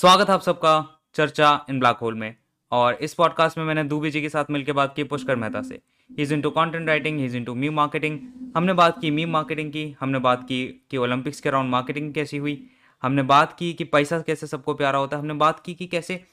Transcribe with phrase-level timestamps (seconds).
[0.00, 2.36] स्वागत है आप सबका चर्चा इन ब्लैक होल में।
[2.70, 5.74] और इस पॉडकास्ट में मैंने दूबी जी के साथ मिलकर बात की पुष्कर मेहता से।
[6.10, 8.20] He is into content writing he is into meme marketing
[8.56, 12.36] हमने बात की मी मार्केटिंग की, हमने बात की कि ओलंपिक्स के अराउंड मार्केटिंग कैसी
[12.36, 12.70] हुई।
[13.02, 16.24] हमने बात की कि पैसा कैसे सबको प्यारा होता है। हमने बात की कि कैसे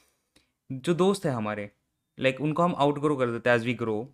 [0.72, 1.72] जो दोस्त है हमारे
[2.20, 4.14] लाइक उनको हम आउट ग्रो कर देते हैं एज वी ग्रो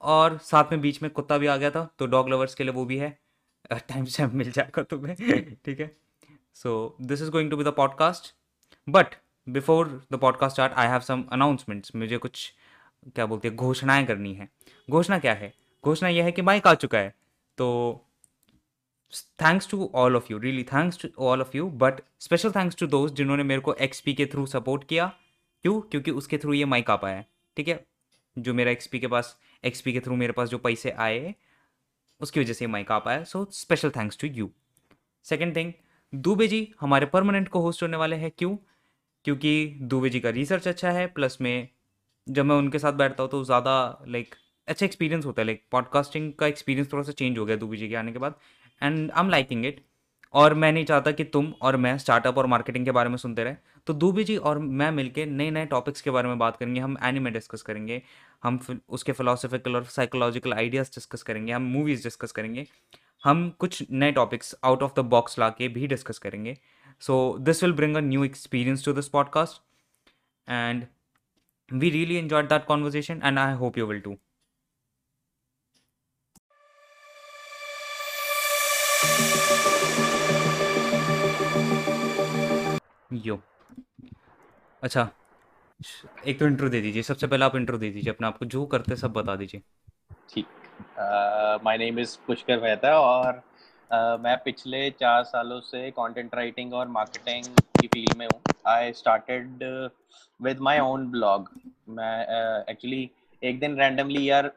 [0.00, 2.72] और साथ में बीच में कुत्ता भी आ गया था तो डॉग लवर्स के लिए
[2.72, 3.18] वो भी है।
[3.72, 5.16] टाइम से मिल जाएगा तुम्हें।
[5.64, 5.96] ठीक है?
[6.54, 8.45] So this is going to be the podcast
[8.88, 9.06] but
[9.48, 12.54] before the podcast start I have some announcements मुझे कुछ,
[13.08, 14.48] क्या बोलते हैं, घोषणाएँ करनी है।
[14.90, 15.54] घोषणा क्या है?
[15.84, 17.14] घोषणा यह है कि माइक आ चुका है।
[17.58, 18.00] तो
[19.16, 22.86] thanks to all of you really thanks to all of you but special thanks to
[22.86, 25.06] दोस्त जिन्होंने मेरे को एक्सपी के थ्रू सपोर्ट किया।
[25.62, 25.80] क्यों?
[25.80, 27.26] क्योंकि उसके थ्रू ये माइक आ पाया है।
[27.56, 27.86] ठीक है?
[28.38, 31.34] जो मेरा एक्सपी के पास एक्सपी के थ्रू मेरे पास जो पैसे आए,
[32.20, 34.50] उसकी वजह से ये माइक आ पाया। So special thanks to you
[35.22, 35.72] second thing
[36.14, 38.56] Dubey ji हमारे परमानेंट को होस्ट होने वाले हैं। क्यों?
[39.26, 41.68] क्योंकि दुबे जी का रिसर्च अच्छा है प्लस में,
[42.26, 43.72] जब मैं उनके साथ बैठता हूँ तो ज़्यादा
[44.08, 44.34] लाइक
[44.68, 47.88] अच्छा एक्सपीरियंस होता है लाइक पॉडकास्टिंग का एक्सपीरियंस थोड़ा सा चेंज हो गया दुबे जी
[47.88, 48.34] के आने के बाद
[48.82, 49.80] and I am liking it
[50.34, 53.44] और मैं नहीं चाहता कि तुम और मैं स्टार्टअप और मार्केटिंग के बारे में सुनते
[53.44, 53.54] रहे।
[53.86, 56.96] तो दुबे जी और मैं मिलके नए नए टॉपिक्स के बारे में बात करेंगे, हम
[57.04, 58.00] एनिमे डिस्कस करेंगे,
[58.42, 62.66] हम उसके फिलोसफिकल और साइकोलॉजिकल आइडियाज़ डिस्कस करेंगे, हम मूवीज़ डिस्कस करेंगे,
[63.24, 66.56] हम कुछ नए topics out of the box ला के भी डिस्कस करेंगे।
[67.00, 69.60] So, this will bring a new experience to this podcast.
[70.48, 70.86] And
[71.70, 74.18] we really enjoyed that conversation, and I hope you will too.
[83.24, 83.38] यो
[84.82, 85.08] अच्छा
[86.26, 88.64] एक तो इंट्रो दे दीजिए सबसे पहले आप इंट्रो दे दीजिए अपने आप को जो
[88.74, 89.62] करते सब बता दीजिए
[90.30, 90.46] ठीक
[91.64, 93.42] my name is Pushkar Mehta और
[93.90, 97.44] मैं पिछले चार सालों से कंटेंट राइटिंग और मार्केटिंग
[97.80, 99.62] की फ़ील्ड में हूँ। I started
[100.40, 101.48] with my own blog
[101.88, 104.48] मैं एक्चुअली uh, एक दिन रैंडमली यार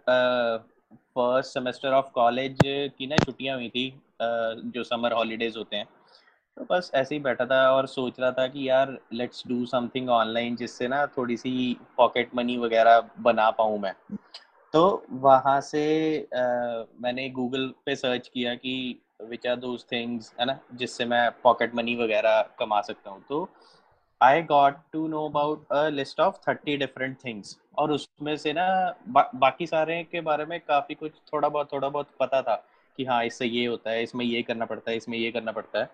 [1.15, 2.59] फ़र्स्ट सेमेस्टर ऑफ़ कॉलेज
[2.97, 5.87] की ना छुट्टियाँ हुई थी uh, जो समर हॉलीडेज होते हैं।
[6.57, 10.09] तो बस ऐसे ही बैठा था और सोच रहा था कि यार लेट्स डू समथिंग
[10.09, 13.93] ऑनलाइन जिससे ना थोड़ी सी पॉकेट मनी वगैरह बना पाऊँ मैं।
[14.73, 15.83] तो वहाँ से
[16.23, 21.29] uh, मैंने गूगल पे सर्च किया कि विच आर दोज थिंग्स है ना जिससे मैं
[21.43, 23.49] पॉकेट मनी वगैरह कमा सकता हूँ। तो
[24.21, 28.95] I got to know about a list of thirty different things और उसमें से ना
[29.07, 32.55] बा, बाकी सारे के बारे में काफ़ी कुछ थोड़ा बहुत थोड़ा बहुत पता था
[32.97, 35.79] कि हाँ इससे ये होता है इसमें ये करना पड़ता है इसमें ये करना पड़ता
[35.79, 35.89] है।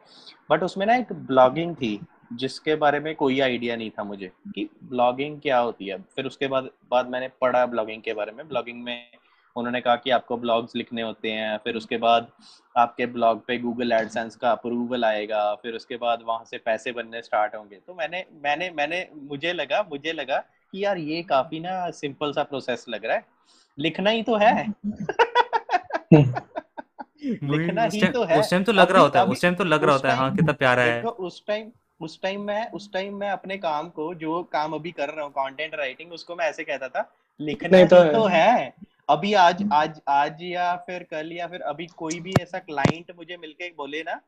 [0.51, 1.99] बट उसमें ना एक ब्लॉगिंग थी
[2.33, 6.47] जिसके बारे में कोई आइडिया नहीं था मुझे कि ब्लॉगिंग क्या होती है। फिर उसके
[6.47, 9.11] बाद बाद मैंने पढ़ा ब्लॉगिंग के बारे में। ब्लॉगिंग में
[9.55, 12.27] उन्होंने कहा कि आपको ब्लॉग्स लिखने होते हैं फिर उसके बाद
[12.77, 17.21] आपके ब्लॉग पे गूगल एडसेंस का अप्रूवल आएगा फिर उसके बाद वहाँ से पैसे बनने
[17.21, 20.37] स्टार्ट होंगे। तो मैंने मैंने मैंने मुझे लगा मुझे लगा
[20.71, 23.25] कि यार ये काफ़ी ना सिंपल सा प्रोसेस लग रहा है।
[23.79, 24.67] लिखना ही तो है।
[27.23, 29.83] लिखना ही तो है। उस टाइम तो लग रहा होता है उस टाइम तो लग
[29.83, 33.29] रहा होता है हाँ कितना प्यारा है। उस टाइम उस टाइम मैं उस टाइम मैं
[33.29, 36.87] अपने काम को जो काम अभी कर रहा हूँ कंटेंट राइटिंग उसको मैं ऐसे कहता
[36.87, 38.73] था लिखना तो, तो है।
[39.09, 43.37] अभी आज आज आज या फिर कल या फिर अभी कोई भी ऐसा क्लाइंट मुझे
[43.37, 44.21] मिलके बोले ना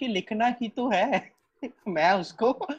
[0.00, 1.30] कि लिखना ही तो है
[1.88, 2.52] मैं उसको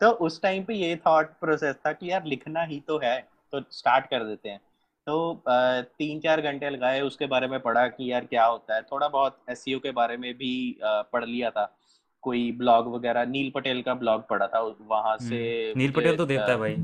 [0.00, 3.60] तो उस टाइम पे ये थॉट प्रोसेस था कि यार लिखना ही तो है तो
[3.70, 4.60] स्टार्ट कर देते हैं।
[5.06, 5.42] तो
[5.98, 9.38] तीन चार घंटे लगाए उसके बारे में पढ़ा कि यार क्या होता है। थोड़ा बहुत
[9.50, 11.76] एस e के बारे में भी पढ़ लिया था।
[12.22, 16.26] कोई ब्लॉग वगैरह नील पटेल का ब्लॉग पढ़ा था वहाँ से हम्म, नील पटेल तो
[16.26, 16.76] देखता है भाई।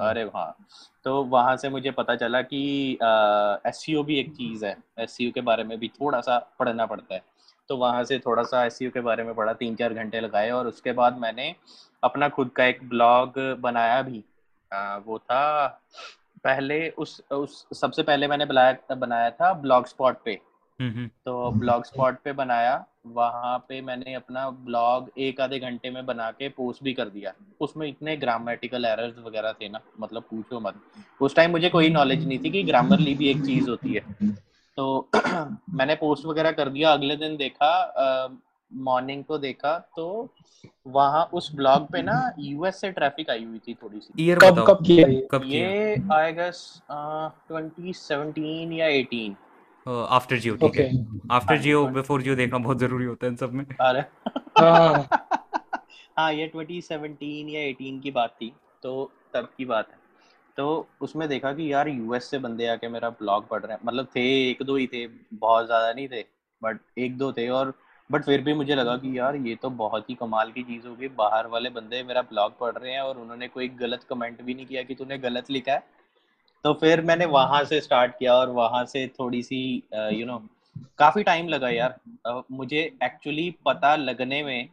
[0.00, 0.56] अरे हाँ
[1.04, 2.92] तो वहाँ से मुझे पता चला कि
[3.66, 7.22] एस भी एक चीज़ है। एस के बारे में भी थोड़ा सा पढ़ना पड़ता है।
[7.68, 10.66] तो वहाँ से थोड़ा सा एस के बारे में पढ़ा तीन चार घंटे लगाए और
[10.66, 11.54] उसके बाद मैंने
[12.04, 14.24] अपना खुद का एक ब्लॉग बनाया भी।
[14.72, 15.66] आ, वो था
[16.44, 20.40] पहले उस उस सबसे पहले मैंने बनाया बनाया था ब्लॉग स्पॉट पे।
[20.80, 26.30] तो ब्लॉग स्पॉट पे बनाया। वहाँ पे मैंने अपना ब्लॉग एक आधे घंटे में बना
[26.30, 30.80] के पोस्ट भी कर दिया। उसमें इतने ग्रामेटिकल एरर्स वगैरह थे ना मतलब पूछो मत।
[31.20, 34.30] उस टाइम मुझे कोई नॉलेज नहीं थी कि ग्रामरली भी एक चीज़ होती है।
[34.78, 35.08] तो
[35.74, 37.72] मैंने पोस्ट वगैरह कर दिया। अगले दिन देखा
[38.72, 40.28] मॉर्निंग को देखा तो
[40.86, 44.64] वहाँ उस ब्लॉग पे ना यूएस से ट्रैफ़िक आई हुई थी थोड़ी सी। ईयर कब
[44.68, 45.08] कब किया
[45.44, 49.34] ये आई गेस 2017 या 18
[49.86, 50.90] आफ्टर जियो ठीक है।
[51.30, 54.00] आफ्टर जियो बिफोर जियो देखना बहुत ज़रूरी होता है इन सब में। अरे।
[54.60, 55.08] हाँ,
[56.18, 58.52] हाँ ये 2017 या 18 की बात थी
[58.82, 59.98] तो तब की बात है।
[60.56, 64.06] तो उसमें देखा कि यार यूएस से बंदे आके मेरा ब्लॉग पढ़ रहे हैं। मतलब
[64.16, 66.24] थे एक दो ही थे बहुत ज़्यादा नहीं थे
[66.62, 67.72] बट एक दो थे और
[68.10, 71.08] बट फिर भी मुझे लगा कि यार ये तो बहुत ही कमाल की चीज़ होगी
[71.08, 74.66] बाहर वाले बंदे मेरा ब्लॉग पढ़ रहे हैं और उन्होंने कोई गलत कमेंट भी नहीं
[74.66, 75.84] किया कि तूने गलत लिखा है।
[76.66, 79.58] तो फिर मैंने वहाँ से स्टार्ट किया और वहाँ से थोड़ी सी
[79.94, 80.38] यू नो
[80.98, 81.94] काफ़ी टाइम लगा यार।
[82.52, 84.68] मुझे एक्चुअली पता लगने में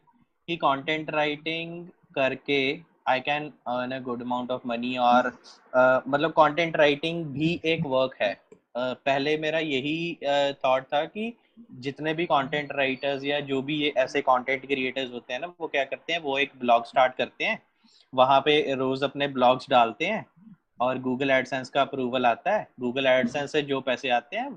[0.48, 1.86] कि कंटेंट राइटिंग
[2.16, 7.62] करके I can earn a good amount of money और uh, मतलब कंटेंट राइटिंग भी
[7.66, 8.42] एक वर्क है। uh,
[8.78, 10.18] पहले मेरा यही
[10.66, 11.34] थॉट था कि
[11.72, 15.68] जितने भी कंटेंट राइटर्स या जो भी ये ऐसे कंटेंट क्रिएटर्स होते हैं ना वो
[15.68, 17.62] क्या करते हैं वो एक ब्लॉग स्टार्ट करते हैं।
[18.14, 20.26] वहाँ पे रोज अपने ब्लॉग्स डालते हैं।
[20.84, 24.52] और गूगल एडसेंस का अप्रूवल आता है गूगल एडसेंस से जो पैसे आते हैं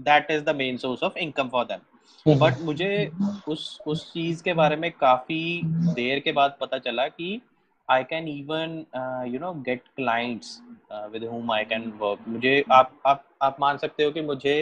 [0.00, 2.90] that is the main source of income for them but मुझे
[3.48, 7.40] उस उस चीज़ के बारे में काफ़ी देर के बाद पता चला कि
[7.88, 8.84] I can even
[9.32, 10.60] you know get clients
[11.12, 14.54] with home I can work मुझे आप आप आप मान सकते हो कि मुझे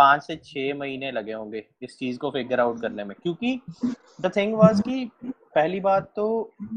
[0.00, 3.60] पाँच से छह महीने लगे होंगे इस चीज़ को फिगर आउट करने में। क्योंकि
[4.20, 5.10] द थिंग वाज कि
[5.54, 6.26] पहली बात तो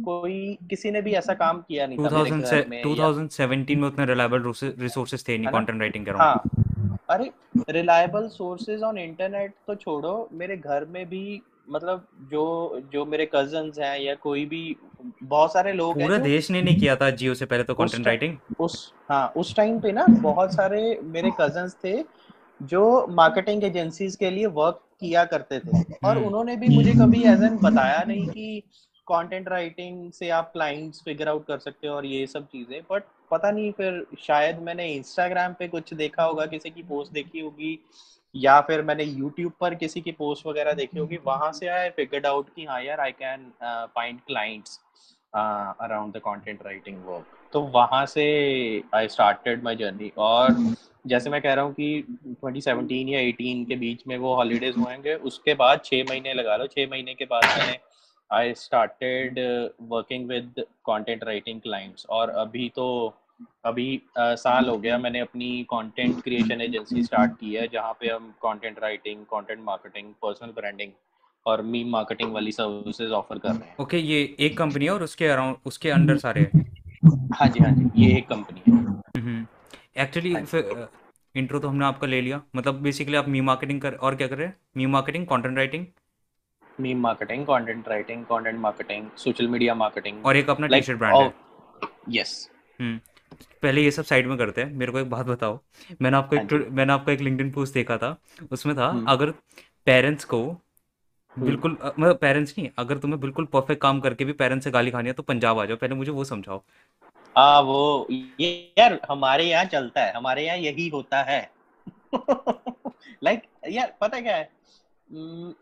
[0.06, 3.88] कोई किसी ने भी ऐसा काम किया नहीं 2000 था मेरे घर में 2017 में
[3.88, 6.44] उतने रिलायबल रिसोर्सेज थे नहीं कंटेंट राइटिंग कर हाँ।
[7.10, 7.32] अरे
[7.70, 12.44] रिलायबल सोर्सेज ऑन इंटरनेट तो छोड़ो मेरे घर में भी मतलब जो
[12.94, 14.64] जो मेरे कज़न हैं या कोई भी
[15.24, 18.38] बहुत सारे लोग पूरा देश ने नहीं किया था जियो से पहले तो कंटेंट राइटिंग
[18.60, 21.98] उस हाँ उस टाइम पे ना बहुत सारे मेरे कज़न थे
[22.64, 27.24] जो मार्केटिंग एजेंसीज के लिए वर्क किया करते थे। और हम्म। उन्होंने भी मुझे कभी
[27.24, 28.64] एज एन बताया नहीं कि
[29.08, 33.04] कंटेंट राइटिंग से आप क्लाइंट्स फिगर आउट कर सकते हो और ये सब चीज़ें। बट
[33.32, 37.78] पता नहीं फिर शायद मैंने इंस्टाग्राम पे कुछ देखा होगा किसी की पोस्ट देखी होगी
[38.36, 42.26] या फिर मैंने यूट्यूब पर किसी की पोस्ट वगैरह देखी होगी वहाँ से आई फिगर्ड
[42.26, 43.52] आउट कि हाँ यार I can
[43.96, 44.80] find clients
[45.34, 48.24] around the content writing work तो वहाँ से
[48.96, 50.52] आई स्टार्टेड माय जर्नी और
[51.08, 52.06] जैसे मैं कह रहा हूँ कि
[52.46, 56.68] 2017 या 18 के बीच में वो हॉलीडेज हुएँगे उसके बाद छः महीने लगा लो।
[56.68, 57.80] छः महीने के बाद मैंने
[58.32, 59.40] I started
[59.82, 63.14] working with content writing clients और अभी तो
[63.66, 68.08] अभी uh, साल हो गया मैंने अपनी कंटेंट क्रिएशन एजेंसी स्टार्ट की है जहाँ पे
[68.08, 70.92] हम content writing content marketing personal branding
[71.46, 74.92] और मीम मार्केटिंग वाली सर्विसेज़ ऑफ़र कर रहे हैं। ओके okay, ये एक कंपनी है
[74.92, 78.84] और उसके अराउंड उसके अंडर सारे हाँ। जी हाँ जी ये एक कंपनी है।
[79.96, 80.36] एक्चुअली
[81.36, 84.38] इंट्रो तो हमने आपका ले लिया। मतलब बेसिकली आप मी मार्केटिंग कर और क्या कर
[84.38, 84.56] रहे हैं?
[84.78, 85.86] Meme marketing content writing
[86.80, 91.16] meme marketing content writing content marketing social media marketing और एक अपना टी शर्ट ब्रांड
[91.16, 91.34] है।
[92.10, 92.50] यस
[92.80, 93.00] हम्म
[93.64, 95.60] पहले ये सब साइड में करते हैं। मेरे को एक बात बताओ।
[96.02, 98.16] मैंने आपको एक हाँ मैंने आपका एक लिंक्डइन पोस्ट देखा था।
[98.52, 99.32] उसमें था हम्म। अगर
[99.86, 104.66] पेरेंट्स को हम्म। बिल्कुल मतलब पेरेंट्स नहीं अगर तुम्हें बिल्कुल परफेक्ट काम करके भी पेरेंट्स
[104.66, 106.62] से गाली खानी है तो पंजाब आ जाओ। पहले मुझे वो समझाओ।
[107.38, 108.08] हाँ वो
[108.42, 111.40] यार हमारे यहाँ चलता है हमारे यहाँ यही होता है।
[112.16, 114.50] लाइक like, यार पता क्या है?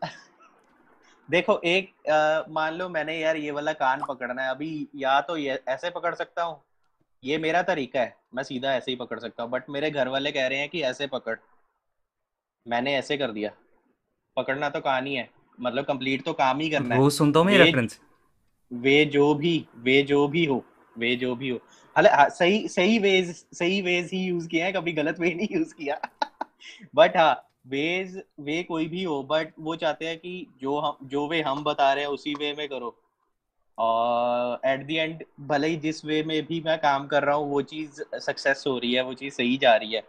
[1.30, 1.92] देखो एक
[2.50, 6.14] मान लो मैंने यार ये वाला कान पकड़ना है अभी या तो ये ऐसे पकड़
[6.14, 6.60] सकता हूँ।
[7.22, 10.32] ये मेरा तरीका है मैं सीधा ऐसे ही पकड़ सकता हूँ बट मेरे घर वाले
[10.32, 11.36] कह रहे हैं कि ऐसे पकड़।
[12.66, 13.50] मैंने ऐसे कर दिया।
[14.36, 15.28] पकड़ना तो कहानी ही है
[15.60, 17.88] मतलब कंप्लीट तो काम ही करना है। वो सुनता हूँ मैं
[18.70, 20.64] वे जो भी वे जो भी हो
[20.98, 21.58] वे जो भी हो।
[21.96, 25.74] हाँ, सही सही वेज सही वेज ही यूज़ किया है कभी गलत वे नहीं यूज़
[25.74, 26.00] किया।
[26.94, 31.28] बट हाँ वेज वे कोई भी हो बट वो चाहते हैं कि जो हम जो
[31.28, 32.98] वे हम बता रहे हैं उसी वे में करो।
[33.78, 37.50] और एट दी एंड भले ही जिस वे में भी मैं काम कर रहा हूँ
[37.50, 40.02] वो चीज़ सक्सेस हो रही है वो चीज़ सही जा रही है।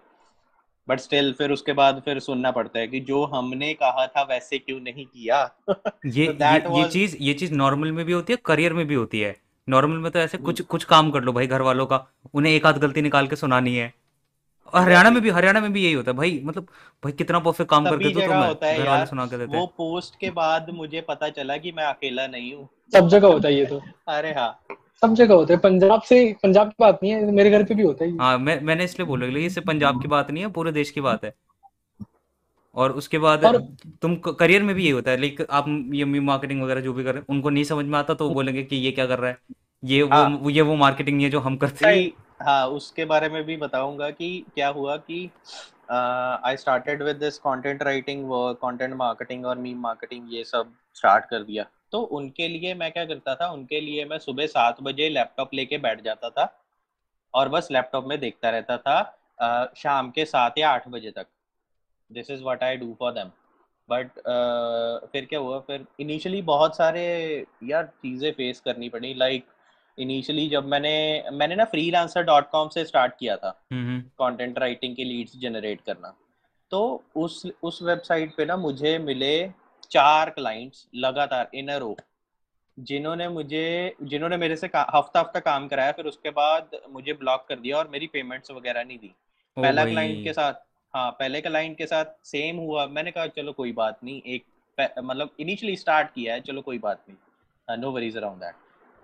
[0.90, 4.58] बट स्टिल फिर उसके बाद फिर सुनना पड़ता है कि जो हमने कहा था वैसे
[4.58, 5.56] क्यों नहीं किया?
[6.06, 6.78] ये so ये, was...
[6.78, 9.98] ये चीज़ ये चीज़ नॉर्मल में भी होती है करियर में भी होती है। नॉर्मल
[9.98, 12.66] में तो ऐसे कुछ हम्म। कुछ काम कर लो भाई घर वालों का। उन्हें एक
[12.66, 13.94] आध गलती निकाल के सुनानी है।
[14.74, 16.64] और हरियाणा में भी हरियाणा में भी यही होता है भाई मतलब
[17.04, 20.30] भाई कितना परफेक्ट काम करके तो तुम घर वाले सुना के देते। वो पोस्ट के
[20.32, 23.82] बाद मुझे पता चला कि मैं अकेला नहीं हूँ। सब जगह होता है ये तो।
[24.08, 24.50] अरे हाँ।
[25.04, 27.84] सब जगह होता है। पंजाब से पंजाब की बात नहीं है मेरे घर पे भी
[27.84, 30.72] होता है हाँ मैं मैंने इसलिए बोला ये सिर्फ़ पंजाब की बात नहीं है पूरे
[30.72, 31.34] देश की बात है।
[32.76, 33.58] और उसके बाद और
[34.02, 37.14] तुम करियर में भी ये होता है लाइक आप ये मार्केटिंग वगैरह जो भी कर
[37.14, 39.30] रहे हैं उनको नहीं समझ में आता तो वो बोलेंगे कि ये क्या कर रहा
[39.30, 39.38] है?
[39.84, 42.12] ये हाँ, वो ये वो मार्केटिंग नहीं है जो हम करते हैं।
[42.42, 45.30] हाँ उसके बारे में भी बताऊँगा कि क्या हुआ कि
[45.92, 51.26] I started with this content writing work content marketing और मीम मार्केटिंग ये सब स्टार्ट
[51.26, 55.10] कर दिया। तो उनके लिए मैं क्या करता था उनके लिए मैं सुबह सात बजे
[55.10, 56.48] लैपटॉप लेके बैठ जाता था
[57.34, 58.98] और बस लैपटॉप में देखता रहता था
[59.44, 61.28] uh, शाम के सात या आठ बजे तक।
[62.14, 63.32] This is what I do for them
[63.90, 64.10] but
[65.12, 65.60] फिर क्या हुआ?
[65.60, 67.04] फिर इनिशियली बहुत सारे
[67.64, 69.46] यार चीज़ें फेस करनी पड़ी। लाइक
[69.98, 73.50] इनिशियली जब मैंने मैंने ना फ्रीलांसर डॉट कॉम से स्टार्ट किया था।
[74.20, 76.16] कंटेंट राइटिंग के लीड्स जनरेट करना।
[76.72, 79.36] तो उस उस वेबसाइट पे ना मुझे मिले
[79.92, 81.96] चार क्लाइंट्स लगातार इन अ रो
[82.78, 87.60] जिन्होंने मुझे जिन्होंने मेरे से हफ़्ता हफ़्ता काम कराया। फिर उसके बाद मुझे ब्लॉक कर
[87.60, 89.14] दिया और मेरी पेमेंट्स वगैरह नहीं दी।
[89.58, 90.54] पहला क्लाइंट के साथ
[90.94, 94.46] हाँ पहले क्लाइंट के साथ सेम हुआ। मैंने कहा, चलो कोई बात नहीं, एक
[95.04, 98.56] मतलब इनिशियली स्टार्ट किया है, चलो कोई बात नहीं no worries around that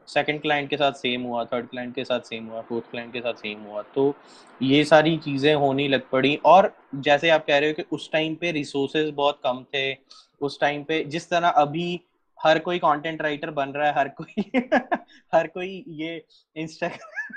[0.08, 3.20] second client के साथ सेम हुआ थर्ड क्लाइंट के साथ सेम हुआ फोर्थ क्लाइंट के
[3.22, 4.14] साथ सेम हुआ। तो
[4.62, 8.36] ये सारी चीज़ें होने लग पड़ी और जैसे आप कह रहे हो कि उस टाइम
[8.36, 9.94] पे रिसोर्सेज बहुत कम थे,
[10.42, 12.00] उस टाइम पे जिस तरह अभी
[12.38, 14.52] हर कोई कंटेंट राइटर बन रहा है, हर कोई
[15.34, 16.24] हर कोई ये
[16.56, 16.90] इंस्टा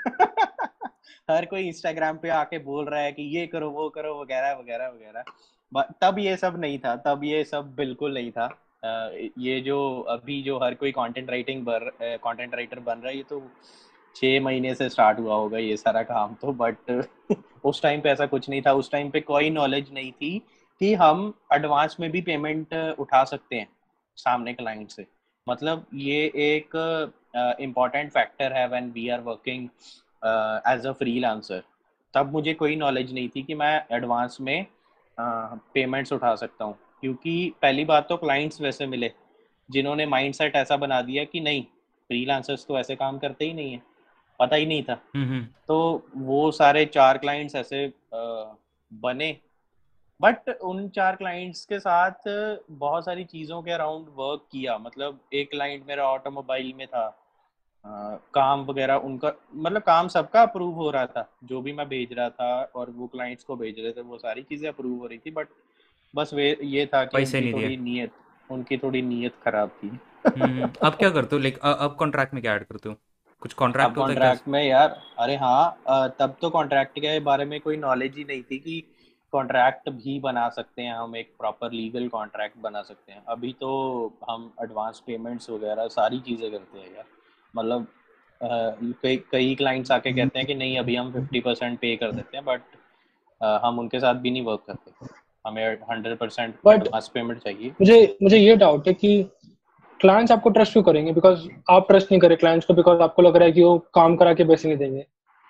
[1.31, 4.87] हर कोई इंस्टाग्राम पे आके बोल रहा है कि ये करो, वो करो, वगैरह वगैरह
[4.87, 8.49] वगैरह। तब ये सब नहीं था, तब ये सब बिल्कुल नहीं था।
[9.39, 9.77] ये जो
[10.09, 13.41] अभी जो हर कोई कंटेंट राइटिंग बर कंटेंट राइटर बन रहा है, ये तो
[14.15, 17.05] छः महीने से स्टार्ट हुआ होगा ये सारा काम तो बट
[17.65, 20.37] उस टाइम पे ऐसा कुछ नहीं था। उस टाइम पे कोई नॉलेज नहीं थी
[20.81, 23.67] कि हम एडवांस में भी पेमेंट उठा सकते हैं
[24.17, 25.05] सामने क्लाइंट से।
[25.47, 26.75] मतलब ये एक
[27.61, 29.67] इंपॉर्टेंट फैक्टर है when we are working
[30.67, 31.63] as a freelancer
[32.13, 34.65] तब मुझे कोई नॉलेज नहीं थी कि मैं एडवांस में
[35.17, 39.11] पेमेंट्स uh, उठा सकता हूँ। क्योंकि पहली बात तो क्लाइंट्स वैसे मिले
[39.69, 41.63] जिन्होंने माइंडसेट ऐसा बना दिया कि नहीं
[42.09, 43.81] फ्रीलांसर्स तो ऐसे काम करते ही नहीं है
[44.39, 45.67] पता ही नहीं था। mm-hmm.
[45.67, 48.55] तो वो सारे चार क्लाइंट्स ऐसे uh,
[48.91, 49.37] बने।
[50.21, 52.27] बट उन चार क्लाइंट्स के साथ
[52.71, 57.22] बहुत सारी चीज़ों के अराउंड वर्क किया। मतलब एक क्लाइंट मेरा ऑटोमोबाइल में था
[57.85, 62.29] काम वगैरह उनका मतलब काम सबका अप्रूव हो रहा था। जो भी मैं भेज रहा
[62.29, 65.31] था और वो क्लाइंट्स को भेज रहे थे वो सारी चीज़ें अप्रूव हो रही थी
[65.31, 65.47] बट
[66.13, 68.11] बस वे ये था कि उनकी थोड़ी नीयत
[68.49, 69.87] उनकी थोड़ी नीयत खराब थी।
[70.27, 71.41] हम्म, अब क्या करते हो?
[71.41, 72.95] लाइक अब कॉन्ट्रैक्ट में क्या ऐड करते हो?
[73.41, 78.17] कुछ कॉन्ट्रैक्ट कॉन्ट्रैक्ट में यार अरे हाँ तब तो कॉन्ट्रैक्ट के बारे में कोई नॉलेज
[78.17, 78.83] ही नहीं थी कि
[79.33, 83.71] कॉन्ट्रैक्ट भी बना सकते हैं हम एक प्रॉपर लीगल कॉन्ट्रैक्ट बना सकते हैं। अभी तो
[84.29, 87.05] हम एडवांस पेमेंट्स वगैरह सारी चीज़ें करते हैं यार।
[87.55, 87.87] मतलब
[89.31, 92.37] कई क्लाइंट्स आके हम्म। कहते हैं कि नहीं अभी हम फिफ्टी परसेंट पे कर देते
[92.37, 92.61] हैं बट
[93.63, 95.07] हम उनके साथ भी नहीं वर्क करते।
[95.45, 99.23] हमें हंड्रेड परसेंट एडवांस पेमेंट चाहिए। मुझे मुझे ये डाउट है कि
[99.99, 101.11] क्लाइंट्स आपको ट्रस्ट क्यों करेंगे?
[101.13, 104.15] बिकॉज़ आप ट्रस्ट नहीं करें क्लाइंट्स को बिकॉज़ आपको लग रहा है कि वो काम
[104.15, 105.05] करा के पैसे नहीं देंगे।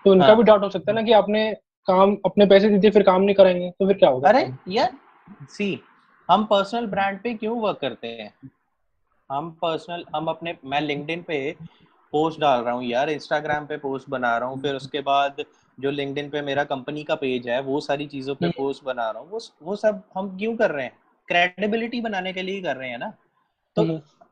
[0.06, 0.36] तो उनका हाँ.
[0.38, 1.52] भी डाउट हो सकता है ना कि आपने
[1.88, 4.30] काम अपने पैसे दीजिए फिर काम नहीं कराएँगे तो फिर क्या होगा?
[4.30, 4.92] अरे यार
[5.50, 5.80] सी
[6.30, 8.32] हम पर्सनल ब्रांड पे क्यों वर्क करते हैं?
[9.30, 11.56] हम पर्सनल हम अपने मैं लिंक्डइन पे
[12.14, 15.44] पोस्ट डाल रहा हूँ यार इंस्टाग्राम पे पोस्ट बना रहा हूँ फिर उसके बाद
[15.78, 19.10] जो लिंक्डइन पे मेरा कंपनी का पेज है वो सारी चीज़ों पे पोस्ट हम्म। बना
[19.10, 20.94] रहा हूँ। वो वो सब हम क्यों कर रहे हैं?
[21.28, 23.14] क्रेडिबिलिटी बनाने के लिए कर रहे हैं ना?
[23.78, 23.84] तो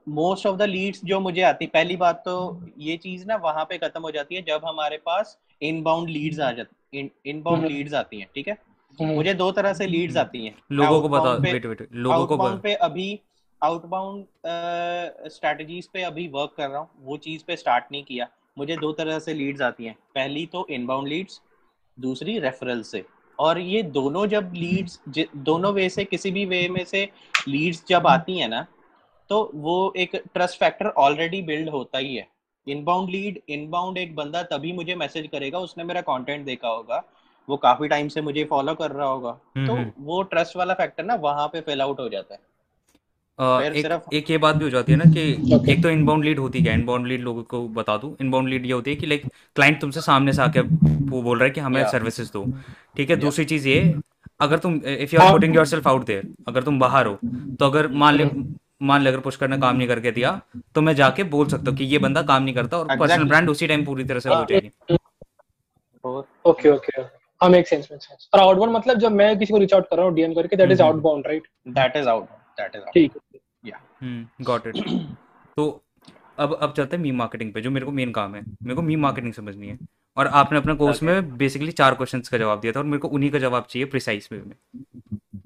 [0.09, 2.35] मोस्ट ऑफ़ द लीड्स जो मुझे आती पहली बात तो
[2.79, 6.51] ये चीज़ ना वहाँ पे खत्म हो जाती है जब हमारे पास इनबाउंड लीड्स आ
[6.51, 8.57] जाती इनबाउंड लीड्स हम्म। आती हैं ठीक है?
[9.00, 12.57] हम्म। मुझे दो तरह से लीड्स आती हैं। लोगों को बता वेट वेट लोगों को
[12.57, 13.09] पे अभी
[13.61, 14.25] आउटबाउंड
[15.31, 18.27] स्ट्रेटजीज पे अभी वर्क कर रहा हूँ वो चीज़ पे स्टार्ट नहीं किया।
[18.57, 21.41] मुझे दो तरह से लीड्स आती हैं। पहली तो इनबाउंड लीड्स
[21.97, 23.03] दूसरी रेफरल से।
[23.39, 24.99] और ये दोनों जब लीड्स
[25.37, 27.07] दोनों वे से किसी भी वे में से
[27.47, 28.65] लीड्स जब आती हैं ना
[29.29, 32.27] तो वो एक ट्रस्ट फैक्टर ऑलरेडी बिल्ड होता ही है।
[32.67, 37.03] इनबाउंड लीड इनबाउंड एक बंदा तभी मुझे मैसेज करेगा उसने मेरा कंटेंट देखा होगा।
[37.47, 40.73] वो काफ़ी टाइम से मुझे फॉलो कर रहा होगा। हम्म, तो हम्म। वो ट्रस्ट वाला
[40.73, 42.39] फैक्टर ना वहाँ पे फेल आउट हो जाता है।
[43.41, 45.69] Uh, एक, सिर्फ़ एक ये बात भी हो जाती है ना कि okay.
[45.69, 48.71] एक तो इनबाउंड लीड होती है इनबाउंड लीड लोगों को बता दूँ। इनबाउंड लीड ये
[48.71, 51.83] होती है कि लाइक क्लाइंट तुमसे सामने से आके वो बोल रहा है कि हमें
[51.89, 52.43] सर्विसेज़ दो
[52.98, 53.15] ठीक है?
[53.17, 53.79] दूसरी चीज़ ये
[54.41, 57.17] अगर तुम if you are putting yourself out there अगर तुम बाहर हो
[57.60, 58.29] तो अगर मान ले
[58.81, 60.39] मान ले अगर पुष्कर ने काम नहीं करके दिया
[60.75, 63.50] तो मैं जाके बोल सकता हूँ कि ये बंदा काम नहीं करता और पर्सनल ब्रांड
[63.50, 64.98] उसी टाइम पूरी तरह से हो जाएगी।
[66.45, 67.01] ओके ओके
[67.41, 69.98] हाँ मेक सेंस मेक सेंस और आउटबाउंड मतलब जब मैं किसी को रीच आउट कर
[69.98, 71.48] रहा हूँ डीएम करके that is outbound right
[71.79, 72.24] that is out
[72.60, 73.12] that is ठीक
[73.65, 74.77] या हम्म गॉट इट
[75.57, 75.83] तो
[76.39, 78.81] अब अब चलते हैं मी मार्केटिंग पे जो मेरे को मेन काम है। मेरे को
[78.81, 79.77] मी मार्केटिंग समझनी है।
[80.17, 83.07] और आपने अपने कोर्स में बेसिकली चार क्वेश्चंस का जवाब दिया था और मेरे को
[83.07, 84.55] उन्हीं का जवाब चाहिए प्रिसाइज वे में।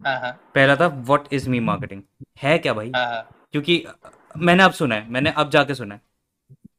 [0.06, 2.02] हाँ। पहला था व्हाट इज़ मी मार्केटिंग
[2.42, 2.92] है क्या भाई?
[2.96, 3.86] हाँ, क्योंकि
[4.38, 6.02] मैंने अब सुना है मैंने अब जाके सुना है।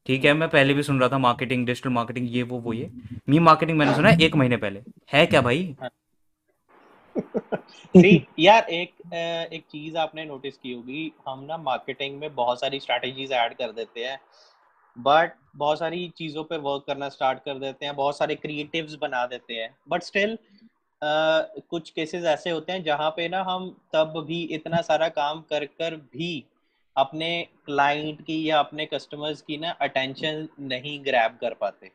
[0.06, 2.90] ठीक है मैं पहले भी सुन रहा था मार्केटिंग डिजिटल मार्केटिंग ये वो वो ये।
[3.28, 5.76] मी मार्केटिंग मैंने सुना है एक महीने पहले। है क्या भाई?
[8.38, 8.94] यार एक
[9.52, 13.72] एक चीज़ आपने नोटिस की होगी हम ना मार्केटिंग में बहुत सारी स्ट्रैटेजीज ऐड कर
[13.72, 14.20] देते हैं
[14.98, 19.26] बट बहुत सारी चीज़ों पे वर्क करना स्टार्ट कर देते हैं बहुत सारे क्रिएटिव्स बना
[19.26, 20.38] देते हैं बट स्टिल
[21.70, 25.64] कुछ केसेस ऐसे होते हैं जहाँ पे ना हम तब भी इतना सारा काम कर
[25.64, 26.44] कर भी
[26.96, 31.90] अपने क्लाइंट की या अपने कस्टमर्स की ना अटेंशन नहीं ग्रैब कर पाते।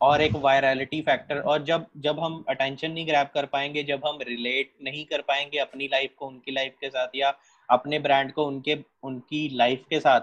[0.00, 4.18] और एक वायरलिटी फैक्टर और जब जब हम अटेंशन नहीं ग्रैप कर पाएँगे जब हम
[4.22, 7.34] रिलेट नहीं कर पाएँगे अपनी लाइफ को उनकी लाइफ के साथ या
[7.68, 10.20] अपने ब्रांड को उनके उनकी लाइफ के साथ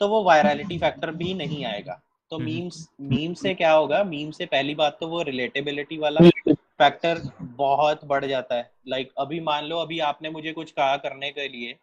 [0.00, 2.00] तो वो वायरलिटी फैक्टर भी नहीं आएगा।
[2.30, 4.02] तो मीम्स मीम से क्या होगा?
[4.04, 9.18] मीम से पहली बात तो वो रिलेटेबिलिटी वाला फैक्टर बहुत बढ़ जाता है। लाइक like,
[9.18, 11.74] अभी मान लो अभी आपने मुझे कुछ कहा करने के लिए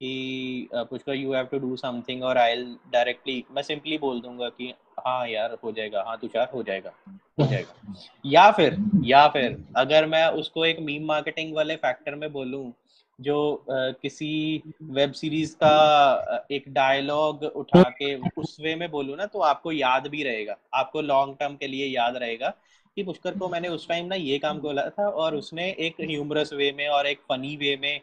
[0.00, 2.56] कि Pushkar you have to do something और आई
[2.92, 6.92] डायरेक्टली मैं सिंपली बोल दूँगा कि हाँ यार हो जाएगा हाँ तुषार हो जाएगा
[7.40, 7.94] हो जाएगा।
[8.26, 12.72] या फिर या फिर अगर मैं उसको एक मीम मार्केटिंग वाले फैक्टर में बोलूँ
[13.20, 19.26] जो uh, किसी वेब सीरीज़ का एक डायलॉग उठा के उस वे में बोलूँ ना
[19.26, 22.48] तो आपको याद भी रहेगा आपको लॉन्ग टर्म के लिए याद रहेगा
[22.96, 26.52] कि पुष्कर को मैंने उस टाइम ना ये काम बोला था और उसने एक ह्यूमरस
[26.52, 28.00] वे में और एक फनी वे में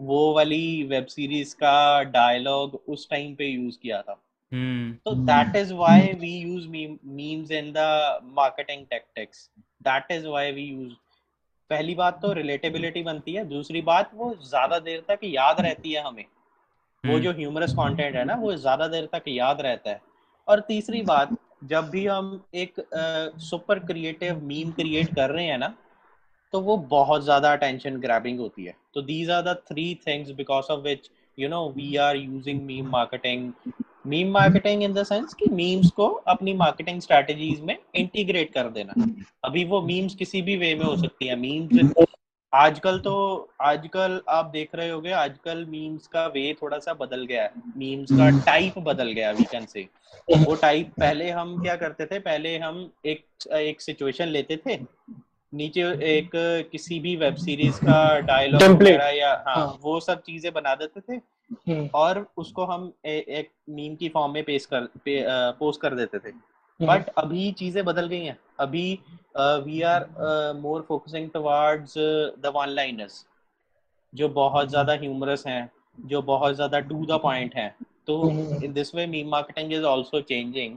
[0.00, 4.20] वो वाली वेब सीरीज़ का डायलॉग उस टाइम पे यूज़ किया था
[4.52, 5.04] hmm.
[5.04, 9.50] तो that is why we use memes in the marketing tactics
[9.82, 10.92] that is why we use
[11.70, 16.02] पहली बात तो रिलेटेबिलिटी बनती है दूसरी बात वो ज़्यादा देर तक याद रहती है
[16.02, 16.24] हमें.
[17.06, 20.00] वो जो ह्यूमरस कंटेंट है ना वो ज़्यादा देर तक याद रहता है
[20.48, 22.74] और तीसरी बात जब भी हम एक
[23.38, 25.74] सुपर क्रिएटिव मीम क्रिएट कर रहे हैं ना
[26.54, 30.66] तो वो बहुत ज़्यादा अटेंशन ग्रैबिंग होती है। तो these are the three things because
[30.72, 33.52] of which you know we are using meme marketing
[34.06, 39.06] meme marketing in the sense कि मीम्स को अपनी मार्केटिंग स्ट्रेटजीज में इंटीग्रेट कर देना।
[39.44, 42.06] अभी वो मीम्स किसी भी वे में हो सकती है। मीम्स
[42.52, 43.16] आजकल तो
[43.62, 48.12] आजकल आप देख रहे होगे, आजकल मीम्स का वे थोड़ा सा बदल गया है। मीम्स
[48.12, 49.88] का टाइप बदल गया वी कैन से
[50.28, 52.18] वो टाइप पहले हम क्या करते थे?
[52.20, 54.78] पहले हम एक एक सिचुएशन लेते थे।
[55.54, 56.30] नीचे एक
[56.72, 61.00] किसी भी वेब सीरीज़ का डायलॉग वगैरह या हाँ, हाँ। वो सब चीज़ें बना देते
[61.00, 61.20] थे।
[61.68, 65.80] हम्म। और उसको हम ए, एक मीम की फॉर्म में पेश कर पे, आ, पोस्ट
[65.80, 66.32] कर देते थे।
[66.80, 68.98] But hmm. अभी चीज़ें बदल गई हैं। अभी
[69.36, 70.06] we are
[70.56, 71.94] more focusing towards
[72.40, 73.24] the one liners
[74.12, 77.74] जो बहुत ज़्यादा ह्यूमरस हैं जो बहुत ज़्यादा टू द पॉइंट हैं।
[78.06, 78.30] तो
[78.64, 80.76] in this way meme marketing is also changing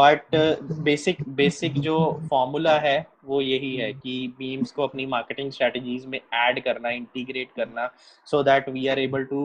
[0.00, 0.36] but
[0.84, 1.96] basic basic जो
[2.30, 7.52] फॉर्मूला है वो यही है कि मीम्स को अपनी मार्केटिंग स्ट्रेटजीज में ऐड करना इंटीग्रेट
[7.56, 7.90] करना
[8.30, 9.44] so that we are able to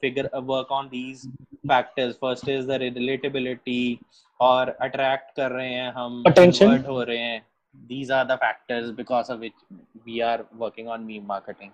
[0.00, 1.26] figure work on these
[1.68, 3.98] factors first is the relatability
[4.40, 7.44] और अट्रैक्ट कर रहे हैं हम अटेंशन हो रहे हैं.
[7.74, 9.58] These are the factors because of which
[10.06, 11.72] we are working on meme marketing.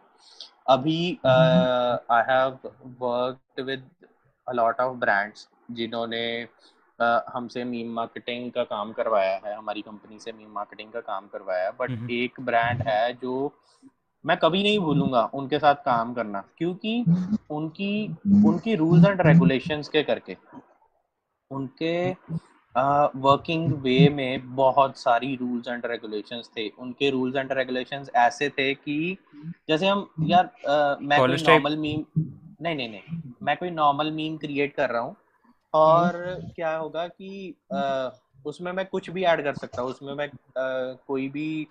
[0.75, 2.57] अभी uh, I have
[3.01, 3.85] worked with
[4.47, 6.25] a lot of brands जिन्होंने
[7.35, 11.65] हमसे मीम मार्केटिंग का काम करवाया है हमारी कंपनी से मीम मार्केटिंग का काम करवाया
[11.65, 13.53] है बट एक ब्रांड है जो
[14.25, 17.05] मैं कभी नहीं भूलूँगा उनके साथ काम करना क्योंकि
[17.51, 17.93] उनकी
[18.47, 20.37] उनकी रूल्स एंड रेगुलेशंस के करके
[21.51, 21.95] उनके
[22.75, 28.73] वर्किंग वे में बहुत सारी रूल्स एंड रेगुलेशंस थे उनके रूल्स एंड रेगुलेशंस ऐसे थे
[28.75, 29.17] कि
[29.69, 32.05] जैसे हम यार आ, मैं कोई नॉर्मल मीम
[32.63, 35.17] नहीं नहीं नहीं मैं कोई नॉर्मल मीम क्रिएट कर रहा हूँ
[35.75, 36.13] और
[36.57, 38.11] क्या होगा कि आ,
[38.47, 41.67] उसमें मैं कुछ भी ऐड कर सकता हूँ उसमें मैं आ, कोई भी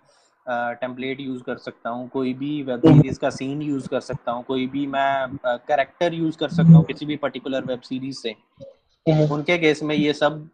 [0.46, 4.44] टेम्पलेट यूज़ कर सकता हूँ कोई भी वेब सीरीज़ का सीन यूज़ कर सकता हूँ
[4.44, 8.36] कोई भी मैं करेक्टर यूज़ कर सकता हूँ किसी भी पर्टिकुलर वेब सीरीज़ से।
[9.32, 10.50] उनके केस में ये सब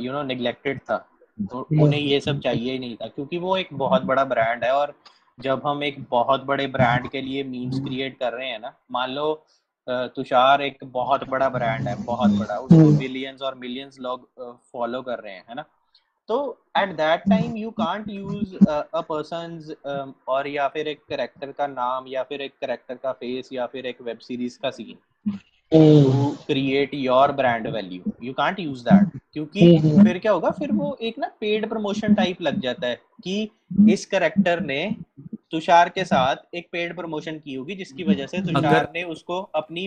[0.00, 0.96] यू नो निगलेक्टेड था।
[1.38, 4.72] तो उन्हें ये सब चाहिए ही नहीं था क्योंकि वो एक बहुत बड़ा ब्रांड है
[4.72, 4.94] और
[5.38, 9.10] जब हम एक बहुत बड़े ब्रांड के लिए मीम्स क्रिएट कर रहे हैं ना मान
[9.10, 9.32] लो
[9.88, 14.28] तुषार एक बहुत बड़ा ब्रांड है बहुत बड़ा। उसको मिलियंस और मिलियंस लोग
[14.72, 15.64] फॉलो कर रहे हैं है ना?
[16.28, 16.36] तो
[16.78, 19.74] at that time you can't use a person
[20.28, 23.86] और या फिर एक करेक्टर का नाम या फिर एक करेक्टर का फेस या फिर
[23.86, 24.98] एक वेब सीरीज़ का scene
[25.72, 30.50] to create your brand value you can't use that क्योंकि फिर क्या होगा?
[30.50, 33.50] फिर वो एक ना पेड प्रमोशन टाइप लग जाता है कि
[33.88, 34.96] इस करेक्टर ने
[35.52, 39.40] तुषार के साथ एक पेड प्रमोशन की होगी जिसकी वजह से तुषार अगर, ने उसको
[39.54, 39.86] अपनी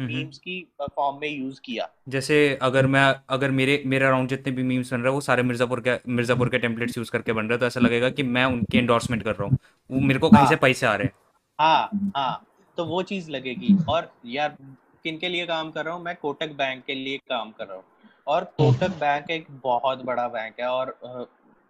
[0.00, 4.62] मीम्स की फॉर्म में यूज़ किया। जैसे अगर मैं अगर मेरे मेरे अराउंड जितने भी
[4.62, 7.52] मीम्स बन रहे हैं वो सारे मिर्जापुर के मिर्जापुर के टेम्पलेट्स यूज़ करके बन रहे
[7.52, 9.58] हैं तो ऐसा लगेगा कि मैं उनकी एंडोर्समेंट कर रहा हूँ।
[9.90, 11.14] वो मेरे को कहीं से हाँ। पैसे आ रहे हैं।
[11.58, 12.46] हाँ हाँ
[12.78, 14.56] तो वो चीज़ लगेगी। और यार
[15.04, 16.02] किन के लिए काम कर रहा हूँ?
[16.04, 17.84] मैं कोटक बैंक के लिए काम कर रहा हूँ।
[18.26, 20.96] और कोटक बैंक एक बहुत बड़ा बैंक है और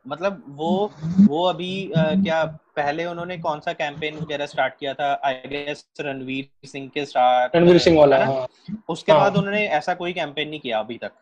[0.07, 2.45] मतलब वो वो अभी आ, क्या
[2.77, 7.57] पहले उन्होंने कौन सा कैंपेन वगैरह स्टार्ट किया था आई गेस रणवीर सिंह के स्टार्ट
[7.57, 8.47] रणवीर सिंह वाला हाँ।
[8.89, 9.21] उसके हाँ.
[9.21, 11.13] बाद उन्होंने ऐसा कोई कैंपेन नहीं किया अभी तक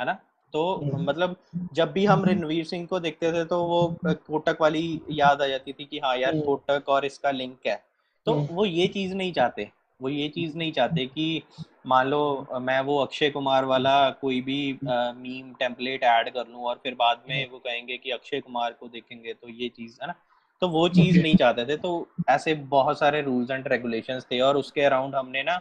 [0.00, 0.18] है ना
[0.54, 1.36] तो हम्म। मतलब
[1.74, 5.72] जब भी हम रणवीर सिंह को देखते थे तो वो कोटक वाली याद आ जाती
[5.72, 7.82] थी कि हाँ यार हम्म। कोटक और इसका लिंक है
[8.26, 11.42] तो हम्म। वो ये चीज़ नहीं चाहते वो ये चीज़ नहीं चाहते कि
[11.86, 12.20] मान लो
[12.60, 17.22] मैं वो अक्षय कुमार वाला कोई भी मीम टेम्पलेट ऐड कर लूँ और फिर बाद
[17.28, 20.14] में वो कहेंगे कि अक्षय कुमार को देखेंगे तो ये चीज़ है ना?
[20.62, 21.90] तो वो चीज़ नहीं चाहते थे तो
[22.28, 25.60] ऐसे बहुत सारे रूल्स एंड रेगुलेशंस थे और उसके अराउंड हमने ना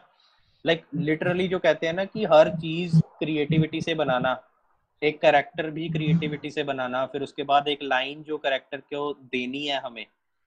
[0.65, 4.37] लाइक like, लिटरली जो कहते हैं ना कि हर चीज़ क्रिएटिविटी से बनाना
[5.01, 9.65] एक करेक्टर भी क्रिएटिविटी से बनाना फिर उसके बाद एक लाइन जो करेक्टर को देनी
[9.65, 10.05] है हमें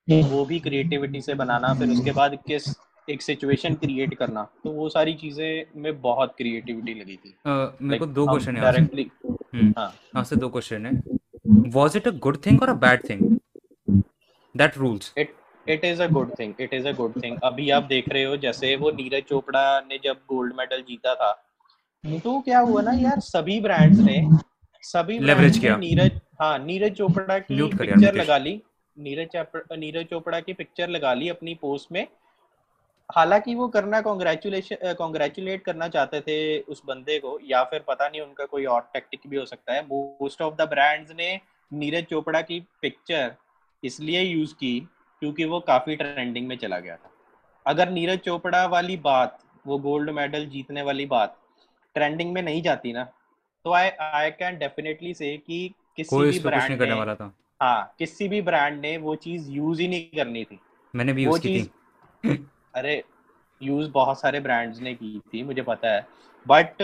[0.09, 2.68] हम्म। वो भी क्रिएटिविटी से बनाना फिर उसके बाद किस
[3.09, 7.89] एक सिचुएशन क्रिएट करना तो वो सारी चीज़ें में बहुत क्रिएटिविटी लगी थी। uh, मेरे
[7.89, 9.11] like, को दो क्वेश्चन है। डायरेक्टली
[9.79, 10.93] हाँ। हाँ से दो क्वेश्चन है।
[11.75, 13.21] Was it a good thing और a bad thing
[14.55, 15.35] that rules it
[15.67, 18.37] it is a good thing it is a good thing अभी आप देख रहे हो
[18.39, 21.33] जैसे वो नीरज चोपड़ा ने जब गोल्ड मेडल जीता था
[22.05, 24.23] तो क्या हुआ ना यार सभी ब्रांड्स ने
[24.83, 28.61] सभी लेवरेज किया। नीरज हाँ नीरज चोपड़ा की पिक्चर लगा ली।
[28.97, 29.37] नीरज
[29.79, 32.07] नीरज चोपड़ा की पिक्चर लगा ली अपनी पोस्ट में
[33.16, 38.20] हालाँकि वो करना कॉन्ग्रेचुलेशन कॉन्ग्रेचुलेट करना चाहते थे उस बंदे को या फिर पता नहीं
[38.20, 41.40] उनका कोई और टेक्टिक भी हो सकता है। मोस्ट ऑफ़ द ब्रांड्स ने
[41.73, 43.35] नीरज चोपड़ा की पिक्चर
[43.83, 44.79] इसलिए यूज़ की
[45.23, 47.11] क्योंकि वो काफ़ी ट्रेंडिंग में चला गया था।
[47.66, 51.37] अगर नीरज चोपड़ा वाली बात वो गोल्ड मेडल जीतने वाली बात
[51.96, 53.05] ट्रेंडिंग में नहीं जाती ना
[53.64, 58.29] तो आई आई कैन डेफिनेटली से कि किसी भी ब्रांड करने वाला था। हाँ किसी
[58.29, 60.59] भी ब्रांड ने वो चीज़ यूज़ ही नहीं करनी थी।
[60.94, 62.33] मैंने भी यूज़ की थी।
[62.74, 63.02] अरे
[63.61, 66.06] यूज़ बहुत सारे ब्रांड्स ने की थी मुझे पता है।
[66.46, 66.83] बट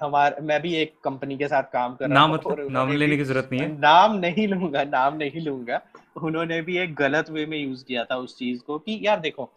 [0.00, 3.48] हमारे मैं भी एक कंपनी के साथ काम कर रहा हूँ नाम लेने की ज़रूरत
[3.52, 3.68] नहीं है?
[3.80, 5.80] नाम नहीं लूँगा नाम नहीं लूँगा।
[6.22, 9.50] उन्होंने भी एक गलत वे में यूज़ किया था उस चीज़ को कि यार देखो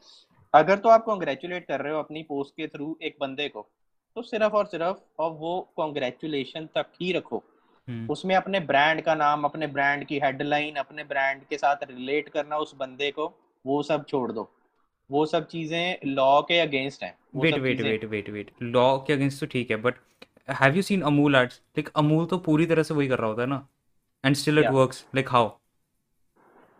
[0.53, 3.67] अगर तो आप कॉन्ग्रेचुलेट कर रहे हो अपनी पोस्ट के थ्रू एक बंदे को
[4.15, 7.43] तो सिर्फ़ और सिर्फ़ और वो कॉन्ग्रेचुलेशन तक ही रखो।
[7.87, 12.29] हम्म। उसमें अपने ब्रांड का नाम अपने ब्रांड की हेडलाइन अपने ब्रांड के साथ रिलेट
[12.29, 13.27] करना उस बंदे को
[13.65, 14.49] वो सब छोड़ दो।
[15.10, 19.39] वो सब चीज़ें लॉ के अगेंस्ट हैं। Wait wait wait wait wait law के अगेंस्ट
[19.39, 19.95] तो ठीक है but
[20.60, 23.41] have you seen Amul ads like Amul तो पूरी तरह से वही कर रहा होता
[23.41, 23.67] है ना?
[24.23, 25.49] And still it works like how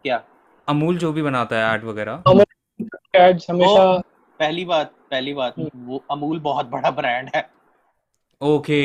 [0.06, 0.24] क्या
[0.68, 2.44] अमूल जो भी बनाता है एड वगैरह।
[3.16, 3.98] एड्स हमेशा
[4.40, 7.50] पहली बात पहली बात हम्म। वो अमूल बहुत बड़ा ब्रांड है।
[8.42, 8.80] ओके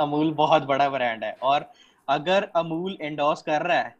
[0.00, 1.70] अमूल बहुत बड़ा ब्रांड है। और
[2.08, 3.96] अगर अमूल एंडोर्स कर रहा है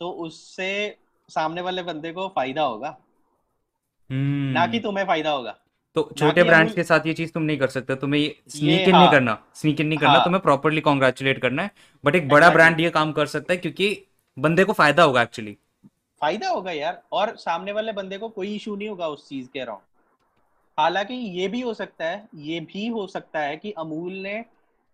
[0.00, 0.96] तो उससे
[1.28, 2.96] सामने वाले बंदे को फ़ायदा होगा।
[4.10, 4.54] hmm.
[4.54, 5.56] ना कि तुम्हें फ़ायदा होगा।
[5.96, 8.94] तो छोटे ब्रांड्स के साथ ये चीज़ तुम नहीं कर सकते तुम्हें ये स्नीक इन
[8.94, 11.70] हाँ, नहीं करना स्नीक इन नहीं करना हाँ, तुम्हें प्रॉपरली कॉन्ग्रेचुलेट करना है
[12.04, 14.06] बट एक बड़ा ब्रांड ये काम कर सकता है क्योंकि
[14.38, 15.56] बंदे को फ़ायदा होगा एक्चुअली
[16.20, 19.60] फ़ायदा होगा यार और सामने वाले बंदे को कोई इशू नहीं होगा उस चीज़ के
[19.60, 19.82] अराउंड
[20.78, 24.44] हालाँकि ये भी हो सकता है ये भी हो सकता है कि अमूल ने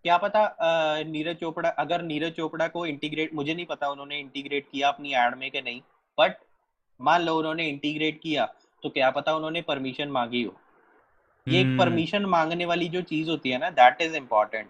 [0.03, 0.55] क्या पता
[1.07, 5.35] नीरज चोपड़ा अगर नीरज चोपड़ा को इंटीग्रेट मुझे नहीं पता उन्होंने इंटीग्रेट किया अपनी एड
[5.35, 5.81] में कि नहीं।
[6.17, 6.37] बट
[6.99, 8.45] मान लो उन्होंने इंटीग्रेट किया
[8.83, 10.55] तो क्या पता उन्होंने परमिशन मांगी हो।
[11.47, 14.69] ये एक परमिशन हम्म। मांगने वाली जो चीज़ होती है ना दैट इज़ इम्पोर्टेंट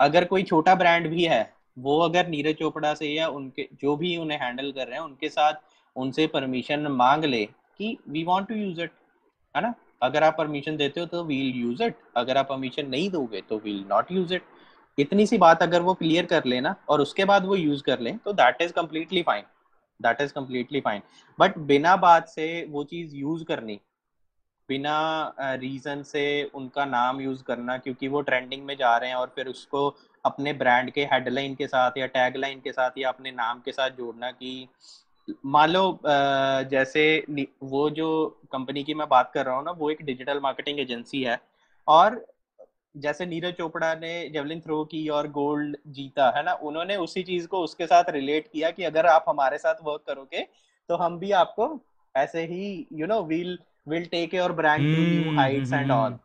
[0.00, 1.42] अगर कोई छोटा ब्रांड भी है
[1.76, 5.28] वो अगर नीरज चोपड़ा से या उनके जो भी उन्हें हैंडल कर रहे हैं उनके
[5.28, 5.54] साथ
[5.96, 8.90] उनसे परमिशन मांग ले कि we want to use it
[9.54, 9.74] है ना?
[10.02, 13.58] अगर आप परमिशन देते हो तो वील यूज़ इट अगर आप परमिशन नहीं दोगे तो
[13.64, 14.42] वील नॉट यूज़ इट
[14.98, 18.16] इतनी सी बात अगर वो क्लियर कर लेना और उसके बाद वो यूज़ कर लें
[18.18, 19.44] तो that is completely fine
[20.02, 21.02] that is completely fine
[21.38, 23.80] but बिना बात से वो चीज़ यूज़ करनी,
[24.68, 26.22] बिना रीजन से
[26.54, 29.88] उनका नाम यूज़ करना, क्योंकि वो ट्रेंडिंग में जा रहे हैं और फिर उसको
[30.24, 33.90] अपने ब्रांड के हेडलाइन के साथ या टैगलाइन के साथ या अपने नाम के साथ
[33.90, 34.68] जोड़ना कि
[35.46, 36.00] मान लो
[36.70, 37.02] जैसे
[37.62, 38.08] वो जो
[38.52, 41.40] कंपनी की मैं बात कर रहा हूँ ना, वो एक डिजिटल मार्केटिंग एजेंसी है
[41.88, 42.24] और
[42.94, 46.52] जैसे नीरज चोपड़ा ने जेवलिन थ्रो की और गोल्ड जीता है ना?
[46.52, 50.46] उन्होंने उसी चीज़ को उसके साथ रिलेट किया कि अगर आप हमारे साथ वर्क करोगे
[50.88, 51.78] तो हम भी आपको
[52.14, 56.18] ऐसे ही you know will will take your brand to new heights and all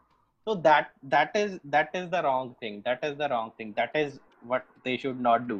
[0.47, 3.97] so that that is that is the wrong thing that is the wrong thing that
[4.01, 4.13] is
[4.51, 5.57] what they should not do.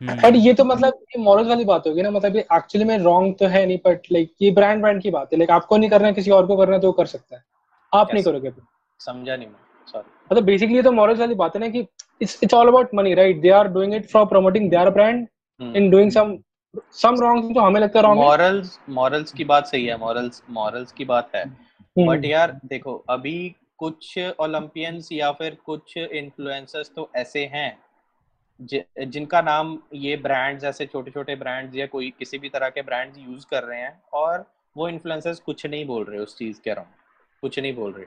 [0.00, 3.34] But ये तो मतलब ये moral वाली बात होगी ना मतलब ये एक्चुअली में रॉन्ग
[3.40, 6.12] तो है नहीं बट लाइक ये ब्रांड ब्रांड की बात है। लाइक आपको नहीं करना
[6.12, 7.42] किसी और को करना तो वो कर सकता है।
[7.92, 8.14] आप yes.
[8.14, 8.52] नहीं करोगे
[9.00, 11.86] समझा नहीं मैं मतलब बेसिकली तो मॉरल्स वाली बात है ना कि
[12.20, 15.26] it's it's all about money right they are doing it for promoting their brand
[15.60, 16.36] in doing some
[16.94, 20.92] some wrong जो हमें लगता है रॉन्ग मॉरल्स मॉरल्स की बात सही है मॉरल्स मॉरल्स
[20.92, 27.08] की बात है। But hmm. यार देखो अभी कुछ ओलंपियंस या फिर कुछ इन्फ्लुएंसर्स तो
[27.16, 27.78] ऐसे हैं
[28.60, 33.18] जिनका नाम ये ब्रांड्स ऐसे छोटे छोटे ब्रांड्स या कोई किसी भी तरह के ब्रांड्स
[33.18, 34.44] यूज़ कर रहे हैं और
[34.76, 36.90] वो इन्फ्लुएंसर्स कुछ नहीं बोल रहे उस चीज़ के अराउंड
[37.42, 38.04] कुछ नहीं बोल रहे।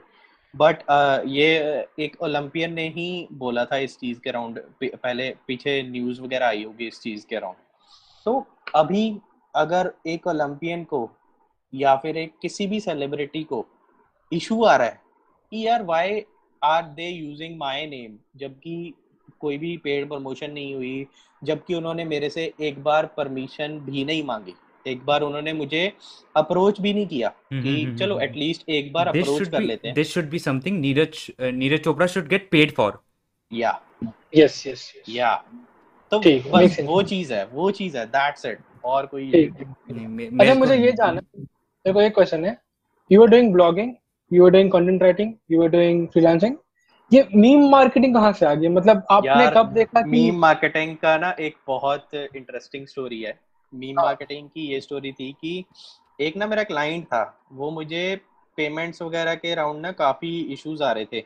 [0.56, 5.82] बट uh, ये एक ओलंपियन ने ही बोला था इस चीज़ के अराउंड पहले पीछे
[5.82, 7.56] न्यूज़ वगैरह आई होगी इस चीज़ के अराउंड
[8.24, 9.18] तो अभी
[9.54, 11.10] अगर एक ओलंपियन को
[11.74, 13.66] या फिर एक किसी भी सेलिब्रिटी को
[14.32, 15.00] इशू आ रहा है
[15.50, 16.24] कि यार why
[16.62, 18.94] are they using my name जबकि
[19.40, 21.06] कोई भी पेड प्रमोशन नहीं हुई
[21.44, 24.54] जबकि उन्होंने मेरे से एक बार परमिशन भी नहीं मांगी।
[24.86, 25.92] एक बार उन्होंने मुझे
[26.36, 29.88] अप्रोच भी नहीं किया हम्म, कि हम्म, हम्म, चलो। एटलीस्ट एक बार अप्रोच कर लेते
[29.88, 32.92] हैं। this should be something Neeraj uh, Neeraj Chopra should get paid for.
[33.52, 33.80] Yeah
[34.36, 35.34] yes yes yeah
[36.12, 40.76] तो बस वो चीज़ है वो चीज़ है दैट्स इट और कोई नहीं, अच्छा मुझे
[40.76, 42.56] ये जानना है, मेरे को एक क्वेश्चन है।
[43.10, 43.94] You are doing blogging
[44.30, 46.56] you are doing content writing you are doing freelancing
[47.10, 48.68] ये मीम मार्केटिंग कहाँ से आ गई?
[48.68, 53.38] मतलब आपने कब देखा कि मीम मार्केटिंग का ना एक बहुत इंटरेस्टिंग स्टोरी है।
[53.74, 55.64] मीम हाँ। मार्केटिंग की ये स्टोरी थी कि
[56.20, 58.20] एक ना मेरा क्लाइंट था वो मुझे
[58.56, 61.20] पेमेंट्स वगैरह के राउंड ना काफ़ी इश्यूज़ आ रहे थे।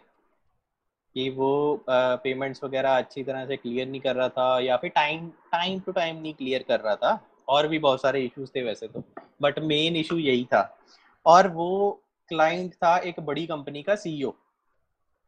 [1.17, 5.29] कि वो पेमेंट्स वगैरह अच्छी तरह से क्लियर नहीं कर रहा था या फिर टाइम
[5.29, 8.89] टाइम टू टाइम नहीं क्लियर कर रहा था और भी बहुत सारे इश्यूज़ थे वैसे
[8.89, 9.03] तो
[9.43, 10.79] बट मेन इशू यही था।
[11.27, 14.31] और वो क्लाइंट था एक बड़ी कंपनी का सीईओ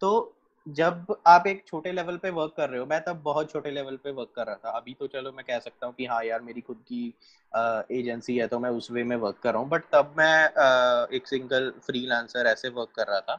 [0.01, 0.36] तो
[0.67, 3.97] जब आप एक छोटे लेवल पे वर्क कर रहे हो मैं तब बहुत छोटे लेवल
[3.97, 6.41] पे वर्क कर रहा था। अभी तो चलो मैं कह सकता हूँ कि हाँ यार
[6.43, 7.05] मेरी खुद की
[7.91, 11.07] एजेंसी है तो मैं उस वे में वर्क कर रहा हूँ। बट तब मैं अ,
[11.13, 13.37] एक सिंगल फ्रीलांसर ऐसे वर्क कर रहा था।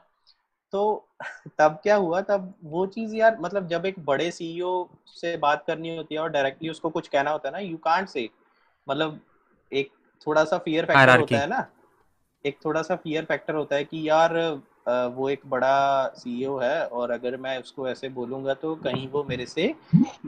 [0.74, 1.08] तो
[1.60, 2.22] तब क्या हुआ?
[2.22, 4.72] तब वो चीज़ यार मतलब जब एक बड़े सीईओ
[5.16, 8.10] से बात करनी होती है और डायरेक्टली उसको कुछ कहना होता है ना यू कांट
[8.10, 8.30] से
[8.88, 9.20] मतलब
[9.72, 9.92] एक
[10.28, 11.66] थोड़ा सा फियर फैक्टर होता है ना।
[12.46, 14.34] एक थोड़ा सा फियर फैक्टर होता है कि यार
[14.88, 19.46] वो एक बड़ा सीईओ है और अगर मैं उसको ऐसे बोलूँगा तो कहीं वो मेरे
[19.46, 19.74] से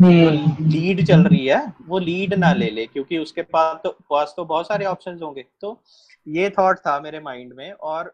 [0.02, 4.46] लीड चल रही है। वो लीड ना ले ले, क्योंकि उसके पास तो पास तो
[4.46, 5.80] बहुत सारे ऑप्शन होंगे। तो
[6.28, 8.14] ये थॉट था मेरे माइंड में और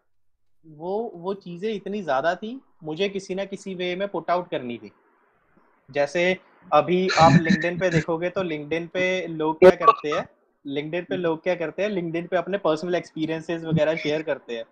[0.65, 4.77] वो वो चीज़ें इतनी ज़्यादा थी, मुझे किसी ना किसी वे में पुट आउट करनी
[4.77, 4.91] थी।
[5.89, 6.37] जैसे
[6.71, 10.25] अभी आप लिंक्डइन पे देखोगे तो लिंक्डइन पे लोग क्या करते हैं
[10.65, 14.63] लिंक्डइन पे लोग क्या करते हैं लिंक्डइन पे अपने पर्सनल एक्सपीरियंसेस वगैरह शेयर करते हैं।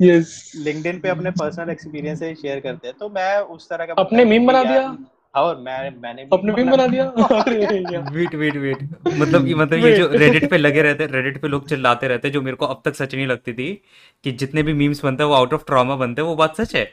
[0.00, 4.24] यस लिंक्डइन पे अपने पर्सनल एक्सपीरियंसेस शेयर करते हैं। तो मैं उस तरह का अपने
[4.24, 4.96] मीम बना दिया?
[5.34, 7.04] और मैं मैंने अपने मीम बना दिया?
[8.12, 11.48] वेट वेट वेट मतलब ये मतलब ये जो रेडिट पे लगे रहते हैं रेडिट पे
[11.48, 13.72] लोग चिल्लाते रहते हैं जो मेरे को अब तक सच नहीं लगती थी
[14.24, 16.74] कि जितने भी मीम्स बनते हैं वो आउट ऑफ़ ट्रॉमा बनते हैं वो बात सच
[16.76, 16.84] है?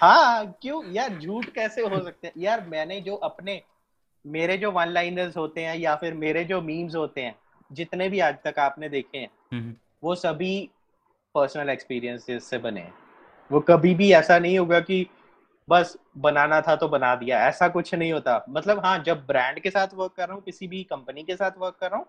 [0.00, 0.82] हाँ क्यों?
[0.92, 2.34] यार झूठ कैसे हो सकते हैं?
[2.38, 3.60] यार मैंने जो अपने
[4.24, 7.34] मेरे जो वन लाइनर्स होते हैं या फिर मेरे जो मीम्स होते हैं
[7.72, 10.68] जितने भी आज तक आपने देखे हैं हम्म, वो सभी
[11.36, 12.86] पर्सनल एक्सपीरियंसेस से बने।
[13.50, 15.06] वो कभी भी ऐसा नहीं होगा कि
[15.68, 19.70] बस बनाना था तो बना दिया, ऐसा कुछ नहीं होता। मतलब हाँ जब ब्रांड के
[19.70, 22.06] साथ वर्क कर रहा हूँ, किसी भी कंपनी के साथ वर्क कर रहा हूँ,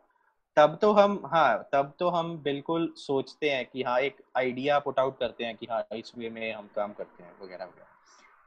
[0.57, 4.99] तब तो हम हाँ तब तो हम बिल्कुल सोचते हैं कि हाँ एक आइडिया पुट
[4.99, 7.85] आउट करते हैं कि हाँ इस वे में हम काम करते हैं, वगैरह वगैरह।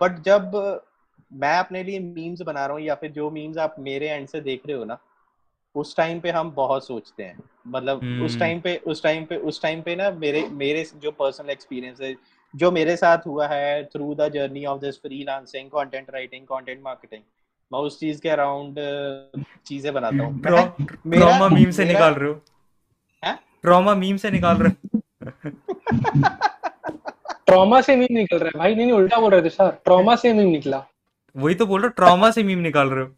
[0.00, 0.52] बट जब
[1.32, 4.40] मैं अपने लिए मीम्स बना रहा हूँ या फिर जो मीम्स आप मेरे एंड से
[4.40, 4.98] देख रहे हो ना
[5.74, 8.24] उस टाइम पे हम बहुत सोचते हैं। मतलब hmm.
[8.24, 11.50] उस हम्म। टाइम पे उस टाइम पे उस टाइम पे ना मेरे मेरे जो पर्सनल
[11.50, 12.14] एक्सपीरियंस है
[12.54, 17.22] जो मेरे साथ हुआ है through the journey of this freelancing content writing content marketing
[17.72, 18.76] मैं उस चीज़ के अराउंड
[19.66, 22.40] चीज़ें बनाता हूँ। ट्रॉमा मीम से निकाल रहे हो?
[23.62, 25.00] ट्रॉमा मीम से निकाल रहे हो?
[27.46, 30.16] ट्रॉमा से मीम निकल रहा है। भाई नहीं नहीं उल्टा बोल रहे थे सर ट्रॉमा
[30.16, 30.84] से मीम निकला।
[31.36, 33.10] वही तो बोल रहा हूँ ट्रॉमा से मीम निकाल रहे हो?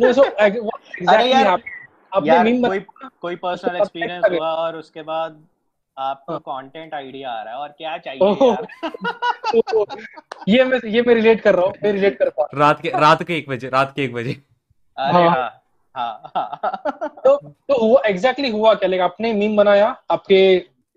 [0.00, 1.62] No, so, exactly यार?
[2.16, 2.80] आपने मीम कोई
[3.20, 5.44] कोई पर्सनल एक्सपीरियंस हुआ और उसके बाद
[5.96, 8.66] आपको हाँ। कंटेंट आइडिया आ रहा है और क्या चाहिए ओह। यार?
[10.48, 13.22] ये मैं ये मैं रिलेट कर रहा हूँ मैं रिलेट कर पा रात के रात
[13.22, 14.32] के एक बजे रात के एक बजे।
[14.96, 15.62] अरे हाँ।
[15.94, 18.88] हाँ हाँ। हाँ तो तो हुआ एग्जैक्टली हुआ क्या?
[18.88, 20.40] लाइक आपने मीम बनाया आपके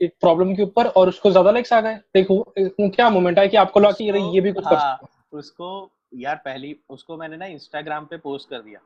[0.01, 3.57] एक प्रॉब्लम के ऊपर और उसको ज़्यादा लाइक्स आ गए। लाइक क्या मोमेंट है कि
[3.57, 7.45] आपको लगा कि अरे ये भी कुछ हाँ, सकता उसको यार पहली उसको मैंने ना
[7.45, 8.79] इंस्टाग्राम पे पोस्ट कर दिया।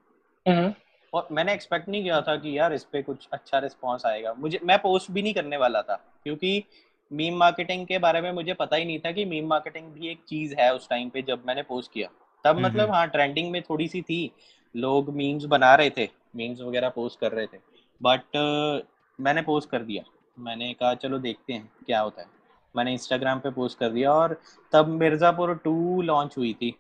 [0.46, 0.74] है हम्म,
[1.14, 4.60] और मैंने एक्सपेक्ट नहीं किया था कि यार इस पे कुछ अच्छा रिस्पॉन्स आएगा। मुझे
[4.64, 6.64] मैं पोस्ट भी नहीं करने वाला था क्योंकि
[7.12, 10.24] मीम मार्केटिंग के बारे में मुझे पता ही नहीं था कि मीम मार्केटिंग भी एक
[10.28, 12.08] चीज़ है उस टाइम पे जब मैंने पोस्ट किया।
[12.46, 14.32] तब हम्म, मतलब हाँ ट्रेंडिंग में थोड़ी सी थी।
[14.76, 17.58] लोग मीम्स बना रहे थे मीम्स वगैरह पोस्ट कर रहे थे।
[18.02, 18.88] बट uh,
[19.20, 20.04] मैंने पोस्ट कर दिया।
[20.38, 22.28] मैंने कहा चलो देखते हैं क्या होता है।
[22.76, 24.40] मैंने इंस्टाग्राम पे पोस्ट कर दिया और
[24.72, 26.74] तब मिर्ज़ापुर टू लॉन्च हुई थी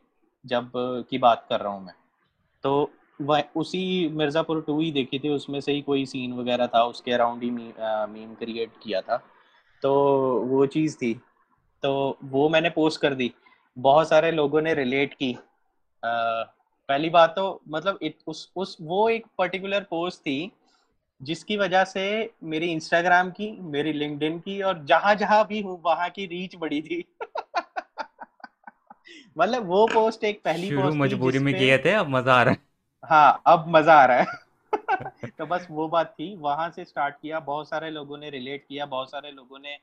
[0.46, 0.72] जब
[1.10, 1.94] की बात कर रहा हूँ मैं।
[2.64, 2.92] तो
[3.32, 7.44] उसी मिर्ज़ापुर टू ही देखी थी उसमें से ही कोई सीन वगैरह था उसके अराउंड
[7.44, 9.24] ही मीम क्रिएट किया था।
[9.82, 9.94] तो
[10.40, 11.22] वो चीज़ थी।
[11.84, 13.34] तो वो मैंने पोस्ट कर दी।
[13.78, 15.34] बहुत सारे लोगों ने रिलेट की।
[16.04, 16.44] अ,
[16.90, 20.52] पहली बात तो मतलब इत, उस उस वो एक पर्टिकुलर पोस्ट थी
[21.22, 26.10] जिसकी वजह से मेरी इंस्टाग्राम की मेरी लिंक्डइन की और जहाँ जहाँ भी हूँ वहाँ
[26.10, 27.06] की रीच बढ़ी थी।
[29.38, 32.73] मतलब वो पोस्ट एक पहली पोस्ट मजबूरी में किए थे अब मज़ा आ रहा है।
[33.04, 34.26] हाँ अब मज़ा आ रहा है।
[35.40, 38.86] तो बस वो बात थी, वहाँ से स्टार्ट किया, बहुत सारे लोगों ने रिलेट किया,
[38.86, 39.78] बहुत सारे लोगों ने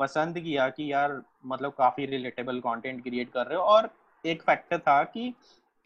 [0.00, 3.90] पसंद किया कि यार मतलब काफ़ी रिलेटेबल कंटेंट क्रिएट कर रहे हो। और
[4.24, 5.32] एक फैक्टर था कि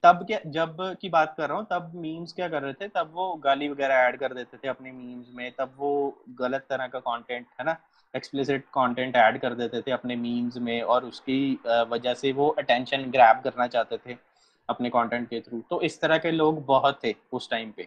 [0.05, 3.11] तब क्या, जब की बात कर रहा हूँ, तब मीम्स क्या कर रहे थे, तब
[3.15, 5.93] वो गाली वगैरह ऐड कर देते थे अपने मीम्स में, तब वो
[6.41, 7.77] गलत तरह का कंटेंट है ना?
[8.15, 11.59] एक्सप्लिसिट कंटेंट ऐड कर देते थे अपने मीम्स में और उसकी
[11.91, 14.30] वजह से वो अटेंशन ग्रैब करना चाहते थे।
[14.69, 17.87] अपने कंटेंट के थ्रू तो इस तरह के लोग बहुत थे उस टाइम पे।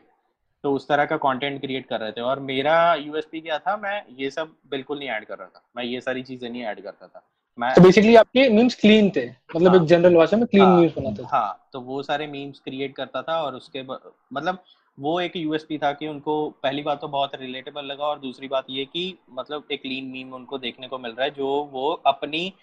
[0.63, 3.75] तो उस तरह का कंटेंट क्रिएट कर रहे थे। और मेरा यूएसपी क्या था?
[3.77, 6.81] मैं ये सब बिल्कुल नहीं ऐड कर रहा था। मैं ये सारी चीज़ें नहीं ऐड
[6.81, 7.23] करता था।
[7.57, 10.77] मैं तो बेसिकली आपके मीम्स क्लीन थे। मतलब हाँ, एक जनरल भाषा में क्लीन हाँ,
[10.77, 14.63] मीम्स बनाते थे। हाँ। तो वो सारे मीम्स क्रिएट करता था और उसके मतलब
[14.97, 16.33] वो एक यूएसपी था कि उनको
[16.63, 20.33] पहली बात तो बहुत रिलेटेबल लगा और दूसरी बात ये कि मतलब एक क्लीन मीम
[20.33, 22.53] उनको देखने को मिल रहा है जो वो अपनी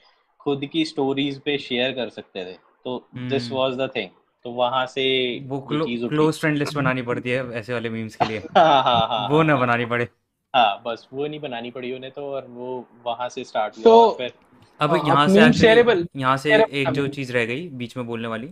[0.40, 4.08] खुद की स्टोरीज पे शेयर कर सकते थे। तो this hmm. Was the thing
[4.44, 5.02] तो वहाँ से
[5.48, 8.38] वो ये चीज़ उठी क्लोज फ्रेंड लिस्ट बनानी पड़ती है ऐसे वाले मीम्स के लिए।
[8.56, 10.08] हाँ हाँ हाँ वो ना बनानी पड़े।
[10.54, 14.00] हाँ बस वो नहीं बनानी पड़ी उन्हें तो और वो वहाँ से स्टार्ट हुआ तो
[14.00, 14.32] और फिर
[14.80, 17.68] अब हाँ, यहाँ से मीम एक्चुअली शेयरेबल यहाँ से शेयरेबल एक जो चीज़ रह गई
[17.74, 18.50] बीच में बोलने वाली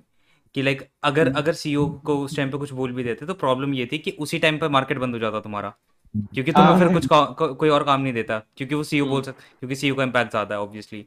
[0.54, 3.74] कि लाइक अगर अगर सीईओ को उस टाइम पे कुछ बोल भी देते तो प्रॉब्लम
[3.74, 5.72] ये थी कि उसी टाइम पे मार्केट बंद हो जाता तुम्हारा।
[6.14, 9.14] क्योंकि तुम्हें फिर कुछ का, को, कोई और काम नहीं देता क्योंकि वो सीईओ बोल
[9.14, 11.04] हम्म। सकता क्योंकि सीईओ का इम्पैक्ट ज़्यादा है ऑब्वियसली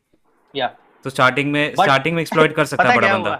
[0.54, 0.68] या
[1.04, 3.36] तो स्टार्टिंग में स्टार्टिंग में एक्सप्लॉइट कर सकता है बड़ा बंदा।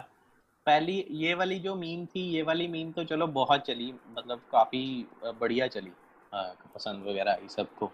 [0.66, 5.08] पहली ये वाली जो मीम थी ये वाली मीम तो चलो बहुत चली मतलब काफ़ी
[5.24, 5.92] बढ़िया चली
[6.34, 7.92] पसंद वगैरह आई सबको।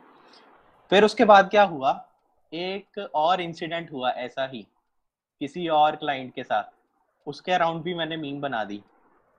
[0.89, 1.91] फिर उसके बाद क्या हुआ?
[2.53, 4.65] एक और इंसिडेंट हुआ ऐसा ही
[5.41, 6.63] किसी और क्लाइंट के साथ।
[7.27, 8.81] उसके अराउंड भी मैंने मीम बना दी।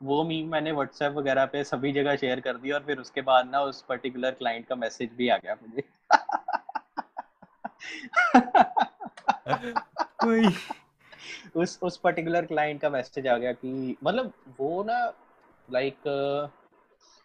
[0.03, 3.51] वो मीम मैंने व्हाट्सएप वगैरह पे सभी जगह शेयर कर दी और फिर उसके बाद
[3.51, 5.83] ना उस पर्टिकुलर क्लाइंट का मैसेज भी आ गया मुझे।
[11.57, 15.13] उस उस पर्टिकुलर क्लाइंट का मैसेज आ गया कि मतलब वो ना
[15.73, 15.97] लाइक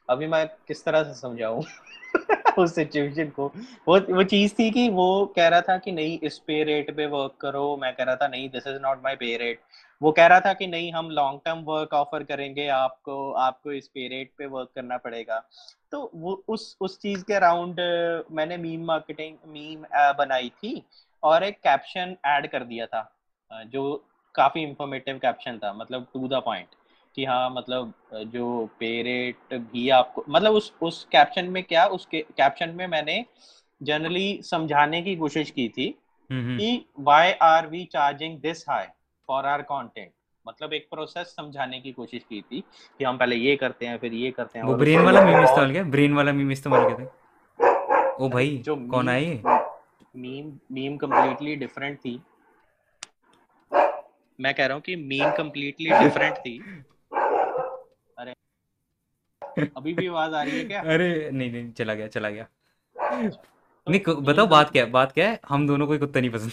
[0.09, 1.63] अभी मैं किस तरह से समझाऊं
[2.59, 3.47] उस सिचुएशन को।
[3.87, 7.05] वो वो चीज़ थी कि वो कह रहा था कि नहीं, इस पे रेट पे
[7.05, 9.59] वर्क करो। मैं कह रहा था, नहीं this is not my pay rate
[10.01, 13.87] वो कह रहा था कि नहीं, हम लॉन्ग टर्म वर्क ऑफ़र करेंगे। आपको आपको इस
[13.87, 15.43] पे रेट पे वर्क करना पड़ेगा।
[15.91, 17.75] तो वो उस उस चीज़ के अराउंड
[18.31, 20.83] मैंने मीम मार्केटिंग मीम बनाई थी।
[21.23, 23.09] और एक कैप्शन ऐड कर दिया था
[23.51, 24.05] जो
[24.35, 26.67] काफ़ी इंफॉर्मेटिव कैप्शन था मतलब टू द पॉइंट
[27.15, 32.07] कि हाँ मतलब जो पे रेट भी आपको मतलब उस उस कैप्शन में क्या उस
[32.13, 33.25] कैप्शन में मैंने
[33.81, 35.99] जनरली समझाने की कोशिश की थी
[36.31, 38.85] हम्म कि why are we charging this high
[39.27, 40.11] for our content
[40.47, 42.63] मतलब एक प्रोसेस समझाने की कोशिश की थी
[42.99, 45.71] कि हम पहले ये करते हैं फिर ये करते हैं वो ब्रेन वाला मीम इस्तेमाल
[45.71, 45.83] किया?
[45.83, 48.15] ब्रेन वाला मीम इस्तेमाल किया था?
[48.19, 49.62] ओ भाई जो कौन है ये?
[50.15, 52.21] मीम मीम कम्प्लीटली डिफरेंट थी
[54.39, 56.57] मैं कह रहा हूँ कि मीम कम्प्लीटली डिफरेंट थी
[58.17, 58.33] अरे
[59.77, 60.81] अभी भी आवाज़ आ रही है क्या?
[60.81, 62.43] अरे नहीं नहीं चला गया चला गया।
[62.95, 65.39] तो नहीं बताओ बात क्या है बात क्या है?
[65.49, 66.51] हम दोनों को कुत्ता नहीं पसंद।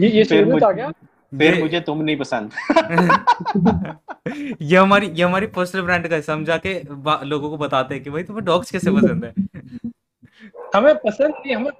[0.00, 0.92] ये ये फिर स्टेटमेंट आ गया
[1.38, 2.50] फिर मुझे तुम नहीं पसंद।
[4.62, 8.10] ये हमारी ये हमारी पर्सनल ब्रांड का है जाके बा- लोगों को बताते हैं कि
[8.10, 9.32] भाई तुम्हें डॉग्स कैसे पसंद है?
[10.76, 11.72] हमें पसंद नहीं हमें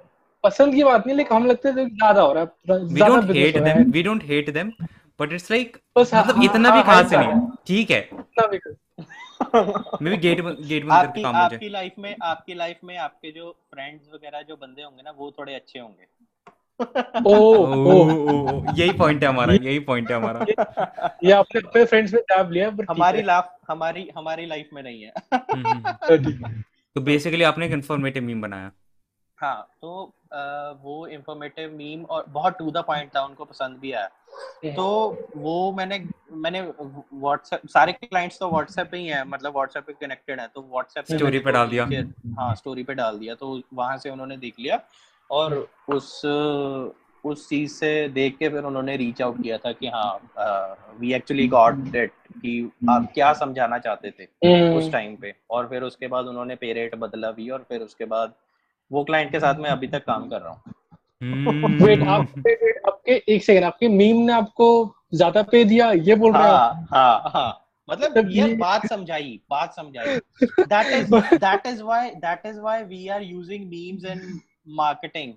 [0.43, 2.49] पसंद की बात नहीं लेकिन हम लगते हैं ज़्यादा हो रहा है
[2.85, 4.71] वी डोंट हेट हो है। Them we don't hate them
[5.19, 8.47] but it's like हाँ मतलब हाँ इतना भी हाँ खास नहीं है। ठीक है। इतना
[8.47, 8.57] भी
[10.17, 13.57] गेट गेट बंद करके काम हो जाए। आपकी लाइफ में आपकी लाइफ में आपके जो
[13.73, 16.07] फ्रेंड्स वगैरह जो बंदे होंगे ना वो थोड़े अच्छे होंगे।
[18.79, 20.45] यही पॉइंट है हमारा यही पॉइंट है हमारा।
[21.23, 25.01] ये आपने अपने फ्रेंड्स में टैब लिया पर हमारी लाइफ हमारी हमारी लाइफ में नहीं
[25.03, 26.61] है। हम्म, हम्म, हम्म। तो है।
[26.95, 28.71] तो बेसिकली आपने एक इन्फॉर्मेटिव मीम बनाया।
[29.37, 30.37] हाँ तो अ,
[30.81, 34.07] वो इंफॉर्मेटिव मीम और बहुत टू द पॉइंट था उनको पसंद भी आया।
[34.75, 34.85] तो
[35.37, 35.99] वो मैंने
[36.31, 40.61] मैंने व्हाट्सएप सारे क्लाइंट्स तो व्हाट्सएप पे ही हैं मतलब व्हाट्सएप पे कनेक्टेड है तो
[40.61, 41.85] व्हाट्सएप स्टोरी पे डाल दिया।
[42.39, 44.79] हाँ स्टोरी पे डाल दिया तो वहाँ से उन्होंने देख लिया।
[45.31, 46.21] और उस
[47.25, 50.19] उस चीज़ से देख के फिर उन्होंने रीच आउट किया था कि हाँ
[50.99, 54.25] वी एक्चुअली गॉट इट कि आप क्या समझाना चाहते थे
[54.63, 57.81] उस हम्म टाइम पे। और फिर उसके बाद उन्होंने पे रेट बदला भी और फिर
[57.81, 58.33] उसके बाद
[58.91, 60.61] वो क्लाइंट के साथ मैं अभी तक काम कर रहा हूँ।
[61.81, 65.91] वेट आप हम्म, wait, wait, आपके एक सेकंड आपके मीम ने आपको ज़्यादा पे दिया?
[65.91, 70.05] ये बोल रहे हैं हाँ हाँ हाँ। मतलब तब ये बात समझाई बात समझाई।
[70.69, 75.33] That is that is why that is why we are using memes in marketing.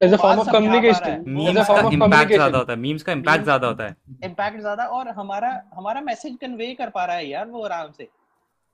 [0.00, 3.66] As a form of communication memes का इंपैक्ट ज़्यादा होता है मीम्स का इंपैक्ट ज़्यादा
[3.66, 7.64] होता है। इंपैक्ट ज़्यादा और हमारा हमारा मैसेज कन्वे कर पा रहा है यार वो
[7.64, 8.08] आराम से।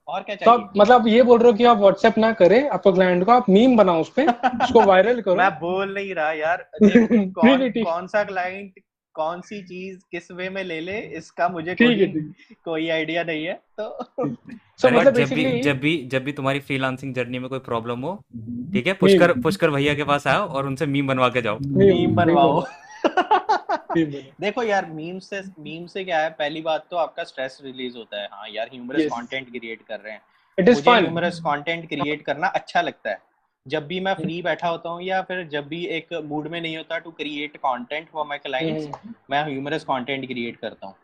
[0.09, 0.65] और क्या तो चाहिए?
[0.65, 3.49] तो मतलब ये बोल रहे हो कि आप व्हाट्सएप ना करें आपको क्लाइंट को आप
[3.51, 4.27] मीम बनाओ उस पे
[4.63, 8.81] उसको वायरल करो। मैं बोल नहीं रहा यार। कौन कौन सा क्लाइंट
[9.19, 12.07] कौन सी चीज़ किस वे में ले ले इसका मुझे कोई
[12.65, 16.61] कोई आइडिया नहीं है तो सो अरे मतलब जब भी जब भी जब भी तुम्हारी
[16.61, 18.15] फ्रीलांसिंग जर्नी में कोई प्रॉब्लम हो
[18.73, 22.15] ठीक है पुष्कर पुष्कर भैया के पास आओ और उनसे मीम बनवा के जाओ। मीम
[22.15, 22.67] बनवाओ।
[24.41, 28.21] देखो यार मीम से मीम से क्या है पहली बात तो आपका स्ट्रेस रिलीज़ होता
[28.21, 29.07] है। हाँ यार ह्यूमरस.
[29.13, 30.23] कंटेंट क्रिएट कर रहे हैं।
[30.59, 33.19] It is fun humorous content create करना अच्छा लगता है।
[33.69, 36.77] जब भी मैं फ्री बैठा होता हूँ या फिर जब भी एक मूड में नहीं
[36.77, 38.89] होता to create content for my clients
[39.31, 40.95] मैं ह्यूमरस कंटेंट क्रिएट करता हूँ।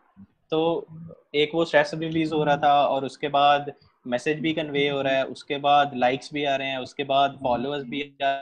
[0.51, 0.87] तो
[1.35, 3.71] एक वो स्ट्रेस रिलीज़ हो रहा था और उसके बाद
[4.05, 7.39] मैसेज भी कन्वे हो रहा है उसके बाद लाइक्स भी आ रहे हैं उसके बाद
[7.43, 8.33] फॉलोअर्स भी आ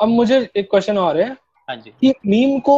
[0.00, 1.30] अब मुझे एक क्वेश्चन और है
[1.68, 2.76] हाँ जी। कि मीम को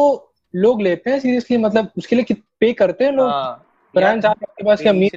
[0.53, 3.29] लोग लेते हैं सीरियसली मतलब उसके लिए पे करते हैं लोग?
[3.29, 3.65] हाँ,
[3.95, 5.09] ब्रांड्स आपके पास क्या मीम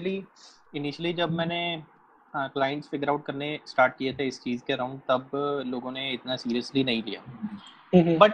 [0.74, 1.60] इनिशियली जब मैंने
[2.34, 5.30] क्लाइंट्स फिगर आउट करने स्टार्ट किए थे इस चीज़ के अराउंड तब
[5.66, 7.22] लोगों ने इतना सीरियसली नहीं लिया।
[8.18, 8.32] बट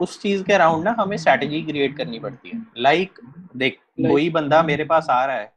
[0.00, 4.30] उस चीज़ के अराउंड ना हमें स्ट्रैटेजी क्रिएट करनी पड़ती है। लाइक like, देख कोई
[4.30, 5.52] बंदा मेरे पास आ रहा है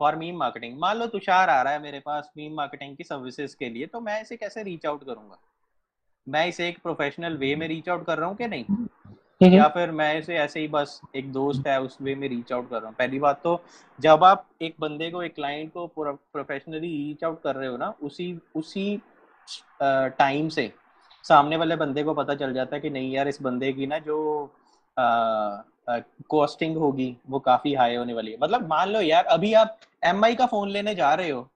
[0.00, 3.56] फॉर मीम मार्केटिंग मान लो तुषार आ रहा है मेरे पास मीम मार्केटिंग की सर्विसेज़
[3.56, 5.38] के लिए तो मैं इसे कैसे रीच आउट करूँगा?
[6.28, 8.64] मैं इसे एक प्रोफेशनल वे में रीच आउट कर रहा हूँ कि नहीं?
[9.40, 12.68] या फिर मैं इसे ऐसे ही बस एक दोस्त है उस वे में रीच आउट
[12.70, 13.60] कर रहा हूँ। पहली बात तो
[13.98, 17.92] जब आप एक बंदे को एक क्लाइंट को प्रोफेशनली रीच आउट कर रहे हो ना
[18.02, 19.00] उसी उसी
[19.82, 20.72] टाइम से
[21.24, 23.98] सामने वाले बंदे को पता चल जाता है कि नहीं यार इस बंदे की ना
[23.98, 24.18] जो
[26.30, 30.34] कॉस्टिंग होगी वो काफ़ी हाई होने वाली है। मतलब मान लो यार अभी आप एमआई
[30.34, 31.48] का फ़ोन लेने जा रहे हो।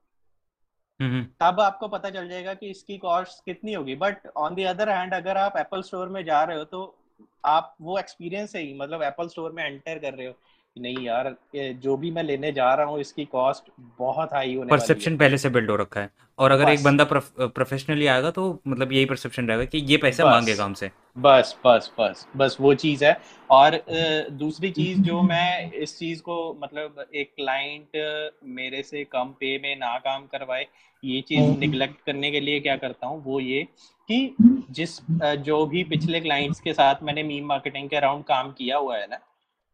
[1.40, 5.14] तब आपको पता चल जाएगा कि इसकी कॉस्ट कितनी होगी। But on the other hand
[5.14, 6.82] अगर आप एप्पल स्टोर में जा रहे हो तो
[7.44, 10.34] आप वो एक्सपीरियंस है ही मतलब एप्पल स्टोर में एंटर कर रहे हो
[10.76, 15.16] नहीं यार जो भी मैं लेने जा रहा हूँ इसकी कॉस्ट बहुत हाई होने परसेप्शन
[15.16, 19.04] पहले से बिल्ड हो रखा है और अगर एक। बंदा प्रोफेशनली आएगा तो मतलब यही
[19.04, 23.16] परसेप्शन रहेगा कि ये पैसे। मांगेगा हमसे बस बस बस बस वो चीज़ है
[23.50, 23.80] और
[24.32, 29.74] दूसरी चीज़ जो मैं इस चीज़ को मतलब एक क्लाइंट मेरे से कम पे में
[29.76, 30.66] ना काम करवाए
[31.02, 33.66] ये चीज़ हम्म। निगलेक्ट करने के लिए क्या करता हूँ वो ये
[34.10, 34.34] कि
[34.70, 34.98] जिस
[35.40, 39.06] जो भी पिछले क्लाइंट्स के साथ मैंने मीम मार्केटिंग के अराउंड काम किया हुआ है
[39.06, 39.18] ना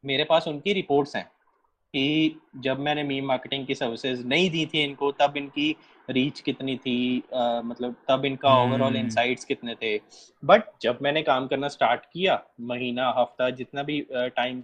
[0.05, 1.25] मेरे पास उनकी रिपोर्ट्स हैं
[1.95, 5.77] कि जब मैंने मीम मार्केटिंग की सर्विसेज़ नहीं दी थी इनको तब इनकी
[6.09, 6.97] रीच कितनी थी
[7.35, 9.97] अ, मतलब तब इनका ओवरऑल हम्म। इनसाइट्स कितने थे
[10.43, 14.63] बट जब मैंने काम करना स्टार्ट किया महीना हफ़्ता जितना भी टाइम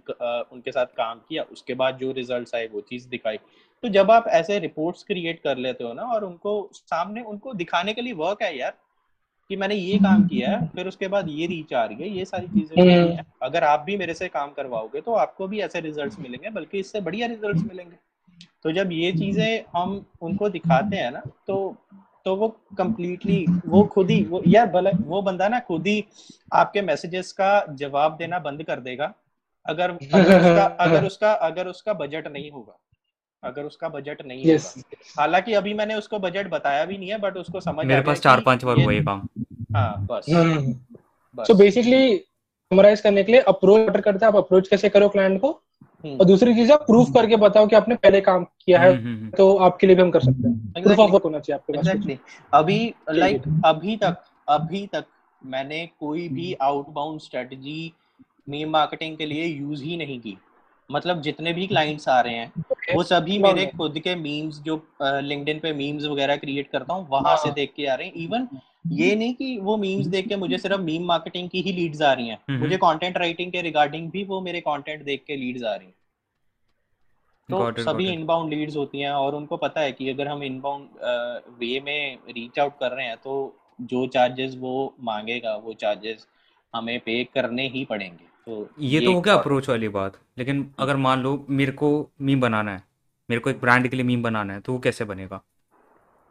[0.51, 3.37] उनके साथ काम किया उसके बाद जो रिजल्ट्स आए वो चीज़ दिखाई
[3.83, 7.93] तो जब आप ऐसे रिपोर्ट्स क्रिएट कर लेते हो ना और उनको सामने उनको दिखाने
[7.93, 8.77] के लिए वर्क है यार
[9.49, 12.25] कि मैंने ये काम किया है फिर उसके बाद ये रीच आ रही है ये
[12.25, 16.19] सारी चीज़ें हम्म। अगर आप भी मेरे से काम करवाओगे तो आपको भी ऐसे रिजल्ट्स
[16.19, 17.97] मिलेंगे बल्कि इससे बढ़िया रिजल्ट्स मिलेंगे।
[18.63, 21.57] तो जब ये चीज़ें हम उनको दिखाते हैं ना तो
[22.25, 26.03] तो वो कम्प्लीटली वो खुद ही वो यार भले वो बंदा ना खुद ही
[26.53, 29.13] आपके मैसेजेस का जवाब देना बंद कर देगा
[29.65, 32.77] अगर अगर उसका अगर उसका अगर उसका बजट नहीं होगा।
[33.43, 37.17] अगर उसका बजट नहीं यस होगा। हालाँकि अभी मैंने उसको बजट बताया भी नहीं है
[37.17, 39.27] बट उसको समझ मेरे पास चार पाँच बार हुआ ये काम।
[39.75, 40.25] हाँ बस।
[41.47, 45.39] सो बेसिकली समराइज करने के लिए अप्रोच ऑर्डर करते हैं आप अप्रोच कैसे करो क्लाइंट
[45.41, 45.49] को?
[46.03, 49.07] हम्म, और दूसरी चीज़ आप प्रूफ करके बताओ कि आपने पहले काम किया है हम्म,
[49.07, 51.73] हम्म। तो आपके लिए भी हम कर सकते हैं। प्रूफ ऑफ़ वर्क होना चाहिए आपके
[51.73, 52.17] पास। Exactly.
[52.53, 54.17] अभी लाइक अभी तक
[54.49, 55.05] अभी तक
[55.45, 57.93] मैंने कोई भी आउटबाउंड स्ट्रेटजी
[58.49, 60.37] मीम मार्केटिंग के लिए यूज़ ही नहीं की।
[60.89, 62.95] मतलब जितने भी क्लाइंट्स आ रहे हैं Okay.
[62.95, 67.07] वो सभी Inbound मेरे खुद के मीम्स जो लिंक्डइन पे मीम्स वगैरह क्रिएट करता हूँ
[67.09, 68.47] वहाँ से। देख के आ रहे हैं इवन
[68.93, 72.11] ये नहीं कि वो मीम्स देख के मुझे सिर्फ़ मीम मार्केटिंग की ही लीड्स आ
[72.13, 75.63] रही हैं हम्म। मुझे कंटेंट राइटिंग के रिगार्डिंग भी वो मेरे कंटेंट देख के लीड्स
[75.63, 75.95] आ रही हैं
[77.49, 78.07] तो Got it, सभी.
[78.09, 80.89] इनबाउंड लीड्स होती हैं और उनको पता है कि अगर हम इनबाउंड
[81.59, 83.33] वे में रीच आउट कर रहे हैं तो
[83.89, 86.27] जो चार्जेस वो मांगेगा वो चार्जेस
[86.73, 90.95] हमें पे करने ही पड़ेंगे तो ये तो हो गया अप्रोच वाली बात। लेकिन अगर
[90.97, 91.89] मान लो मेरे को
[92.21, 92.83] मीम बनाना है
[93.29, 95.41] मेरे को एक ब्रांड के लिए मीम बनाना है तो वो कैसे बनेगा?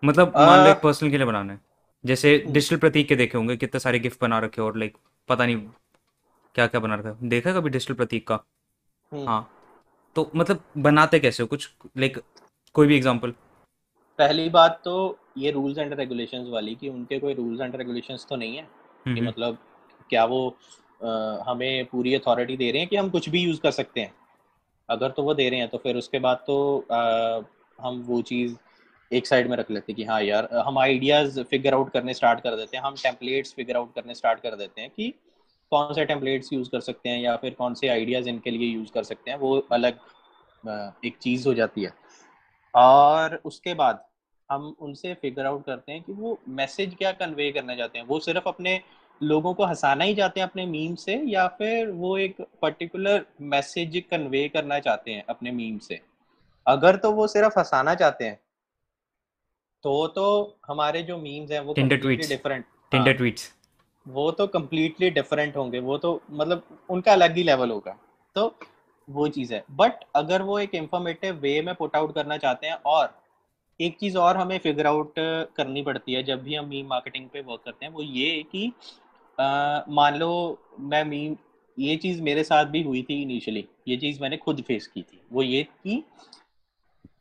[0.03, 1.61] मतलब मान लो एक पर्सनल के लिए बनाना है।
[2.05, 4.97] जैसे हम्म। डिजिटल प्रतीक के देखे होंगे कितने सारे गिफ्ट बना रखे और लाइक
[5.29, 5.57] पता नहीं
[6.55, 8.39] क्या क्या बना रखा है। देखा कभी डिजिटल प्रतीक का?
[9.13, 9.49] हम्म, हाँ।
[10.17, 11.47] तो मतलब बनाते कैसे हो?
[11.47, 12.19] कुछ लाइक
[12.75, 13.31] कोई भी एग्जांपल
[14.19, 18.37] पहली बात तो ये रूल्स एंड रेगुलेशंस वाली कि उनके कोई रूल्स एंड रेगुलेशंस तो
[18.37, 18.69] नहीं है
[19.05, 19.59] कि मतलब
[20.11, 20.57] क्या वो
[21.49, 24.15] हमें पूरी अथॉरिटी दे रहे हैं कि हम कुछ भी यूज़ कर सकते हैं।
[24.89, 26.57] अगर तो वो दे रहे हैं तो फिर उसके बाद तो
[27.79, 28.55] हम वो चीज़
[29.11, 32.41] एक साइड में रख लेते हैं कि हाँ यार, हम आइडियाज़ फिगर आउट करने स्टार्ट
[32.41, 35.13] कर देते हैं, हम टेम्पलेट्स फिगर आउट करने स्टार्ट कर देते हैं कि
[35.73, 38.93] कौन से टेम्पलेट्स यूज़ कर सकते हैं या फिर कौन से आइडियाज़ इनके लिए यूज़
[38.93, 39.99] कर सकते हैं, वो अलग
[41.05, 41.93] एक चीज़ हो जाती है।
[42.75, 44.05] और उसके बाद
[44.51, 48.19] हम उनसे फिगर आउट करते हैं कि वो मैसेज क्या कन्वे करना चाहते हैं। वो
[48.21, 48.81] सिर्फ़ अपने
[49.23, 54.03] लोगों को हंसाना ही चाहते हैं अपने मीम से या फिर वो एक पर्टिकुलर मैसेज
[54.11, 56.01] कन्वे करना चाहते हैं अपने मीम से?
[56.67, 58.41] अगर तो वो सिर्फ़ हंसाना चाहते हैं
[59.83, 63.55] तो तो हमारे जो मीम्स हैं वो different टिंडर हाँ, ट्वीट्स
[64.09, 67.99] वो तो कम्प्लीटली डिफरेंट होंगे वो तो मतलब उनका अलग ही लेवल होगा।
[68.35, 68.59] तो
[69.11, 72.75] वो चीज़ है। बट अगर वो एक इंफॉर्मेटिव वे में पुट आउट करना चाहते हैं
[72.75, 73.23] और
[73.81, 75.15] एक चीज़ और हमें फिगर आउट
[75.57, 78.73] करनी पड़ती है जब भी हम मीम मार्केटिंग पे वर्क करते हैं वो ये कि
[79.39, 81.37] मान लो मैं मीम
[81.79, 85.21] ये चीज़ मेरे साथ भी हुई थी इनिशियली ये चीज़ मैंने खुद फेस की थी।
[85.33, 86.03] वो ये कि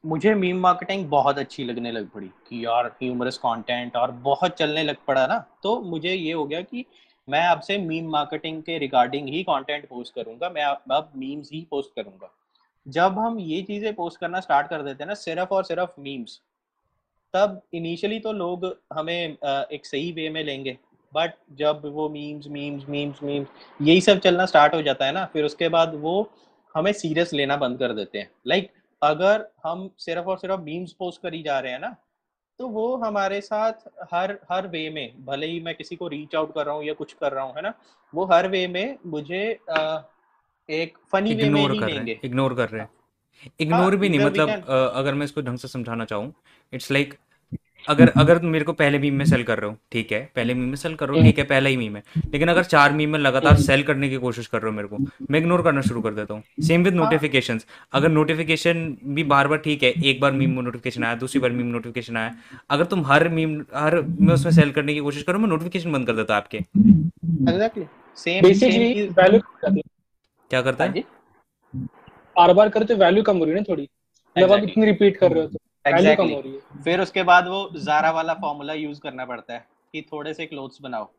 [0.03, 4.84] मुझे मीम मार्केटिंग बहुत अच्छी लगने लग पड़ी कि यार ह्यूमरस कंटेंट और बहुत चलने
[4.84, 6.86] लग पड़ा ना। तो मुझे ये हो गया कि
[7.28, 11.66] मैं अब से मीम मार्केटिंग के रिगार्डिंग ही कंटेंट पोस्ट करूँगा, मैं अब मीम्स ही
[11.72, 12.32] पोस्ट करूँगा।
[12.86, 16.39] जब हम ये चीज़ें पोस्ट करना स्टार्ट कर देते हैं ना, सिर्फ़ और सिर्फ़ मीम्स
[17.34, 20.78] तब इनिशियली तो लोग हमें एक सही वे में लेंगे।
[21.14, 23.47] बट जब वो मीम्स मीम्स मीम्स मीम्स
[23.82, 26.32] यही सब चलना स्टार्ट हो जाता है ना फिर उसके बाद वो
[26.76, 30.93] हमें सीरियस लेना बंद कर देते हैं। लाइक like, अगर हम सिर्फ़ और सिर्फ़ मीम्स
[30.93, 31.95] पोस्ट करी जा रहे हैं ना
[32.59, 33.74] तो वो हमारे साथ
[34.14, 36.93] हर हर वे में भले ही मैं किसी को रीच आउट कर रहा हूँ या
[36.93, 37.74] कुछ कर रहा हूँ है ना
[38.16, 39.99] वो हर वे में मुझे आ,
[40.70, 42.89] एक फनी वे में ही लेंगे। इग्नोर कर रहे हैं।
[43.59, 44.49] इग्नोर हाँ, भी नहीं मतलब
[44.95, 46.34] अगर मैं इसको ढंग से समझाना चाहूँ
[46.74, 47.14] इट्स लाइक
[47.86, 50.54] अगर अगर तुम मेरे को पहले मीम में सेल कर रहे हो ठीक है पहले
[50.54, 52.92] मीम में सेल कर रहे हो ठीक है पहला ही मीम है। लेकिन अगर चार
[52.94, 54.98] मीम में लगातार सेल करने की कोशिश कर रहे हो मेरे को
[55.32, 57.60] मैं इग्नोर करना शुरू कर देता हूँ। सेम विद नोटिफिकेशन
[57.94, 61.68] अगर नोटिफिकेशन भी बार बार ठीक है एक बार मीम नोटिफिकेशन आया दूसरी बार मीम
[61.68, 62.36] नोटिफिकेशन आया
[62.70, 66.08] अगर तुम हर मीम हर में उसमें सेल करने की कोशिश करो मैं नोटिफिकेशन बंद
[66.08, 66.60] कर देता आपके।
[70.52, 71.04] क्या करता है?
[72.36, 73.84] बार बार करते वैल्यू कम हो रही है ना थोड़ी।
[74.36, 76.36] मतलब आप इतनी रिपीट कर रहे हो तो। Exactly.
[76.84, 80.82] फिर उसके बाद वो जारा वाला फॉर्मूला यूज़ करना पड़ता है कि थोड़े से क्लोथ्स
[80.82, 81.10] बनाओ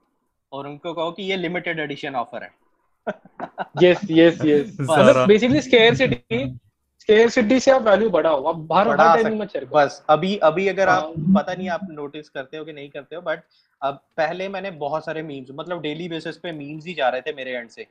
[0.52, 2.50] और उनको कहो कि ये लिमिटेड एडिशन ऑफ़र है।
[3.82, 6.46] यस यस यस मतलब बेसिकली स्केयरसिटी
[7.00, 10.88] स्केयरसिटी से आप वैल्यू बढ़ाओ। आप बाहर हर टाइम मत चल बस अभी अभी अगर
[10.88, 13.42] आप हाँ। पता नहीं आप नोटिस करते हो कि नहीं करते हो बट
[13.82, 17.32] अब पहले मैंने बहुत सारे मीम्स मतलब डेली बेसिस पे मीम्स ही जा रहे थे
[17.32, 17.86] मेरे एंड से।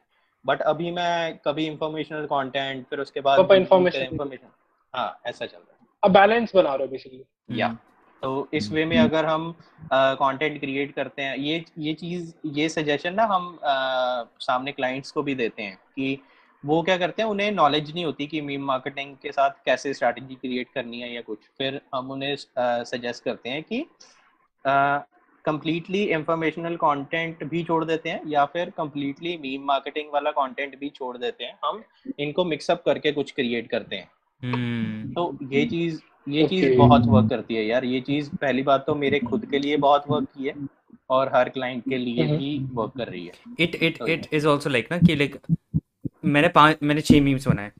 [0.46, 4.48] बट अभी मैं कभी इंफॉर्मेशनल कंटेंट फिर उसके बाद इंफॉर्मेशन
[4.94, 7.78] हाँ ऐसा चल रहा है। बैलेंस बना रहे हो बेसिकली या
[8.22, 9.56] तो इस वे में अगर हम
[9.94, 15.12] कंटेंट uh, क्रिएट करते हैं ये ये चीज़ ये सजेशन ना हम uh, सामने क्लाइंट्स
[15.12, 16.20] को भी देते हैं कि
[16.66, 20.36] वो क्या करते हैं उन्हें नॉलेज नहीं होती कि मीम मार्केटिंग के साथ कैसे स्ट्रैटेजी
[20.36, 22.36] क्रिएट करनी है या कुछ। फिर हम उन्हें
[22.84, 23.86] सजेस्ट uh, करते हैं कि
[25.46, 30.90] कम्प्लीटली इंफॉर्मेशनल कंटेंट भी छोड़ देते हैं या फिर कम्प्लीटली मीम मार्केटिंग वाला कंटेंट भी
[30.90, 31.84] छोड़ देते हैं। हम
[32.20, 34.10] इनको मिक्सअप करके कुछ क्रिएट करते हैं।
[34.44, 36.50] तो ये चीज़ ये okay.
[36.50, 39.78] चीज़ बहुत वर्क करती है यार। ये चीज़ पहली बात तो मेरे खुद के लिए
[39.78, 40.54] बहुत वर्क की है
[41.10, 44.48] और हर क्लाइंट के लिए हम्म। भी वर्क कर रही है। It it it is
[44.48, 45.38] also like ना कि लाइक
[46.26, 47.72] मैंने पाँच मैंने छह मीम्स बनाए।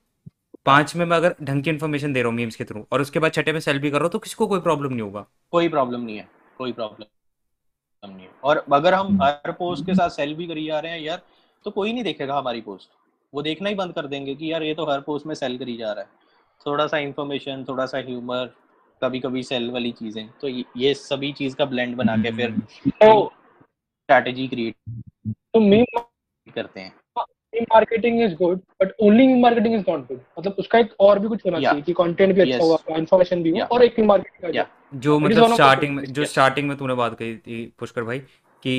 [0.66, 3.18] पाँच में मैं अगर ढंग की इन्फॉर्मेशन दे रहा हूँ मीम्स के थ्रू और उसके
[3.18, 5.26] बाद छठे में सेल भी कर रहा हूँ तो किसी को कोई प्रॉब्लम नहीं होगा।
[5.52, 10.10] कोई प्रॉब्लम नहीं है कोई प्रॉब्लम नहीं है। और अगर हम हर पोस्ट के साथ
[10.10, 11.22] सेल भी करी जा रहे हैं यार
[11.64, 12.88] तो कोई नहीं देखेगा हमारी पोस्ट
[13.32, 15.76] वो देखना ही बंद कर देंगे कि यार ये तो हर पोस्ट में सेल करी
[15.76, 16.20] जा रहा है।
[16.66, 18.54] थोड़ा सा इंफॉर्मेशन थोड़ा सा ह्यूमर
[19.02, 22.54] कभी कभी सेल वाली चीज़ें। तो ये सभी चीज़ का ब्लेंड बना के फिर
[23.02, 24.74] स्ट्रैटेजी क्रिएट
[25.28, 25.84] तो मीम
[26.46, 26.92] करते हैं।
[27.54, 31.18] Meme marketing is good but only meme marketing is not good मतलब उसका एक और
[31.18, 31.64] भी कुछ होना yeah.
[31.64, 34.66] चाहिए कि कंटेंट भी अच्छा हो इंफॉर्मेशन भी हो और एक मीम मार्केटिंग का
[34.98, 38.18] जो मतलब स्टार्टिंग में जो स्टार्टिंग में तूने बात कही थी पुष्कर भाई
[38.62, 38.74] कि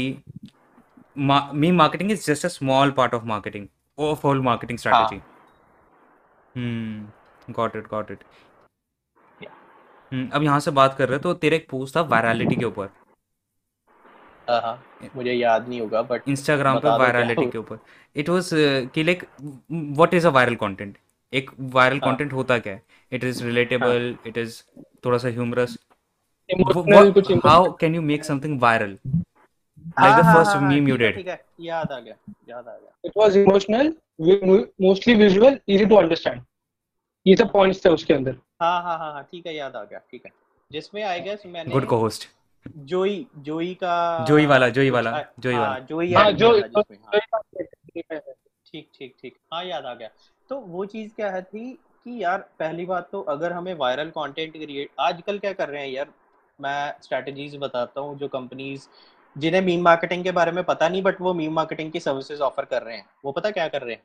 [1.18, 3.68] meme marketing is just a small part of marketing
[3.98, 5.22] of whole marketing strategy
[6.56, 7.08] hmm.
[7.50, 8.24] Got it got it
[10.34, 12.90] अब यहाँ से बात कर रहे तो तेरा एक पोस्ट था वायरलिटी के ऊपर।
[14.50, 14.84] हाँ, हाँ,
[15.16, 17.80] मुझे याद नहीं होगा बट इंस्टाग्राम पर वायरलिटी के ऊपर।
[18.16, 18.50] इट वाज
[18.94, 19.24] कि like
[19.72, 20.98] what is a viral content
[21.34, 22.82] एक वायरल हाँ, कंटेंट होता क्या है?
[23.12, 24.62] It is relatable it is
[25.06, 25.78] थोड़ा सा humorous
[27.46, 28.98] how can you make something viral
[30.02, 31.18] like the first meme you did
[31.62, 32.16] याद आ गया
[32.50, 33.90] याद आ गया। It was emotional
[34.86, 36.42] mostly visual easy to understand
[37.28, 40.00] ये सब पॉइंट्स थे उसके अंदर। हाँ हाँ हाँ हाँ ठीक है याद आ गया
[40.12, 40.32] ठीक है।
[40.72, 42.28] जिसमें आई गेस मैंने गुड को होस्ट
[42.78, 46.62] जोई जोई का जोई वाला जोई वाला जोई वाला। जोई हाँ जो
[48.66, 50.10] ठीक ठीक ठीक। हाँ याद आ गया।
[50.50, 51.72] तो वो चीज़ क्या है थी
[52.04, 55.90] कि यार पहली बात तो अगर हमें वायरल कंटेंट क्रिएट आजकल क्या कर रहे हैं
[55.90, 56.08] यार?
[56.62, 58.88] मैं स्ट्रेटजीज बताता हूँ जो कंपनीज़
[59.38, 62.66] जिन्हें मीम मार्केटिंग के बारे में पता नहीं बट वो मीम मार्केटिंग की सर्विसेज़ ऑफ़र
[62.66, 64.04] कर रहे हैं। वो पता क्या कर रहे हैं?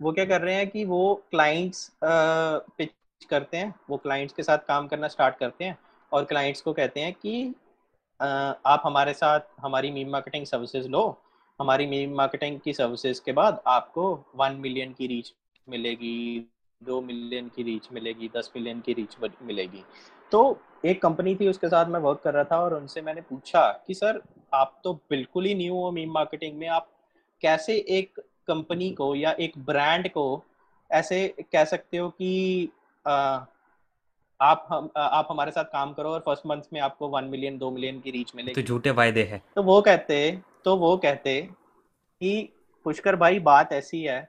[0.00, 2.90] वो क्या कर रहे हैं कि वो क्लाइंट्स पिच
[3.30, 5.78] करते हैं, वो क्लाइंट्स के साथ काम करना स्टार्ट करते हैं
[6.12, 7.54] और क्लाइंट्स को कहते हैं कि
[8.20, 11.18] आप हमारे साथ हमारी मीम मार्केटिंग सर्विसेज़ लो,
[11.60, 15.32] हमारी मीम मार्केटिंग की सर्विसेज़ के बाद आपको वन मिलियन की रीच
[15.66, 16.46] मिलेगी,
[16.82, 19.84] दो मिलियन की रीच मिलेगी, दस मिलियन की रीच मिलेगी।
[20.32, 23.70] तो एक कंपनी थी, उसके साथ मैं वर्क कर रहा था और उनसे मैंने पूछा
[23.86, 24.22] कि, सर,
[24.54, 26.88] आप तो बिल्कुल ही न्यू हो मीम मार्केटिंग में, आप
[27.42, 30.42] कैसे एक कंपनी को या एक ब्रांड को
[30.90, 32.68] ऐसे कह सकते हो कि
[33.06, 33.40] आ,
[34.40, 37.70] आप हम आप हमारे साथ काम करो और फ़र्स्ट मंथ में आपको वन मिलियन दो
[37.70, 40.18] मिलियन की रीच मिलेगी। तो झूठे वायदे हैं। तो वो कहते
[40.64, 41.40] तो वो कहते
[42.20, 42.52] कि
[42.86, 44.20] पुष्कर भाई बात ऐसी है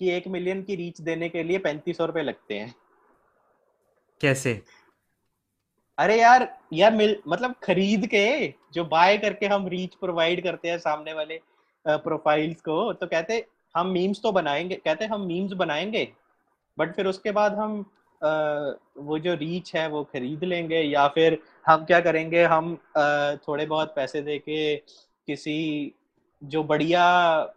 [0.00, 2.74] कि एक मिलियन की रीच देने के लिए पैंतीस सौ रुपए लगते हैं।
[4.20, 4.62] कैसे?
[5.98, 8.24] अरे यार यार मिल मतलब खरीद के
[8.72, 11.40] जो बाय करके हम रीच प्रोवाइड करते हैं सामने वाले
[11.86, 13.46] प्रोफाइल्स को तो कहते
[13.76, 16.08] हम मीम्स तो बनाएँगे कहते हम मीम्स बनाएँगे
[16.78, 17.82] बट फिर उसके बाद हम
[18.22, 18.26] अ,
[18.98, 23.66] वो जो रीच है वो खरीद लेंगे या फिर हम क्या करेंगे हम अ, थोड़े
[23.66, 24.76] बहुत पैसे दे के
[25.26, 25.94] किसी
[26.44, 27.04] जो बढ़िया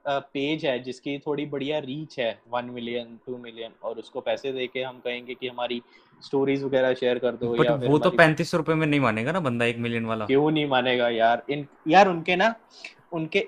[0.10, 4.68] पेज है जिसकी थोड़ी बढ़िया रीच है वन मिलियन टू मिलियन और उसको पैसे दे
[4.68, 5.82] के हम कहेंगे कि हमारी
[6.26, 9.40] स्टोरीज वगैरह शेयर कर दो या वो तो पैंतीस सौ रुपए में नहीं मानेगा ना
[9.40, 10.26] बंदा एक मिलियन वाला?
[10.26, 11.44] क्यों नहीं मानेगा यार?
[11.50, 12.56] इन यार उनके ना
[13.12, 13.48] उनके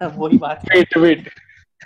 [0.02, 1.28] वही बात है। वेट वेट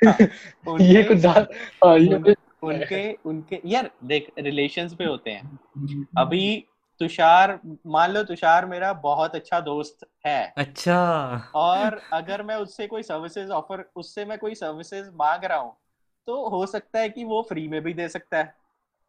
[0.81, 5.59] ये कुछ हाँ, ये उन, उनके उनके यार देख रिलेशंस पे होते हैं।
[6.19, 6.67] अभी
[7.01, 10.97] तुषार मान लो तुषार मेरा बहुत अच्छा दोस्त है। अच्छा।
[11.55, 15.77] और अगर मैं उससे कोई सर्विसेज़ ऑफ़र उससे मैं कोई सर्विसेज़ मांग रहा हूँ
[16.27, 18.55] तो हो सकता है कि वो फ्री में भी दे सकता है।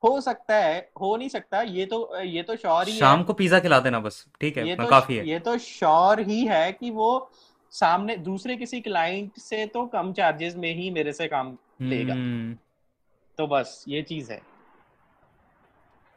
[0.04, 3.34] हो सकता है हो नहीं सकता ये तो ये तो श्योर ही शाम है। को
[3.34, 4.68] पिज्जा खिला देना बस ठीक है?
[4.68, 7.32] ये तो काफ़ी है। ये तो श्योर ही है कि वो
[7.72, 12.57] सामने दूसरे किसी क्लाइंट से तो कम चार्जेस में ही मेरे से काम लेगा। हम्म,
[13.38, 14.41] तो बस ये चीज़ है।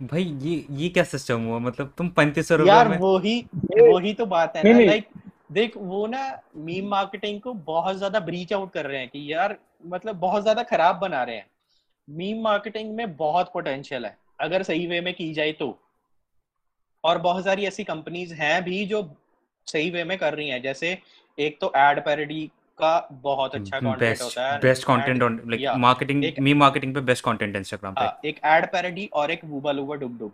[0.02, 1.58] भाई ये ये क्या सिस्टम हुआ?
[1.58, 5.08] मतलब तुम पैंतीस सौ यार में वही ये- वही तो बात है ना। लाइक
[5.52, 9.58] देख वो ना मीम मार्केटिंग को बहुत ज़्यादा ब्रीच आउट कर रहे हैं कि यार
[9.86, 11.46] मतलब बहुत ज़्यादा खराब बना रहे हैं।
[12.10, 15.78] मीम मार्केटिंग में बहुत पोटेंशियल है। अगर सही वे में की जाए तो।
[17.04, 19.14] और बहुत सारी ऐसी कंपनीज़ हैं भी जो
[19.66, 20.98] सही वे में कर रही हैं। जैसे
[21.38, 22.46] एक तो एड पैरोडी
[22.78, 27.24] का बहुत अच्छा कंटेंट होता है best content on like marketing meme marketing पे बेस्ट
[27.24, 30.32] कंटेंट इंस्टाग्राम पे। हाँ, एक एड पैरोडी और एक वूबा लूबा डुब डुब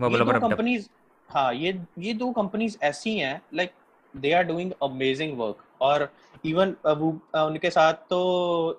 [0.00, 0.88] वो ये बोला दो कंपनीज़
[1.28, 3.72] हाँ ये ये दो कंपनीज़ ऐसी हैं like
[4.14, 6.08] they are doing amazing work और
[6.44, 8.20] इवन वो उनके साथ तो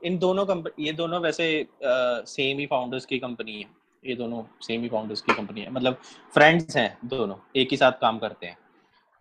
[0.04, 3.66] इन दोनों कंप ये दोनों वैसे सेम ही फाउंडर्स की कंपनी है।
[4.04, 5.98] ये दोनों सेम ही फाउंडर्स की कंपनी है। मतलब
[6.34, 8.58] फ्रेंड्स हैं दोनों एक ही साथ काम करते हैं।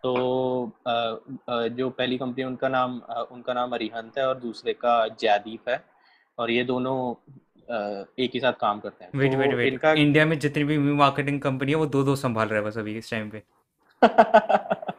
[0.03, 0.13] तो
[1.69, 2.99] जो पहली कंपनी उनका नाम
[3.31, 5.83] उनका नाम अरिहंत है और दूसरे का जयदीप है
[6.37, 6.97] और ये दोनों
[8.19, 10.77] एक ही साथ काम करते हैं। वेट तो वेट वेट इनका इंडिया में जितनी भी
[10.77, 13.43] मार्केटिंग कंपनी है वो दो दो संभाल रहे हैं बस अभी इस टाइम पे।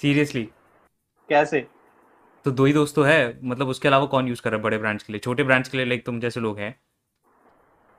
[0.00, 0.48] सीरियसली
[1.28, 1.66] कैसे?
[2.44, 4.78] तो दो ही दोस्त तो है मतलब उसके अलावा कौन यूज़ कर रहा है बड़े
[4.78, 5.20] ब्रांड्स के लिए?
[5.20, 6.74] छोटे ब्रांड्स के लिए लाइक तुम जैसे लोग हैं।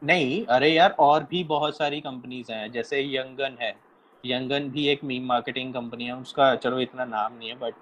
[0.01, 3.90] नहीं अरे यार और भी बहुत सारी कंपनीज़ हैं जैसे यंगन है।
[4.25, 7.73] यंगन भी एक मीम मार्केटिंग कंपनी है उसका चलो इतना नाम नहीं है बट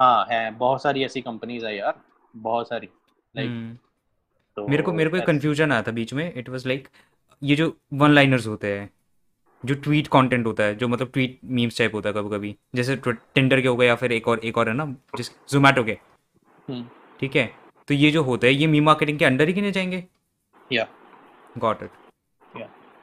[0.00, 2.00] हाँ है बहुत सारी ऐसी कंपनीज़ है यार
[2.36, 2.88] बहुत सारी
[3.34, 3.76] लाइक हम्म,
[4.56, 6.88] तो मेरे को मेरे को एक कंफ्यूजन आया था बीच में इट वाज लाइक
[7.42, 8.90] ये जो वन लाइनर्स होते हैं
[9.64, 12.96] जो ट्वीट कंटेंट होता है जो मतलब ट्वीट मीम्स टाइप होता है कभी कभी जैसे
[13.34, 14.84] टेंडर के हो गए या फिर एक और एक और है ना
[15.16, 15.92] जिस जोमेटो के
[16.68, 16.84] हम्म,
[17.20, 17.46] ठीक है?
[17.88, 20.04] तो ये जो होता है ये मीम मार्केटिंग के अंडर ही गिने जाएँगे?
[20.72, 20.86] या
[21.58, 21.90] गॉट इट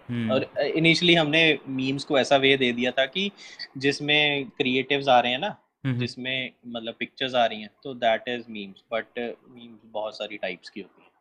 [0.10, 3.30] हम्म। और इनिशियली हमने मीम्स को ऐसा वे दे दिया था कि
[3.78, 5.56] जिसमें क्रिएटिव्स आ रहे हैं ना
[5.86, 10.38] हम्म, जिसमें मतलब पिक्चर्स आ रही हैं तो that is memes but memes बहुत सारी
[10.38, 11.12] टाइप्स की होती हैं।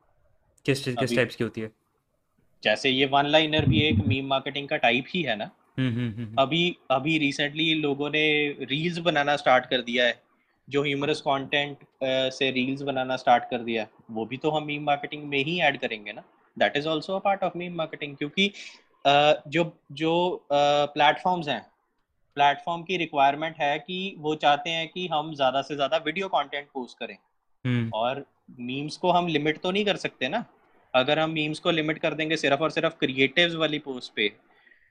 [0.67, 1.71] किस चीज़ किस टाइप्स की होती है?
[2.63, 6.13] जैसे ये वन लाइनर भी एक मीम मार्केटिंग का टाइप ही है ना। हम्म हम्म
[6.13, 8.27] हम्म अभी अभी रिसेंटली लोगों ने
[8.63, 10.21] रील्स बनाना स्टार्ट कर दिया है।
[10.69, 11.85] जो ह्यूमरस कंटेंट
[12.35, 15.59] से रील्स बनाना स्टार्ट कर दिया है वो भी तो हम मीम मार्केटिंग में ही
[15.61, 16.23] ऐड करेंगे ना।
[16.57, 18.51] That is also part of meme marketing क्योंकि
[19.05, 20.13] जो जो
[20.51, 21.61] प्लेटफॉर्म्स हैं
[22.37, 26.67] प्लेटफॉर्म की रिक्वायरमेंट है कि वो चाहते हैं कि हम ज़्यादा से ज़्यादा वीडियो कंटेंट
[26.75, 27.17] पोस्ट करें।
[27.65, 28.25] हम्म। और
[28.61, 30.45] मीम्स को हम लिमिट तो नहीं कर सकते ना।
[30.95, 34.31] अगर हम मीम्स को लिमिट कर देंगे सिर्फ़ और सिर्फ़ क्रिएटिव्स वाली पोस्ट पे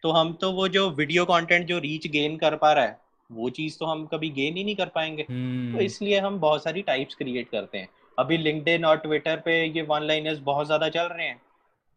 [0.03, 2.97] तो हम तो वो जो वीडियो कंटेंट जो रीच गेन कर पा रहा है
[3.30, 6.63] वो चीज़ तो हम कभी गेन ही नहीं कर पाएँगे। तो हम्म इसलिए हम बहुत
[6.63, 7.88] सारी टाइप्स क्रिएट करते हैं।
[8.18, 11.41] अभी लिंक्डइन और ट्विटर पे ये वन लाइनर्स बहुत ज़्यादा चल रहे हैं।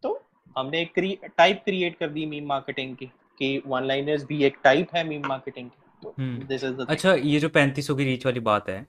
[0.03, 0.21] तो
[0.55, 3.05] हमने एक टाइप क्रिएट कर दी मीम मार्केटिंग की
[3.39, 7.13] कि वन लाइनर्स भी एक टाइप है मीम मार्केटिंग की। तो हम्म। दिस इज़ अच्छा
[7.13, 8.79] ये जो पैंतीस की रीच वाली बात है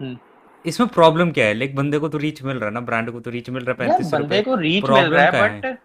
[0.00, 0.18] हम्म।
[0.64, 1.54] इसमें प्रॉब्लम क्या है?
[1.54, 3.82] लाइक बंदे को तो रीच मिल रहा है ना ब्रांड को तो रीच मिल रहा
[3.82, 5.60] है पैंतीस बंदे को रीच मिल रहा है है?
[5.60, 5.78] बट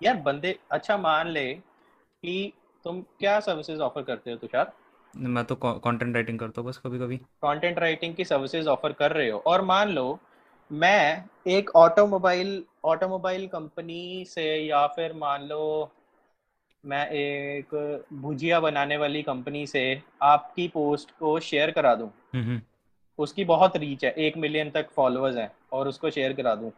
[0.00, 2.52] यार बंदे अच्छा मान ले कि
[2.84, 4.72] तुम क्या सर्विसेज़ ऑफ़र करते हो तुषार?
[5.14, 9.12] मैं तो कंटेंट राइटिंग करता हूँ बस कभी कभी कंटेंट राइटिंग की सर्विसेज़ ऑफ़र कर
[9.12, 10.06] रहे हो। और मान लो
[10.72, 15.90] मैं एक ऑटोमोबाइल ऑटोमोबाइल कंपनी से या फिर मान लो
[16.84, 17.74] मैं एक
[18.12, 22.60] भुजिया बनाने वाली कंपनी से आपकी पोस्ट को शेयर करा दूँ। हम्म हम्म
[23.18, 26.70] उसकी बहुत रीच है एक मिलियन तक फॉलोअर्स हैं और उसको शेयर करा दूँ।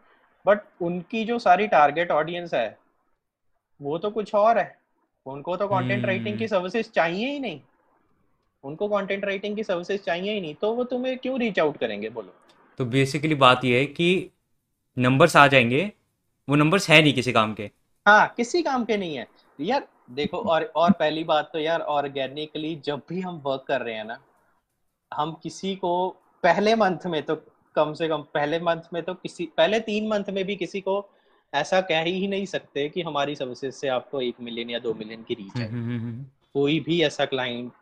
[0.46, 2.78] बट उनकी जो सारी टारगेट ऑडियंस है
[3.82, 4.78] वो तो कुछ और है।
[5.26, 7.60] उनको तो कंटेंट राइटिंग की सर्विसेज़ चाहिए ही नहीं।
[8.64, 12.08] उनको कंटेंट राइटिंग की सर्विसेज़ चाहिए ही नहीं तो वो तुम्हें क्यों रीच आउट करेंगे?
[12.08, 12.34] बोलो।
[12.78, 14.30] तो बेसिकली बात यह है कि
[14.98, 15.92] नंबर्स आ जाएँगे
[16.48, 17.70] वो नंबर्स है नहीं किसी काम के।
[18.06, 19.26] हाँ किसी काम के नहीं है।
[19.60, 23.94] यार देखो और और पहली बात तो यार ऑर्गेनिकली जब भी हम वर्क कर रहे
[23.94, 24.18] हैं ना
[25.14, 26.08] हम किसी को
[26.42, 27.36] पहले मंथ में तो
[27.74, 31.08] कम से कम पहले मंथ में तो किसी पहले तीन मंथ में भी किसी को
[31.54, 35.22] ऐसा कह ही नहीं सकते कि हमारी सर्विसेज़ से आपको एक मिलियन या दो मिलियन
[35.22, 36.24] की रीच है। हम्म, हम्म, हम्म,
[36.54, 37.72] कोई भी ऐसा क्लाइंट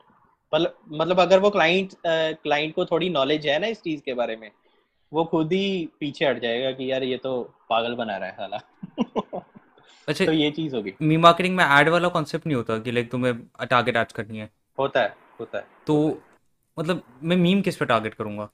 [0.55, 4.51] मतलब अगर वो क्लाइंट क्लाइंट को थोड़ी नॉलेज है ना इस चीज़ के बारे में
[5.15, 8.59] वो खुद ही पीछे हट जाएगा कि यार ये तो पागल बना रहा है साला।
[10.09, 13.11] अच्छा तो ये चीज़ होगी। मी मार्केटिंग में ऐड वाला कॉन्सेप्ट नहीं होता कि लाइक
[13.11, 14.51] तुम्हें टारगेट ऐड करनी है?
[14.79, 16.23] होता है होता है। तो
[16.79, 18.49] मतलब मैं मीम किस पे टारगेट करूँगा?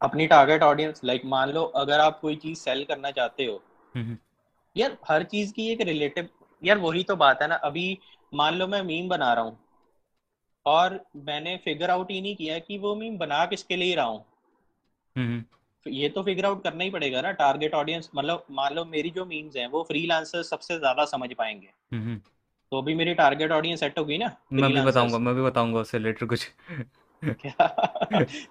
[0.00, 3.62] अपनी टारगेट ऑडियंस लाइक मान लो अगर आप कोई चीज़ सेल करना चाहते हो।
[3.94, 4.16] हम्म, हम्म,
[4.76, 6.28] यार हर चीज़ की एक रिलेटिव
[6.64, 7.98] यार वही तो बात है ना। अभी
[8.34, 9.58] मान लो मैं मीम बना रहा हूँ
[10.66, 14.24] और मैंने फिगर आउट ही नहीं किया कि वो मीम बना किसके लिए रहा हूँ।
[15.86, 19.24] ये तो फिगर आउट करना ही पड़ेगा ना टारगेट ऑडियंस मतलब मान लो मेरी जो
[19.24, 22.20] मीम्स हैं वो फ्रीलांसर सबसे ज़्यादा समझ पाएँगे। हम्म, हम्म।
[22.72, 25.98] तो अभी मेरी टारगेट ऑडियंस सेट होगी ना मैं भी। बताऊँगा मैं भी बताऊँगा उससे
[25.98, 26.48] रिलेटेड कुछ।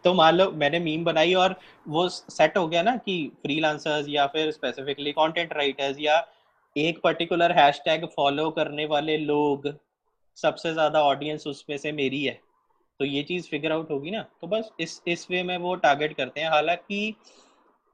[0.04, 1.56] तो मान लो मैंने मीम बनाई और
[1.88, 6.28] वो सेट हो गया ना कि फ्रीलांसर्स या फिर स्पेसिफिकली कंटेंट राइटर्स या
[6.78, 9.74] एक पर्टिकुलर हैशटैग फॉलो करने वाले लोग
[10.38, 12.40] सबसे ज़्यादा ऑडियंस उसमें से मेरी है।
[13.00, 16.16] तो ये चीज़ फिगर आउट होगी ना। तो बस इस इस वे में वो टारगेट
[16.16, 17.16] करते हैं। हालाँकि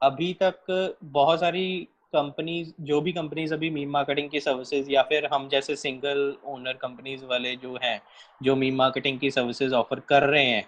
[0.00, 1.66] अभी तक बहुत सारी
[2.12, 6.72] कंपनीज़ जो भी कंपनीज़ अभी मीम मार्केटिंग की सर्विसेज़ या फिर हम जैसे सिंगल ओनर
[6.82, 8.00] कंपनीज़ वाले जो हैं
[8.40, 10.64] जो मीम मार्केटिंग की सर्विसेज़ ऑफ़र कर रहे हैं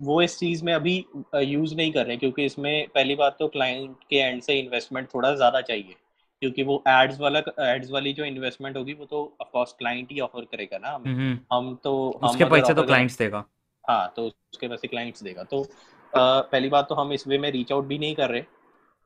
[0.00, 0.94] वो इस चीज़ में अभी
[1.36, 5.34] यूज़ नहीं कर रहे। क्योंकि इसमें पहली बात तो क्लाइंट के एंड से इन्वेस्टमेंट थोड़ा
[5.34, 5.94] ज़्यादा चाहिए।
[6.42, 10.20] क्योंकि वो एड्स वाला एड्स वाली जो इन्वेस्टमेंट होगी वो तो ऑफ़ कोर्स क्लाइंट ही
[10.20, 11.92] ऑफ़र करेगा ना। हमें हम्म, हम तो
[12.24, 13.44] उसके पैसे तो क्लाइंट्स देगा।
[13.84, 17.50] हाँ तो उसके पैसे क्लाइंट्स देगा। तो अ, पहली बात तो हम इस वे में
[17.50, 18.40] रीच आउट भी नहीं कर रहे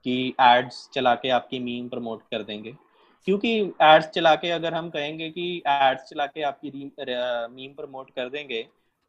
[0.06, 2.74] कि एड्स चला के आपकी मीम प्रमोट कर देंगे।
[3.28, 3.50] क्योंकि
[3.82, 6.70] एड्स चला के अगर हम कहेंगे कि एड्स चला के आपकी
[7.54, 8.62] मीम प्रमोट कर देंगे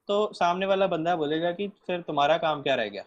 [0.10, 3.04] तो सामने वाला बंदा बोलेगा कि फिर तुम्हारा काम क्या रह गया?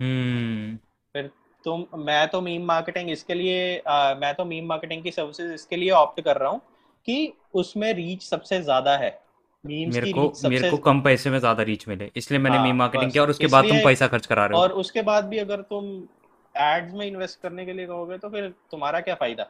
[0.00, 0.76] हम्म।
[1.14, 1.30] फिर
[1.64, 5.76] तुम मैं तो मीम मार्केटिंग इसके लिए अ, मैं तो मीम मार्केटिंग की सर्विसेज़ इसके
[5.76, 6.60] लिए ऑप्ट कर रहा हूँ
[7.06, 9.10] कि उसमें रीच सबसे ज़्यादा है।
[9.64, 13.12] मेरे की मेरे को कम पैसे में ज़्यादा रीच मिले इसलिए मैंने हाँ, मीम मार्केटिंग
[13.12, 15.60] किया और उसके बाद तुम पैसा खर्च करा रहे हो। और उसके बाद भी अगर
[15.70, 15.84] तुम
[16.54, 19.42] एड्स में इन्वेस्ट करने के लिए कहोगे तो फिर तुम्हारा क्या फ़ायदा?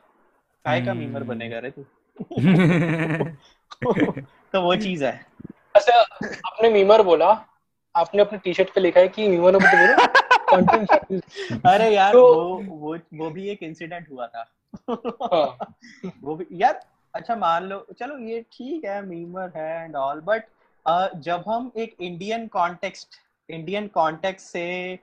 [0.65, 1.85] काय का मीमर हम्म। बनेगा रे तू?
[4.53, 5.27] तो वो चीज़ है।
[5.75, 5.99] अच्छा
[6.47, 7.29] आपने मीमर बोला
[7.95, 9.95] आपने अपने टी शर्ट पे लिखा है कि मीमर में तो बोलो
[11.71, 14.45] अरे यार तो- वो वो वो भी एक इंसिडेंट हुआ था।
[14.91, 15.75] हाँ।
[16.23, 16.81] वो भी यार
[17.15, 20.45] अच्छा मान लो चलो ये ठीक है मीमर है एंड ऑल बट
[21.19, 23.17] जब हम एक इंडियन कॉन्टेक्स्ट
[23.49, 24.99] इंडियन कॉन्टेक्स्ट से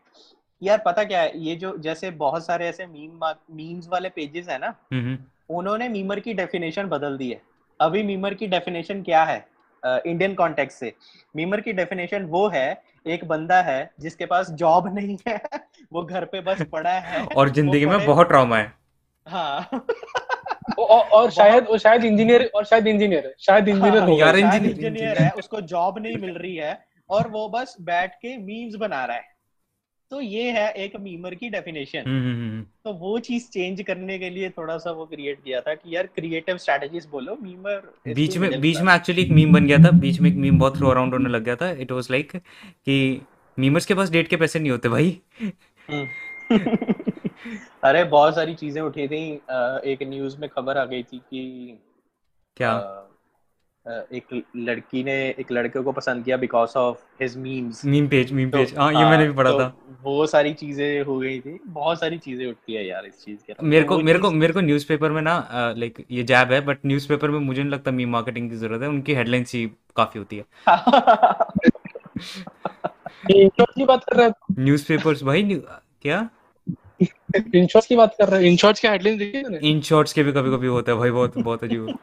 [0.61, 3.19] यार पता क्या है ये जो जैसे बहुत सारे ऐसे मीम
[3.51, 5.17] मीम्स वाले पेजेस है ना हम्म,
[5.49, 7.41] उन्होंने मीमर की डेफिनेशन बदल दी है।
[7.79, 9.37] अभी मीमर की डेफिनेशन क्या है
[9.83, 10.93] इंडियन कॉन्टेक्स्ट से?
[11.35, 15.39] मीमर की डेफिनेशन वो है एक बंदा है जिसके पास जॉब नहीं है
[15.93, 18.73] वो घर पे बस पड़ा है और ज़िंदगी में बहुत ट्रॉमा है।
[19.27, 19.69] हाँ।
[20.79, 25.17] और, और शायद वो शायद इंजीनियर और शायद इंजीनियर है। शायद इंजीनियर हाँ, यार, इंजीनियर
[25.17, 29.17] है उसको जॉब नहीं मिल रही है और वो बस बैठ के मीम्स बना रहा
[29.17, 29.37] है।
[30.11, 34.17] तो ये है एक मीमर की डेफिनेशन हम्म, हम्म, हम्म। तो वो चीज़ चेंज करने
[34.19, 38.37] के लिए थोड़ा सा वो क्रिएट किया था कि यार क्रिएटिव स्ट्रेटजीज बोलो मीमर बीच
[38.37, 40.89] में बीच में एक्चुअली एक मीम बन गया था बीच में एक मीम बहुत थ्रो
[40.89, 42.31] अराउंड होने लग गया था। इट वाज लाइक
[42.85, 43.21] कि
[43.59, 45.19] मीमर्स के पास डेट के पैसे नहीं होते भाई।
[47.83, 49.33] अरे बहुत सारी चीज़ें उठी थी।
[49.91, 51.77] एक न्यूज़ में खबर आ गई थी कि
[52.57, 52.95] क्या?
[54.13, 58.49] एक लड़की ने एक लड़के को पसंद किया because of his memes meme page meme
[58.49, 61.59] तो पेज हाँ ये मैंने भी पढ़ा तो था। वो सारी चीज़ें हो गई थी।
[61.67, 64.53] बहुत सारी चीज़ें उठती है यार इस चीज़ के मेरे तो को मेरे को मेरे
[64.53, 68.09] को न्यूज़पेपर में ना लाइक ये जैब है बट न्यूज़पेपर में मुझे नहीं लगता मीम
[68.09, 70.45] मार्केटिंग की ज़रूरत है। उनकी हेडलाइंस ही काफ़ी होती है।
[74.13, 75.63] रहे हैं न्यूज़पेपर्स भाई न्यू-
[77.35, 79.57] इंश्योर्स की बात कर रहे हैं। इंश्योर्स की हेडलाइन देखी तूने?
[79.69, 81.93] इन शॉर्ट्स के भी कभी कभी होता है भाई बहुत बहुत अजीब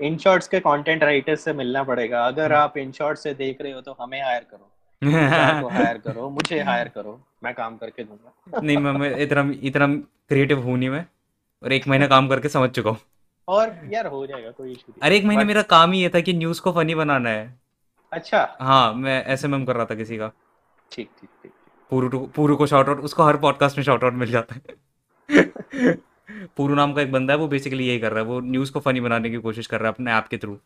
[0.00, 3.72] इन शॉर्ट्स के कंटेंट राइटर्स से मिलना पड़ेगा। अगर आप इन शॉर्ट से देख रहे
[3.72, 8.76] हो तो हमें हायर करो। हायर करो मुझे हायर करो मैं काम करके दूँगा। नहीं
[8.76, 9.86] मैं मैं इतना इतना
[10.28, 11.04] क्रिएटिव हूँ नहीं मैं
[11.62, 12.98] और एक महीना काम करके समझ चुका हूँ।
[13.48, 16.32] और यार हो जाएगा कोई इशू अरे एक महीने मेरा काम ही ये था कि
[16.32, 17.46] न्यूज़ को फनी बनाना है।
[18.12, 20.32] अच्छा। हाँ मैं ऐसे में कर रहा था किसी का।
[20.92, 21.52] ठीक ठीक ठीक।
[21.90, 25.96] पूरू पूरू को शाउट आउट उसको हर पॉडकास्ट में शाउट आउट मिल जाता है।
[26.56, 28.80] पूरू नाम का एक बंदा है वो बेसिकली यही कर रहा है वो न्यूज़ को
[28.80, 30.58] फनी बनाने की कोशिश कर रहा है अपने ऐप के थ्रू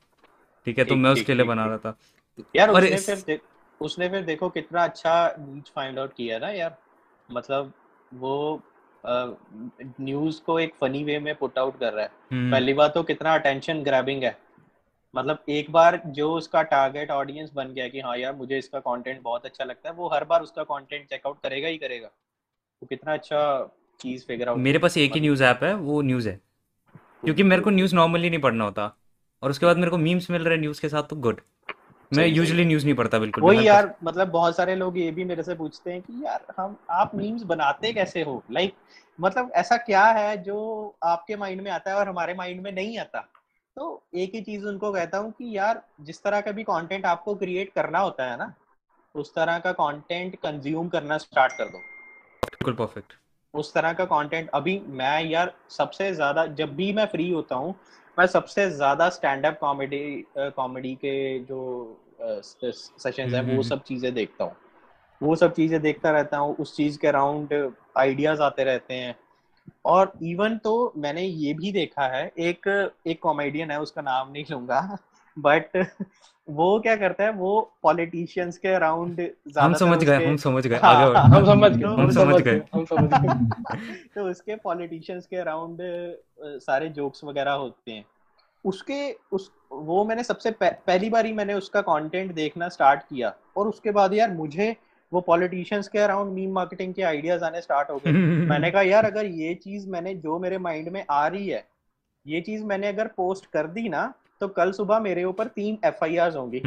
[0.66, 1.96] ठीक है तो मैं उसके लिए बना रहा था।
[2.56, 3.40] यार उसने इस फिर
[3.80, 6.76] उसने फिर देखो कितना अच्छा नीच फाइंड आउट किया ना यार।
[7.28, 7.72] मतलब
[8.14, 8.62] वो
[9.04, 13.02] न्यूज़ को एक फनी वे में पुट आउट कर रहा है। हम्म। पहली बात तो
[13.02, 14.36] कितना अटेंशन ग्रैबिंग है।
[15.14, 19.22] मतलब एक बार जो उसका टारगेट ऑडियंस बन गया कि हाँ यार मुझे इसका कंटेंट
[19.22, 23.12] बहुत अच्छा लगता है वो हर बार उसका कंटेंट चेकआउट करेगा ही करेगा। वो कितना
[23.12, 26.40] अच्छा चीज़ फिगर आउट मेरे पास एक ही न्यूज़ ऐप है वो न्यूज़ है।
[27.24, 28.96] क्योंकि मेरे को न्यूज़ नॉर्मली नहीं पढ़ना होता।
[29.42, 31.40] और उसके बाद मेरे को मीम्स मिल रहे हैं न्यूज़ के साथ तो गुड
[32.12, 35.42] मैं यूजुअली न्यूज़ नहीं पढ़ता बिल्कुल वही यार मतलब बहुत सारे लोग ये भी मेरे
[35.42, 38.42] से पूछते हैं कि यार हम आप मीम्स बनाते कैसे हो?
[38.50, 38.74] लाइक
[39.20, 42.98] मतलब ऐसा क्या है जो आपके माइंड में आता है और हमारे माइंड में नहीं
[42.98, 43.28] आता?
[43.76, 47.34] तो एक ही चीज़ उनको कहता हूँ कि यार जिस तरह का भी कंटेंट आपको
[47.34, 48.52] क्रिएट करना होता है ना
[49.14, 53.12] उस तरह का कंटेंट कंज्यूम करना स्टार्ट कर दो। बिल्कुल परफेक्ट
[53.54, 57.74] उस तरह का कंटेंट अभी मैं यार सबसे ज़्यादा जब भी मैं फ्री होता हूँ
[58.18, 61.60] मैं सबसे ज़्यादा स्टैंड अप कॉमेडी कॉमेडी के जो
[62.20, 64.56] सेशंस हैं हम्म वो हम्म सब चीज़ें देखता हूँ।
[65.20, 67.52] वो सब चीज़ें देखता रहता हूँ उस चीज़ के अराउंड
[67.98, 69.14] आइडियाज़ आते रहते हैं।
[69.84, 74.44] और इवन तो मैंने ये भी देखा है एक एक कॉमेडियन है उसका नाम नहीं
[74.50, 74.98] लूँगा
[75.38, 75.86] बट
[76.50, 80.94] वो क्या करता है वो पॉलिटिशियंस के अराउंड हम समझ गए हम समझ गए हाँ
[80.94, 85.78] आगे हम समझ गए हम समझ गए। हम समझ गए। तो उसके पॉलिटिशियंस के अराउंड
[86.40, 88.04] सारे जोक्स वगैरह होते हैं।
[88.64, 93.34] उसके उस वो मैंने सबसे पह, पहली बार ही मैंने उसका कंटेंट देखना स्टार्ट किया
[93.56, 94.76] और उसके बाद यार मुझे
[95.12, 98.12] वो पॉलिटिशियंस के अराउंड मीम मार्केटिंग के आइडियाज़ आने स्टार्ट हो गए।
[98.48, 101.66] मैंने कहा यार अगर ये चीज़ मैंने जो मेरे माइंड में आ रही है
[102.26, 106.04] ये चीज़ मैंने अगर पोस्ट कर दी ना तो कल सुबह मेरे ऊपर तीन एफ़
[106.04, 106.58] आई आर होंगी।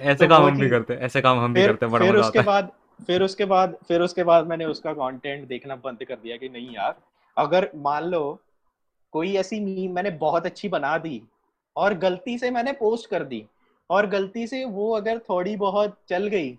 [0.00, 2.40] ऐसे तो काम हम भी करते हैं ऐसे काम हम भी करते हैं फिर उसके
[2.40, 2.72] बाद
[3.06, 6.74] फिर उसके बाद फिर उसके बाद मैंने उसका कंटेंट देखना बंद कर दिया कि नहीं
[6.74, 6.94] यार
[7.36, 8.40] अगर मान लो
[9.12, 11.22] कोई ऐसी मीम मैंने बहुत अच्छी बना दी
[11.76, 13.44] और गलती से मैंने पोस्ट कर दी
[13.90, 16.58] और गलती से वो अगर थोड़ी बहुत चल गई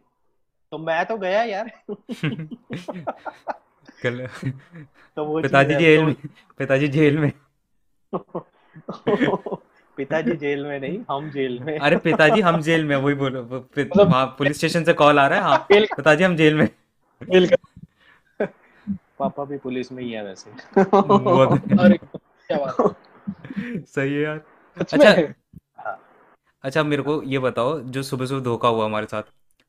[0.72, 1.72] तो मैं तो गया यार।
[4.04, 4.28] कल
[5.16, 6.16] तो वो पिताजी जेल तो में
[6.58, 7.32] पिताजी जेल में।
[9.98, 14.36] पिताजी जेल में नहीं हम जेल में। अरे पिताजी हम जेल में वही बोलो मतलब
[14.38, 16.70] पुलिस स्टेशन से कॉल आ रहा है हाँ पिताजी हम जेल में।
[19.20, 20.52] पापा भी पुलिस में ही है वैसे।
[22.54, 22.68] है।
[23.84, 24.42] सही है यार।
[24.78, 25.14] अच्छा
[26.64, 29.24] अच्छा मेरे को ये बताओ जो सुबह सुबह धोखा हुआ हमारे साथ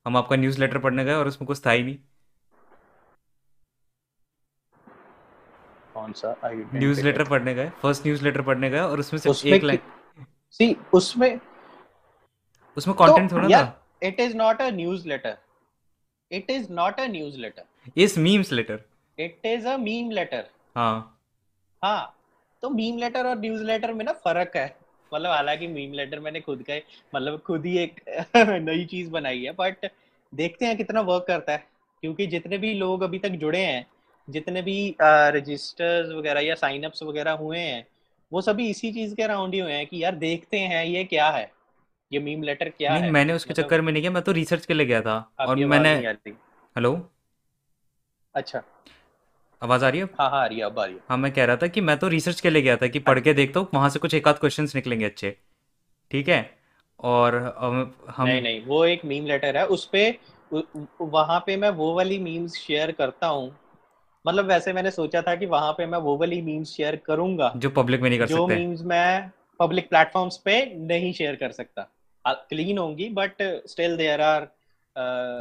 [0.07, 1.97] हम आपका न्यूज़ लेटर पढ़ने गए और उसमें कुछ था ही नहीं।
[5.95, 6.35] कौन सा?
[6.45, 9.65] आई न्यूज़ लेटर पढ़ने गए फ़र्स्ट न्यूज़ लेटर पढ़ने गए और उसमें सिर्फ़ उसमें एक
[9.65, 9.81] लाइन
[10.61, 11.39] सी उसमें
[12.77, 14.71] उसमें तो कंटेंट थोड़ा यार था। It is not a
[15.09, 15.37] newsletter
[16.31, 17.07] it is not a
[17.39, 17.65] newsletter
[17.97, 18.85] is memes letter
[19.19, 21.19] it is a meme letter हाँ।
[21.83, 22.17] हाँ
[22.63, 24.80] तो मीम लेटर और न्यूज़ लेटर में ना फ़र्क है।
[25.15, 26.77] मतलब हालाँकि मीम लेटर मैंने खुद का
[27.15, 28.01] मतलब खुद ही एक
[28.37, 29.91] नई चीज़ बनाई है बट
[30.33, 31.67] देखते हैं कितना वर्क करता है
[32.03, 33.87] क्योंकि जितने भी लोग अभी तक जुड़े हैं
[34.29, 37.87] जितने भी रजिस्टर्स वगैरह या साइन अप्स वगैरह हुए हैं
[38.33, 41.31] वो सभी इसी चीज़ के अराउंड ही हुए हैं कि यार देखते हैं ये क्या
[41.31, 41.51] है
[42.13, 44.33] ये मीम लेटर क्या नहीं है। मैंने उसके मतलब चक्कर में नहीं किया मैं तो
[44.33, 45.95] रिसर्च के लिए गया था और मैंने
[46.77, 46.93] हेलो
[48.35, 48.63] अच्छा।
[49.63, 51.31] आवाज़ आ रही है हाँ हाँ आ रही है अब आ रही है। हाँ मैं
[51.33, 53.61] कह रहा था कि मैं तो रिसर्च के लिए गया था कि पढ़ के देखता
[53.61, 55.37] हूँ वहाँ से कुछ एक आध क्वेश्चंस निकलेंगे अच्छे।
[56.11, 56.41] ठीक है?
[57.01, 57.35] और
[58.11, 60.09] हम नहीं नहीं वो एक मीम लेटर है उस पे
[61.03, 63.51] वहाँ पे मैं वो वाली मीम्स शेयर करता हूँ।
[64.25, 67.71] मतलब वैसे मैंने सोचा था कि वहाँ पे मैं वो वाली मीम्स शेयर करूँगा जो
[67.73, 69.31] पब्लिक में नहीं कर जो सकते। मीम्स मैं
[69.61, 71.87] पब्लिक प्लेटफॉर्म्स पे नहीं शेयर कर सकता।
[72.25, 74.49] क्लीन होंगी बट स्टिल देयर आर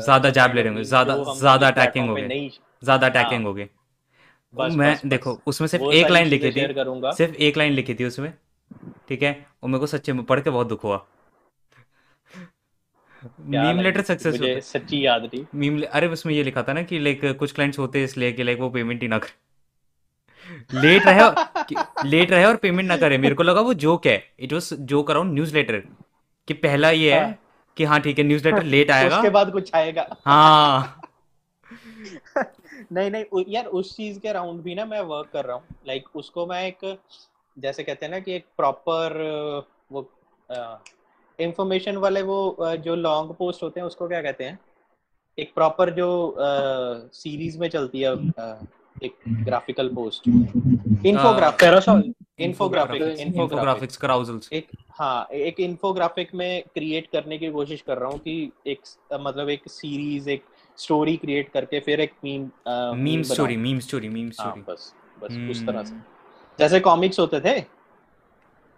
[0.01, 2.49] ज़्यादा जैब ले रहे होंगे ज़्यादा ज़्यादा अटैकिंग हो नहीं
[2.83, 3.69] ज़्यादा अटैकिंग हो। गए
[4.53, 7.73] बस मैं बस देखो बस उसमें सिर्फ़ एक लाइन लिखी थी। करूँगा। सिर्फ़ एक लाइन
[7.73, 8.33] लिखी थी उसमें
[9.09, 9.45] ठीक है?
[9.63, 11.05] और मेरे को सच्चे में पढ़ के बहुत दुख हुआ।
[13.41, 16.99] मीम लेटर सक्सेस मुझे सच्ची याद नहीं। मीम अरे उसमें ये लिखा था ना कि
[16.99, 21.21] लाइक कुछ क्लाइंट्स होते हैं इसलिए कि लाइक वो पेमेंट ही ना करे। लेट रहे
[21.23, 24.69] और लेट रहे और पेमेंट ना करे। मेरे को लगा वो जोक है। It was
[24.73, 25.81] joke around newsletter
[26.47, 27.35] कि पहला ये है हाँ।
[27.77, 30.98] कि हाँ ठीक है न्यूज़ लेटर लेट आएगा। उसके बाद कुछ आएगा। हाँ।
[32.91, 36.01] नहीं नहीं यार उस चीज़ के अराउंड भी ना मैं वर्क कर रहा हूँ। लाइक
[36.01, 36.99] like, उसको मैं एक
[37.57, 39.17] जैसे कहते हैं ना कि एक प्रॉपर
[39.91, 40.09] वो
[41.39, 44.59] इंफॉर्मेशन वाले वो जो लॉन्ग पोस्ट होते हैं उसको क्या कहते हैं?
[45.37, 46.35] एक प्रॉपर जो
[47.13, 48.13] सीरीज़ में चलती है
[49.03, 50.27] एक graphical post
[51.05, 51.63] infographic
[52.39, 58.09] infographic infographic infographics carousels एक हाँ एक इन्फोग्राफिक में क्रिएट करने की कोशिश कर रहा
[58.09, 58.81] हूँ कि एक
[59.13, 60.43] मतलब एक सीरीज़ एक
[60.79, 62.49] स्टोरी क्रिएट करके फिर एक meme
[62.97, 65.95] meme story meme story meme story बस बस उस तरह से।
[66.59, 67.59] जैसे कॉमिक्स होते थे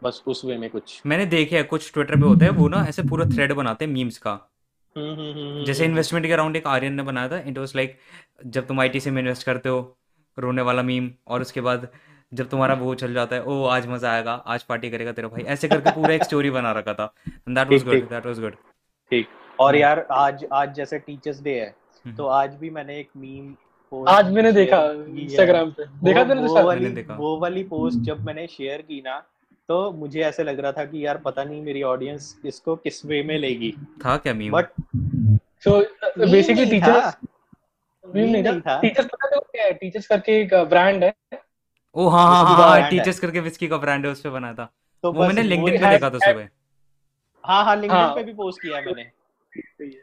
[0.01, 2.85] बस उस वे में कुछ। मैंने देखे है कुछ ट्विटर पे होता है वो ना
[2.89, 4.31] ऐसे पूरा थ्रेड बनाते हैं मीम्स का।
[4.95, 7.97] हम्म हम्म हम्म जैसे इन्वेस्टमेंट के अराउंड एक आर्यन ने बनाया था इट वाज लाइक
[8.47, 9.79] जब तुम आईटीसी में इन्वेस्ट करते हो
[10.37, 11.87] रोने वाला मीम और उसके बाद
[12.31, 15.43] जब तुम्हारा वो चल जाता है ओ आज मज़ा आएगा आज पार्टी करेगा तेरा भाई।
[15.53, 18.55] ऐसे करके पूरा एक स्टोरी बना रखा था। That was good that was good
[19.11, 19.27] ठीक।
[19.59, 21.73] और हाँ यार आज आज जैसे टीचर्स डे है
[22.05, 23.51] तो हम्म आज भी मैंने एक मीम
[23.91, 27.37] पोस्ट आज मैंने देखा है। इंस्टाग्राम पे। वो देखा तेरे वो साथ वाली देखा। वो
[27.39, 29.17] वाली पोस्ट जब मैंने शेयर की ना
[29.69, 33.21] तो मुझे ऐसे लग रहा था कि यार पता नहीं मेरी ऑडियंस इसको किस वे
[33.23, 33.71] में लेगी।
[34.05, 34.67] था क्या meme but
[35.63, 35.79] so
[36.19, 37.15] basically teachers
[38.03, 39.73] meme नहीं था। टीचर्स पता है क्या है?
[39.73, 41.13] टीचर्स करके एक ब्रांड है।
[41.95, 44.71] ओ हाँ हाँ हाँ हाँ टीचर्स करके विस्की का ब्रांड है उस पे बना था।
[45.03, 46.47] तो वो मैंने लिंक्डइन पे देखा था सुबह
[47.43, 49.03] हाँ हाँ लिंक्डइन हाँ। पे भी पोस्ट किया है मैंने।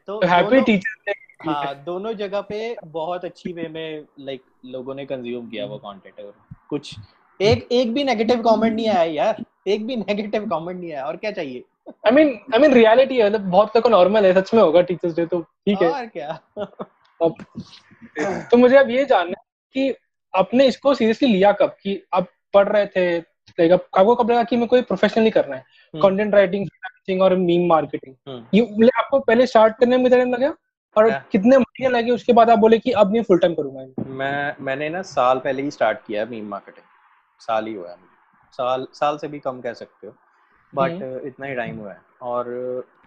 [0.07, 1.12] तो तो हैप्पी टीचर्स डे
[1.47, 6.26] हाँ दोनों जगह पे बहुत अच्छी वे में लाइक लोगों ने कंज्यूम किया वो कंटेंट
[6.26, 6.34] और
[6.70, 6.95] कुछ।
[7.41, 11.16] एक एक भी नेगेटिव कमेंट नहीं आया यार। एक भी नेगेटिव कमेंट नहीं आया। और
[11.16, 11.64] क्या चाहिए?
[11.89, 15.16] I mean I mean reality है मतलब बहुत लोग नॉर्मल है सच में होगा टीचर्स
[15.16, 16.41] डे तो ठीक है। और क्या?
[17.22, 17.34] अब
[18.51, 19.95] तो मुझे अब ये जानना है कि
[20.36, 21.76] आपने इसको सीरियसली लिया कब?
[21.82, 25.57] कि आप पढ़ रहे थे like, आप- आपको कब लगा कि मैं कोई प्रोफेशनली करना
[25.57, 25.61] है?
[25.61, 30.34] हम्म। कंटेंट राइटिंग और मीम मार्केटिंग हम्म। ये मतलब आपको पहले स्टार्ट करने में टाइम
[30.34, 30.55] लगा
[30.99, 31.22] और क्या?
[31.32, 34.88] कितने महीने लगे उसके बाद आप बोले कि अब मैं फुल टाइम करूँगा मैं। मैंने
[34.88, 36.86] ना साल पहले ही स्टार्ट किया है मीम मार्केटिंग
[37.40, 37.96] साल ही हुआ है
[38.55, 40.12] साल साल से भी कम कह सकते हो
[40.72, 42.46] बट हम्म। इतना ही टाइम हुआ है। और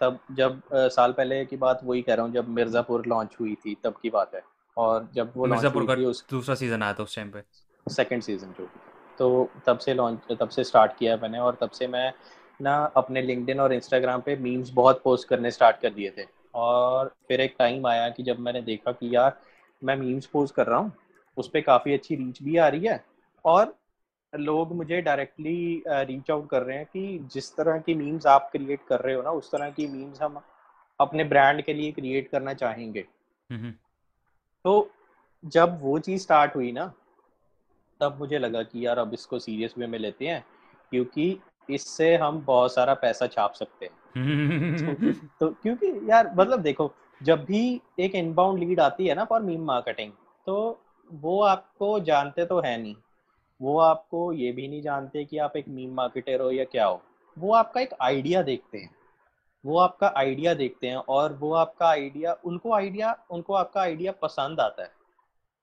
[0.02, 3.76] तब जब साल पहले की बात वही कह रहा हूँ जब मिर्ज़ापुर लॉन्च हुई थी
[3.84, 4.42] तब की बात है।
[4.78, 7.44] और जब वो मिर्जापुर का उस दूसरा सीज़न आया था उस टाइम पे।
[7.88, 8.70] सेकंड सीज़न जो
[9.20, 12.12] तो तब से लॉन्च तब से स्टार्ट किया मैंने और तब से मैं
[12.60, 17.16] ना अपने लिंक्डइन और इंस्टाग्राम पे मीम्स बहुत पोस्ट करने स्टार्ट कर दिए थे। और
[17.28, 19.40] फिर एक टाइम आया कि जब मैंने देखा कि यार
[19.84, 20.92] मैं मीम्स पोस्ट कर रहा हूँ
[21.38, 23.04] उस पर काफ़ी अच्छी रीच भी आ रही है
[23.46, 23.76] और
[24.36, 28.84] लोग मुझे डायरेक्टली रीच आउट कर रहे हैं कि जिस तरह की मीम्स आप क्रिएट
[28.88, 30.42] कर रहे हो ना उस तरह की मीम्स हम
[31.00, 33.06] अपने ब्रांड के लिए क्रिएट करना चाहेंगे।
[33.50, 33.72] हम्म
[34.66, 34.92] तो
[35.46, 36.94] जब वो चीज़ स्टार्ट हुई ना
[38.02, 40.44] तब मुझे लगा कि यार अब इसको सीरियस वे में लेते हैं
[40.92, 41.40] क्योंकि
[41.70, 43.94] इससे हम बहुत सारा पैसा छाप सकते हैं।
[45.40, 46.94] तो, क्योंकि यार मतलब देखो
[47.24, 50.12] जब भी एक इनबाउंड लीड आती है ना फॉर मीम मार्केटिंग
[50.46, 50.82] तो
[51.14, 52.96] वो आपको जानते तो है नहीं।
[53.62, 57.02] वो आपको ये भी नहीं जानते कि आप एक मीम मार्केटर हो या क्या हो।
[57.40, 58.96] वो आपका एक आइडिया देखते हैं।
[59.66, 64.60] वो आपका आइडिया देखते हैं और वो आपका आइडिया उनको आइडिया उनको आपका आइडिया पसंद
[64.60, 64.92] आता है।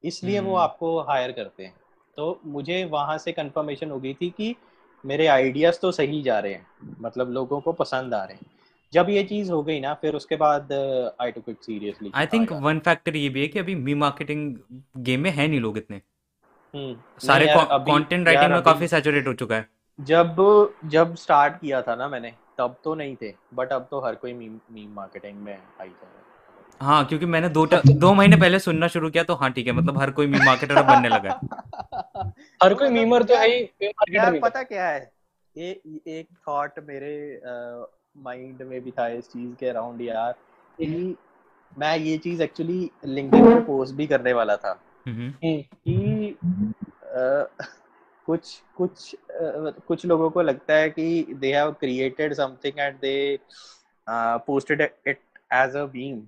[0.04, 1.74] इसलिए वो हम्म। आपको हायर करते हैं।
[2.16, 4.56] तो मुझे वहाँ से कंफर्मेशन हो गई थी कि
[5.04, 8.46] मेरे आइडियाज़ तो सही जा रहे हैं मतलब लोगों को पसंद आ रहे हैं।
[8.92, 10.72] जब ये चीज़ हो गई ना फिर उसके बाद
[11.20, 14.54] I took it seriously I think one factor ये भी है कि अभी मी मार्केटिंग
[14.98, 16.00] गेम में है नहीं लोग इतने।
[16.74, 19.68] हम्म सारे कंटेंट राइटिंग में काफ़ी सैचुरेट हो चुका है।
[19.98, 20.36] जब
[20.86, 24.32] जब स्टार्ट किया था ना मैंने तब तो नहीं थे बट अब तो हर कोई
[24.34, 26.06] मीम मीम मार्केटिंग में आई जा
[26.80, 29.72] हाँ क्योंकि मैंने दो ट- दो महीने पहले सुनना शुरू किया तो हाँ ठीक है
[29.72, 31.38] मतलब हर कोई मी मार्केटर बनने लगा है।
[32.62, 35.10] हर कोई मीमर तो है ही मार्केटर यार पता क्या है?
[35.56, 35.70] ये
[36.06, 37.40] एक थॉट मेरे
[38.18, 40.32] माइंड में भी था इस चीज़ के अराउंड यार
[40.78, 41.16] कि
[41.78, 46.36] मैं ये चीज़ एक्चुअली लिंक्डइन पे पोस्ट भी करने वाला था। हम्म। कि
[48.26, 49.16] कुछ कुछ
[49.88, 53.38] कुछ लोगों को लगता है कि they have created something and they
[54.46, 55.20] posted it
[55.52, 56.18] as a meme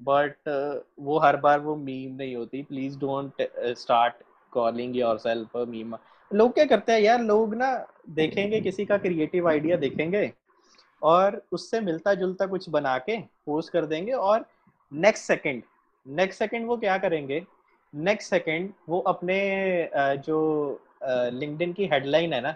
[0.00, 3.42] but वो हर बार वो मीम नहीं होती। Please don't
[3.78, 4.14] start
[4.52, 5.94] calling yourself a meme
[6.30, 7.22] लोग क्या करते हैं यार?
[7.22, 7.72] लोग ना
[8.10, 10.30] देखेंगे किसी का क्रिएटिव आइडिया देखेंगे
[11.02, 14.44] और उससे मिलता जुलता कुछ बना के पोस्ट कर देंगे और
[14.92, 15.62] नेक्स्ट सेकंड
[16.06, 17.42] नेक्स्ट सेकंड वो क्या करेंगे?
[17.94, 19.38] नेक्स्ट सेकंड वो अपने
[20.26, 20.38] जो
[21.04, 22.54] लिंक्डइन की हेडलाइन है ना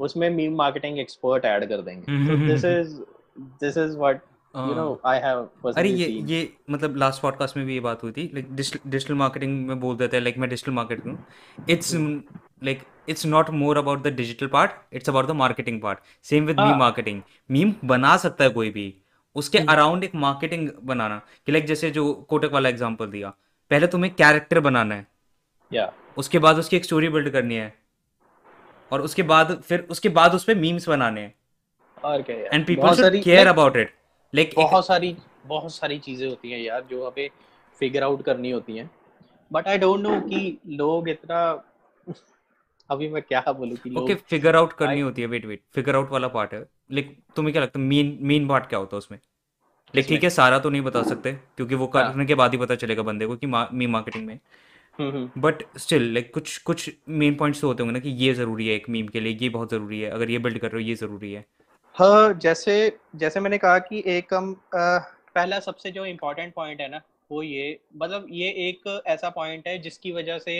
[0.00, 3.00] उसमें मीम मार्केटिंग एक्सपर्ट ऐड कर देंगे। This is
[3.60, 4.20] this is what
[4.54, 6.38] you know हाँ आई हैव अरे ये ये
[6.70, 8.54] मतलब लास्ट पॉडकास्ट में भी ये बात हुई थी लाइक
[8.86, 11.94] डिजिटल मार्केटिंग में बोल देते हैं लाइक मैं डिजिटल मार्केटिंग हूँ। It's
[12.64, 16.60] like it's not more about the digital part it's about the marketing part same with
[16.60, 18.94] marketing meme बना सकता है कोई भी।
[19.36, 23.32] उसके अराउंड एक मार्केटिंग बनाना। कि लाइक जैसे जो कोटक वाला एग्जांपल दिया।
[23.70, 25.06] पहले तुम्हें कैरेक्टर बनाना है।
[25.72, 27.72] या उसके बाद उसकी एक स्टोरी बिल्ड करनी है।
[28.92, 31.34] और उसके बाद फिर उसके बाद उस पे मीम्स बनाने हैं।
[32.04, 33.94] और क्या and people should care about it
[34.32, 35.16] like बहुत सारी
[35.46, 37.28] बहुत सारी चीज़ें होती हैं यार जो हमें
[37.80, 38.90] फिगर आउट करनी होती हैं।
[39.50, 41.40] बट आई डोंट नो कि लोग इतना
[42.90, 45.96] अभी मैं क्या बोलूँ कि ओके फिगर आउट करनी आई होती है वेट वेट फिगर
[45.96, 46.60] आउट वाला पार्ट है।
[46.92, 49.18] लाइक तुम्हें क्या लगता है मेन मेन पार्ट क्या होता है उसमें?
[49.94, 52.58] लाइक ठीक है सारा तो नहीं बता सकते क्योंकि वो हाँ। करने के बाद ही
[52.58, 54.38] पता चलेगा बंदे को कि मीम मार्केटिंग में।
[55.38, 58.74] बट स्टिल लाइक कुछ कुछ मेन पॉइंट्स तो होते होंगे ना कि ये ज़रूरी है
[58.74, 60.94] एक मीम के लिए ये बहुत ज़रूरी है अगर ये बिल्ड कर रहे हो ये
[60.94, 61.44] ज़रूरी है।
[61.94, 62.74] हाँ जैसे
[63.16, 67.78] जैसे मैंने कहा कि एक हम पहला सबसे जो इम्पोर्टेंट पॉइंट है ना वो ये
[67.96, 70.56] मतलब ये एक ऐसा पॉइंट है जिसकी वजह से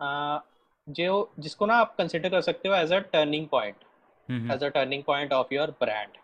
[0.00, 0.40] अ,
[0.88, 3.76] जो जिसको ना आप कंसिडर कर सकते हो as a turning point
[4.50, 6.16] as a turning point of your brand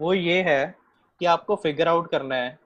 [0.00, 0.74] वो ये है
[1.20, 2.58] कि आपको फिगर आउट करना है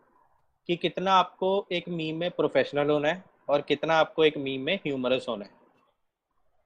[0.69, 4.75] कि कितना आपको एक मीम में प्रोफेशनल होना है और कितना आपको एक मीम में
[4.77, 5.51] ह्यूमरस होना है।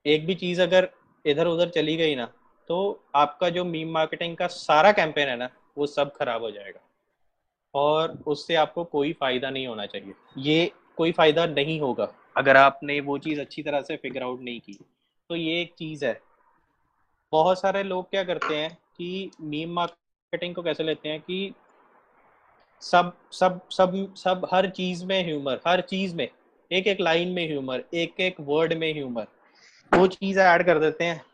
[0.07, 0.89] एक भी चीज़ अगर
[1.25, 2.29] इधर उधर चली गई ना
[2.69, 5.49] तो आपका जो मीम मार्केटिंग का सारा कैंपेन है ना,
[5.79, 6.81] वो सब खराब हो जाएगा।
[7.75, 13.01] और उससे आपको कोई फ़ायदा नहीं होना चाहिए। ये कोई फ़ायदा नहीं होगा। अगर आपने
[13.01, 14.79] वो चीज़ अच्छी तरह से फिगर आउट नहीं की
[15.31, 16.21] तो ये एक चीज़ है।
[17.33, 21.55] बहुत सारे लोग क्या करते हैं कि मीम मार्केटिंग को कैसे लेते हैं कि
[22.83, 26.29] सब सब सब सब, हर चीज़ में ह्यूमर हर चीज़ में
[26.71, 29.27] एक एक लाइन में ह्यूमर एक एक वर्ड में ह्यूमर
[29.93, 31.25] वो चीज़ ऐड कर देते हैं।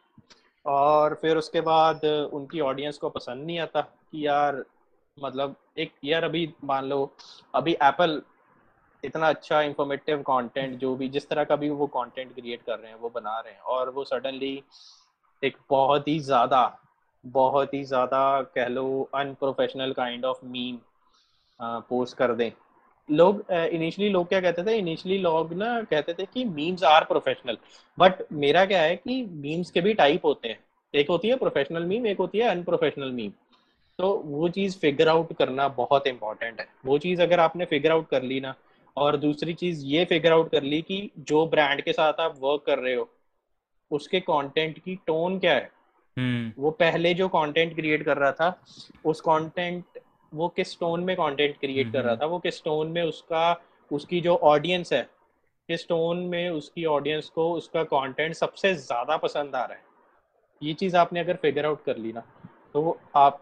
[0.66, 4.64] और फिर उसके बाद उनकी ऑडियंस को पसंद नहीं आता कि यार
[5.18, 7.10] मतलब एक, यार अभी मान लो,
[7.54, 8.22] अभी एप्पल
[9.04, 12.90] इतना अच्छा इंफॉर्मेटिव कंटेंट जो भी, जिस तरह का भी वो कंटेंट क्रिएट कर रहे
[12.90, 14.62] हैं, वो बना रहे हैं, और वो सडनली
[15.42, 16.78] एक बहुत ही ज़्यादा,
[17.24, 20.78] बहुत ही ज़्यादा कह लो unprofessional kind of meme
[21.60, 22.50] post कर दें।
[23.08, 24.76] लोग इनिशियली लोग क्या कहते थे?
[24.78, 27.56] इनिशियली लोग ना कहते थे कि मीम्स आर प्रोफेशनल
[27.98, 30.58] बट मेरा क्या है कि मीम्स के भी टाइप होते हैं।
[30.94, 33.30] एक होती है प्रोफेशनल मीम एक होती है अनप्रोफेशनल मीम
[33.98, 38.08] तो वो चीज़ फिगर आउट करना बहुत इंपॉर्टेंट है। वो चीज़ अगर आपने फिगर आउट
[38.08, 38.54] कर ली ना
[38.96, 42.62] और दूसरी चीज़ ये फिगर आउट कर ली कि जो ब्रांड के साथ आप वर्क
[42.66, 43.08] कर रहे हो
[43.90, 45.70] उसके कंटेंट की टोन क्या है?
[46.16, 48.62] हम्म। वो पहले जो कंटेंट क्रिएट कर रहा था
[49.04, 49.91] उस कंटेंट
[50.32, 53.60] वो किस टोन में कंटेंट क्रिएट कर रहा था वो किस टोन में उसका
[53.90, 55.02] उसकी जो ऑडियंस है
[55.68, 59.84] किस टोन में उसकी ऑडियंस को उसका कंटेंट सबसे ज़्यादा पसंद आ रहा है।
[60.62, 62.22] ये चीज़ आपने अगर फिगर आउट कर ली ना
[62.74, 63.40] तो आप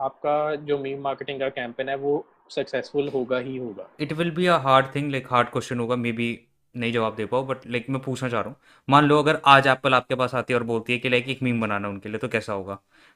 [0.00, 4.46] आपका जो मीम मार्केटिंग का कैंपेन है वो सक्सेसफुल होगा ही होगा। It will be
[4.46, 6.28] a hard thing like hard question होगा मे बी
[6.74, 8.56] नहीं जवाब दे पाओ बट लाइक मैं पूछना चाह रहा हूँ।
[8.88, 11.42] मान लो अगर आज एप्पल आपके पास आती है और बोलती है कि लाइक एक
[11.42, 12.74] मीम बनाना उनके लिए तो कैसा होगा?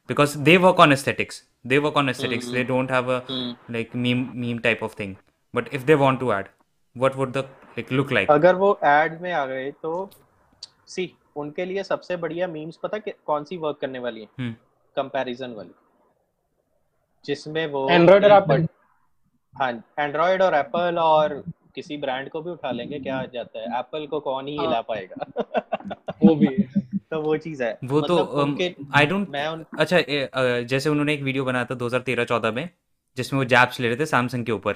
[0.09, 3.97] Because they work on aesthetics they work on aesthetics they don't have a hmm like
[4.05, 5.17] meme meme type of thing.
[5.55, 6.49] But if they want to add
[6.97, 7.43] what would the
[7.77, 8.31] like look like?
[8.31, 10.11] अगर वो add में आ गए तो
[10.87, 14.29] सी उनके लिए सबसे बढ़िया memes पता कि कौन सी वर्क करने वाली है?
[14.39, 14.55] हम्म
[14.97, 15.75] कंपैरिजन वाली।
[17.25, 18.67] जिसमें वो एंड्रॉइड और एप्पल
[19.55, 21.43] हाँ एंड्रॉयड और एप्पल और
[21.75, 23.79] किसी ब्रांड को भी उठा लेंगे क्या जाता है?
[23.79, 25.27] एप्पल को कौन ही हाँ। हिला पाएगा?
[26.25, 29.65] वो भी है। तो वो चीज़ है। वो तो मतलब उनके आई डोंट मैं उन
[29.79, 32.71] अच्छा ए, अ, जैसे उन्होंने एक वीडियो बनाया था 2013-14 में
[33.17, 34.75] जिसमें वो जैप्स ले रहे थे सैमसंग के ऊपर।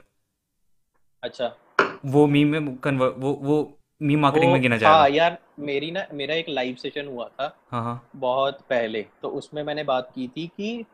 [1.23, 1.57] अच्छा।
[2.05, 6.07] वो मीम में कन्वर्ट वो वो मीम मार्केटिंग में गिना हाँ जाएगा यार मेरी ना
[6.13, 10.29] मेरा एक लाइव सेशन हुआ था हाँ हाँ। बहुत पहले तो उसमें मैंने बात की
[10.29, 10.85] थी कि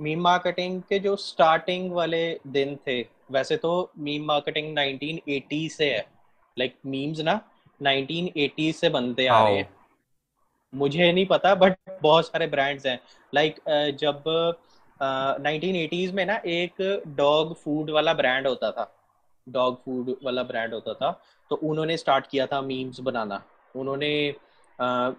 [0.00, 6.06] मीम मार्केटिंग के जो स्टार्टिंग वाले दिन थे वैसे तो मीम मार्केटिंग 1980 से है।
[6.58, 7.40] लाइक like, मीम्स ना
[7.82, 9.79] 1980 से बनते आ रहे हैं।
[10.72, 12.98] मुझे नहीं पता बट बहुत सारे ब्रांड्स हैं।
[13.34, 13.60] लाइक
[14.00, 14.22] जब
[15.42, 18.92] नाइनटीन एटीज में ना एक डॉग फ़ूड वाला ब्रांड होता था।
[19.46, 21.10] डॉग फ़ूड वाला ब्रांड होता था।
[21.50, 23.42] तो उन्होंने स्टार्ट किया था मीम्स बनाना।
[23.76, 24.12] उन्होंने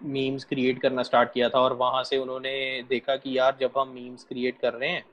[0.04, 3.88] मीम्स क्रिएट करना स्टार्ट किया था और वहाँ से उन्होंने देखा कि यार जब हम
[3.88, 5.04] मीम्स क्रिएट कर रहे हैं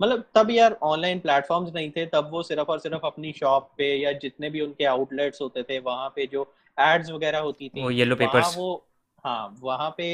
[0.00, 3.94] मतलब तब यार ऑनलाइन प्लेटफॉर्म्स नहीं थे तब वो सिर्फ़ और सिर्फ़ अपनी शॉप पे
[3.96, 6.42] या जितने भी उनके आउटलेट्स होते थे वहाँ पे जो
[6.80, 8.86] एड्स वगैरह होती थी वो येलो पेपर्स वो
[9.24, 10.06] हाँ वहाँ पे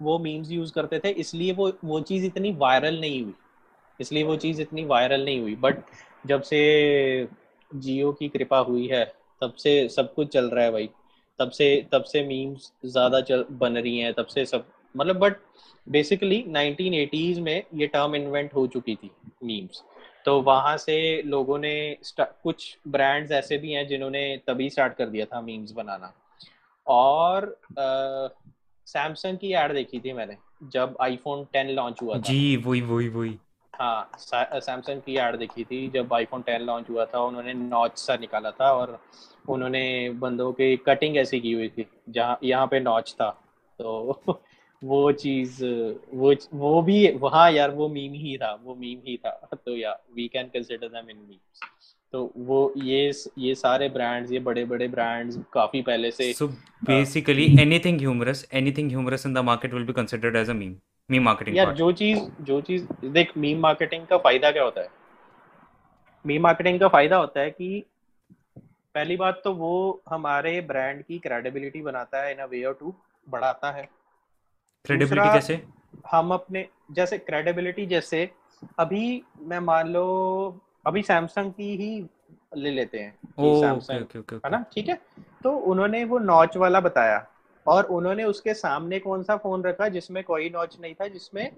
[0.00, 3.34] वो मीम्स यूज़ करते थे, इसलिए वो वो चीज़ इतनी वायरल नहीं हुई।
[4.00, 5.82] इसलिए वो चीज़ इतनी वायरल नहीं हुई। बट
[6.26, 7.28] जब से
[7.70, 9.04] जियो की कृपा हुई है,
[9.42, 10.88] तब से सब कुछ चल रहा है भाई।
[11.38, 15.36] तब से तब से मीम्स ज़्यादा चल, बन रही हैं, तब से सब मतलब बट
[15.86, 19.10] बेसिकली 1980s में ये टर्म इन्वेंट हो चुकी थी
[19.44, 19.82] मीम्स
[20.24, 21.74] तो वहाँ से लोगों ने
[22.20, 26.12] कुछ ब्रांड्स ऐसे भी हैं जिन्होंने तभी स्टार्ट कर दिया था मीम्स बनाना।
[26.86, 27.44] और
[28.86, 33.08] सैमसंग की एड देखी थी मैंने जब आईफोन 10 लॉन्च हुआ था। जी वही वही
[33.08, 33.38] वही।
[33.74, 38.16] हाँ सैमसंग की एड देखी थी जब आईफोन 10 लॉन्च हुआ था उन्होंने नॉच सा
[38.16, 38.98] निकाला था और
[39.48, 43.30] उन्होंने बंदों की कटिंग ऐसी की हुई थी जहाँ यहाँ पे नॉच था।
[43.78, 44.22] तो
[44.84, 45.64] वो चीज़
[46.14, 49.98] वो वो भी वहाँ यार वो मीम ही था वो मीम ही था। तो या
[50.14, 54.88] we can consider them in memes तो वो ये ये सारे ब्रांड्स ये बड़े बड़े
[54.88, 56.52] ब्रांड्स काफ़ी पहले से so uh,
[56.82, 60.76] basically anything humorous anything humorous in the market will be considered as a meme
[61.10, 64.88] meme marketing यार जो चीज़ जो चीज़ देख मीम मार्केटिंग का फ़ायदा क्या होता है?
[66.24, 67.84] मीम मार्केटिंग का फ़ायदा होता है कि
[68.94, 72.94] पहली बात तो वो हमारे ब्रांड की क्रेडिबिलिटी बनाता है इन अ वे और टू
[73.28, 73.88] बढ़ाता है।
[74.84, 75.60] क्रेडिबिलिटी कैसे?
[76.10, 78.30] हम अपने जैसे क्रेडिबिलिटी जैसे
[78.78, 80.04] अभी मैं मान लो
[80.86, 81.90] अभी सैमसंग की ही
[82.56, 83.18] ले लेते हैं
[83.54, 84.06] सैमसंग
[84.44, 84.64] है ना?
[84.74, 84.94] ठीक है?
[85.44, 87.26] तो उन्होंने वो नॉच वाला बताया
[87.66, 91.50] और उन्होंने उसके सामने कौन सा फ़ोन रखा जिसमें कोई नॉच नहीं था जिसमें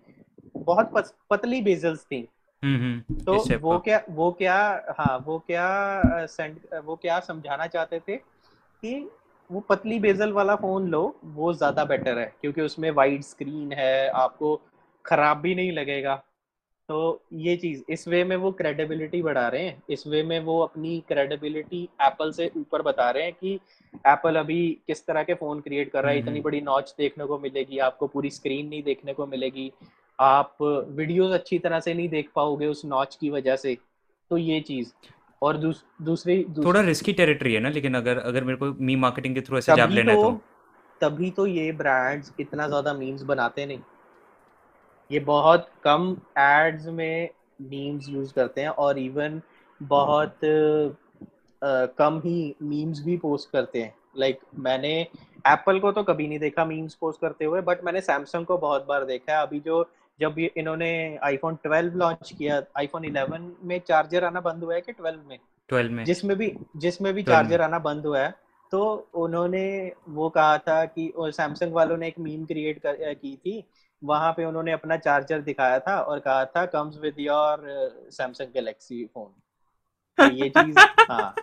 [0.56, 2.28] बहुत पस- पतली बेजल्स थी।
[2.62, 4.56] हम्म हम्म तो वो क्या वो क्या
[4.98, 9.10] हाँ वो क्या सेंड वो क्या समझाना चाहते थे कि
[9.50, 14.08] वो पतली बेजल वाला फ़ोन लो वो ज़्यादा बेटर है क्योंकि उसमें वाइड स्क्रीन है
[14.08, 14.60] आपको
[15.04, 16.22] खराब भी नहीं लगेगा।
[16.88, 20.58] तो ये चीज़ इस वे में वो क्रेडिबिलिटी बढ़ा रहे हैं। इस वे में वो
[20.60, 23.54] अपनी क्रेडिबिलिटी एप्पल से ऊपर बता रहे हैं कि
[24.06, 26.94] एप्पल अभी किस तरह के फ़ोन क्रिएट कर रहा है। हम्म इतनी हम्म। बड़ी नॉच
[26.98, 29.70] देखने को मिलेगी आपको पूरी स्क्रीन नहीं देखने को मिलेगी।
[30.18, 33.76] आप वीडियोस अच्छी तरह से नहीं देख पाओगे उस नॉच की वजह से।
[34.30, 34.92] तो ये चीज़।
[35.42, 39.00] और दूस, दूसरी दूस, थोड़ा रिस्की टेरिटरी है ना लेकिन अगर अगर मेरे को मीम
[39.00, 40.40] मार्केटिंग के थ्रू ऐसे जॉब लेना है तो तो।
[41.00, 43.78] तभी तो ये ब्रांड्स इतना ज़्यादा मीम्स बनाते नहीं।
[45.12, 47.28] ये बहुत कम एड्स में
[47.62, 49.40] मीम्स यूज़ करते हैं और इवन
[49.82, 50.44] बहुत
[51.62, 55.00] अ, कम ही मीम्स भी पोस्ट करते हैं। लाइक like, मैंने
[55.46, 58.86] एप्पल को तो कभी नहीं देखा मीम्स पोस्ट करते हुए बट मैंने सैमसंग को बहुत
[58.86, 59.90] बार देखा है। अभी जो
[60.20, 64.92] जब इन्होंने आईफोन 12 लॉन्च किया आईफोन 11 में चार्जर आना बंद हुआ है कि
[64.92, 65.38] 12 में?
[65.68, 68.34] ट्वेल्व में। जिसमें भी जिसमें भी चार्जर आना बंद हुआ है
[68.72, 73.64] तो उन्होंने वो कहा था कि सैमसंग वालों ने एक मीम क्रिएट की थी
[74.02, 77.66] वहाँ पे उन्होंने अपना चार्जर दिखाया था और कहा था comes with your
[78.10, 79.30] Samsung Galaxy phone
[80.18, 80.78] तो ये चीज़
[81.10, 81.34] हाँ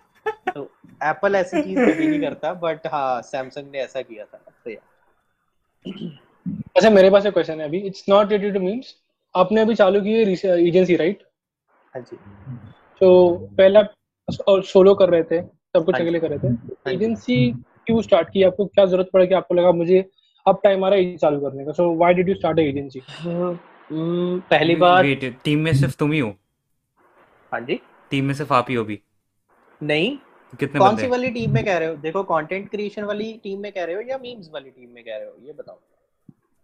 [0.56, 0.64] तो
[1.04, 4.76] एप्पल ऐसी चीज़ कभी नहीं करता बट हाँ सैमसंग ने ऐसा किया था तो
[6.78, 8.96] अच्छा मेरे पास एक क्वेश्चन है अभी। It's not related to memes
[9.36, 11.24] आपने अभी चालू की है एजेंसी राइट
[11.94, 12.18] हाँ जी।
[13.02, 13.94] तो पहले आप
[14.66, 17.52] सोलो कर रहे थे सब कुछ हाँ अकेले कर रहे थे। हाँ एजेंसी
[17.86, 18.44] क्यों स्टार्ट की?
[18.44, 20.00] आपको क्या ज़रूरत पड़ा कि आपको लगा मुझे
[20.48, 24.40] अब टाइम आ रहा है चालू करने का। So why did you start agency hmm,
[24.40, 26.36] पहली बात वेट टीम में सिर्फ़ तुम ही हो?
[27.52, 27.80] हाँ जी।
[28.12, 29.00] टीम में सिर्फ़ आप ही हो भी
[29.82, 30.18] नहीं।
[30.60, 31.96] कितने कौन सी वाली टीम में कह रहे हो?
[31.96, 35.18] देखो कंटेंट क्रिएशन वाली टीम में कह रहे हो या मीम्स वाली टीम में कह
[35.18, 35.36] रहे हो?
[35.48, 35.80] ये बताओ।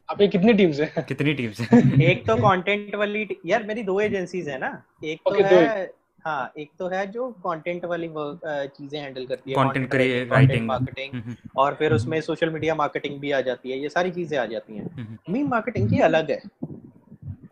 [0.10, 1.06] आपके कितनी टीम्स हैं?
[1.06, 2.02] कितनी टीम्स हैं?
[2.02, 5.94] एक तो कंटेंट वाली यार मेरी दो एजेंसीज है ना। एक तो है
[6.26, 9.93] हाँ एक तो है जो कंटेंट वाली चीज़ें हैंडल करती है कंटेंट
[10.31, 14.38] राइटिंग मार्केटिंग और फिर उसमें सोशल मीडिया मार्केटिंग भी आ जाती है ये सारी चीज़ें
[14.38, 16.41] आ जाती हैं। हम्म, मीम मार्केटिंग की अलग है।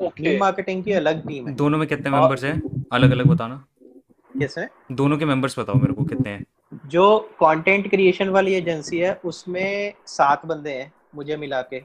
[0.01, 2.61] ओके मीम मार्केटिंग की अलग टीम है। दोनों में कितने मेंबर्स हैं?
[2.91, 3.63] अलग अलग बताना
[4.31, 6.45] किसमें दोनों के मेंबर्स बताओ मेरे को कितने हैं।
[6.85, 11.79] जो कंटेंट क्रिएशन वाली एजेंसी है उसमें सात बंदे हैं मुझे मिला के।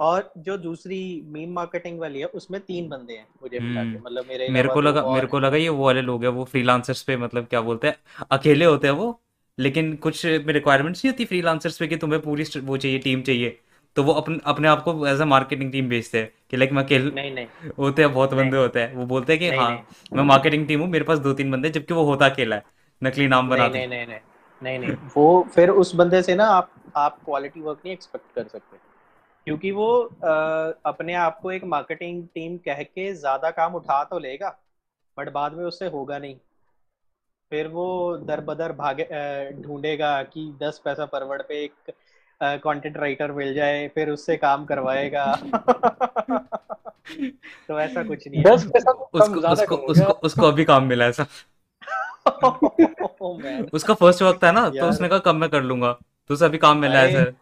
[0.00, 4.48] और जो दूसरी मीम मार्केटिंग वाली है उसमें तीन बंदे हैं मुझे हम्म। मतलब मेरे
[4.48, 7.46] मेरे को लगा मेरे को लगा ये वो वाले लोग हैं वो फ्रीलांसर्स पे मतलब
[7.46, 7.96] क्या बोलते हैं
[8.30, 9.20] अकेले होते हैं वो
[9.58, 13.58] लेकिन कुछ रिक्वायरमेंट्स नहीं होती फ्रीलांसर्स पे कि तुम्हें पूरी वो चाहिए टीम चाहिए।
[13.96, 16.82] तो वो अपने अपने आप को एज अ मार्केटिंग टीम भेजते हैं कि लाइक मैं
[16.84, 17.46] अकेले नहीं नहीं।
[17.78, 19.70] होते हैं बहुत बंदे होते हैं। वो बोलते हैं कि हाँ
[20.12, 22.64] मैं मार्केटिंग टीम हूँ मेरे पास दो तीन बंदे जबकि वो होता अकेला है
[23.02, 24.20] नकली नाम बना नहीं नहीं नहीं
[24.62, 28.44] नहीं नहीं। वो फिर उस बंदे से ना आप आप क्वालिटी वर्क नहीं एक्सपेक्ट कर
[28.48, 28.87] सकते।
[29.48, 30.30] क्योंकि वो अ,
[30.86, 34.48] अपने आप को एक मार्केटिंग टीम कह के ज़्यादा काम उठा तो लेगा
[35.18, 36.34] बट बाद में उससे होगा नहीं।
[37.50, 39.04] फिर वो दर बदर भागे
[39.62, 41.92] ढूंढेगा कि दस पैसा परवड़ पे एक
[42.42, 45.34] कंटेंट राइटर मिल जाए फिर उससे काम करवाएगा।
[47.68, 51.04] तो ऐसा कुछ नहीं है। दस पैसा तो उसको उसको उसको उसको अभी काम मिला
[51.04, 51.26] है ऐसा।
[53.20, 55.92] Oh, उसका फ़र्स्ट वक्त है ना तो उसने कहा कब मैं कर लूँगा?
[55.92, 57.32] तो उसे अभी काम मिला है सर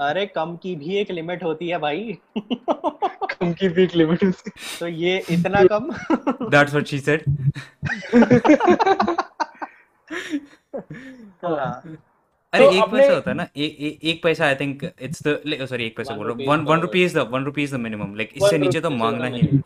[0.00, 2.16] अरे कम की भी एक लिमिट होती है भाई।
[3.32, 4.50] कम की वीक लिमिट होती
[4.80, 5.90] तो ये इतना कम।
[6.50, 7.24] दैट्स व्हाट शी सेड
[11.44, 11.82] हाँ।
[12.52, 15.66] अरे तो एक पैसा होता है ना। एक एक एक पैसा I think it's the
[15.70, 17.80] sorry एक पैसा बोल। रहा हूँ one one rupee is the one rupee is the
[17.80, 19.60] minimum like इससे नीचे तो मांगना ही नहीं।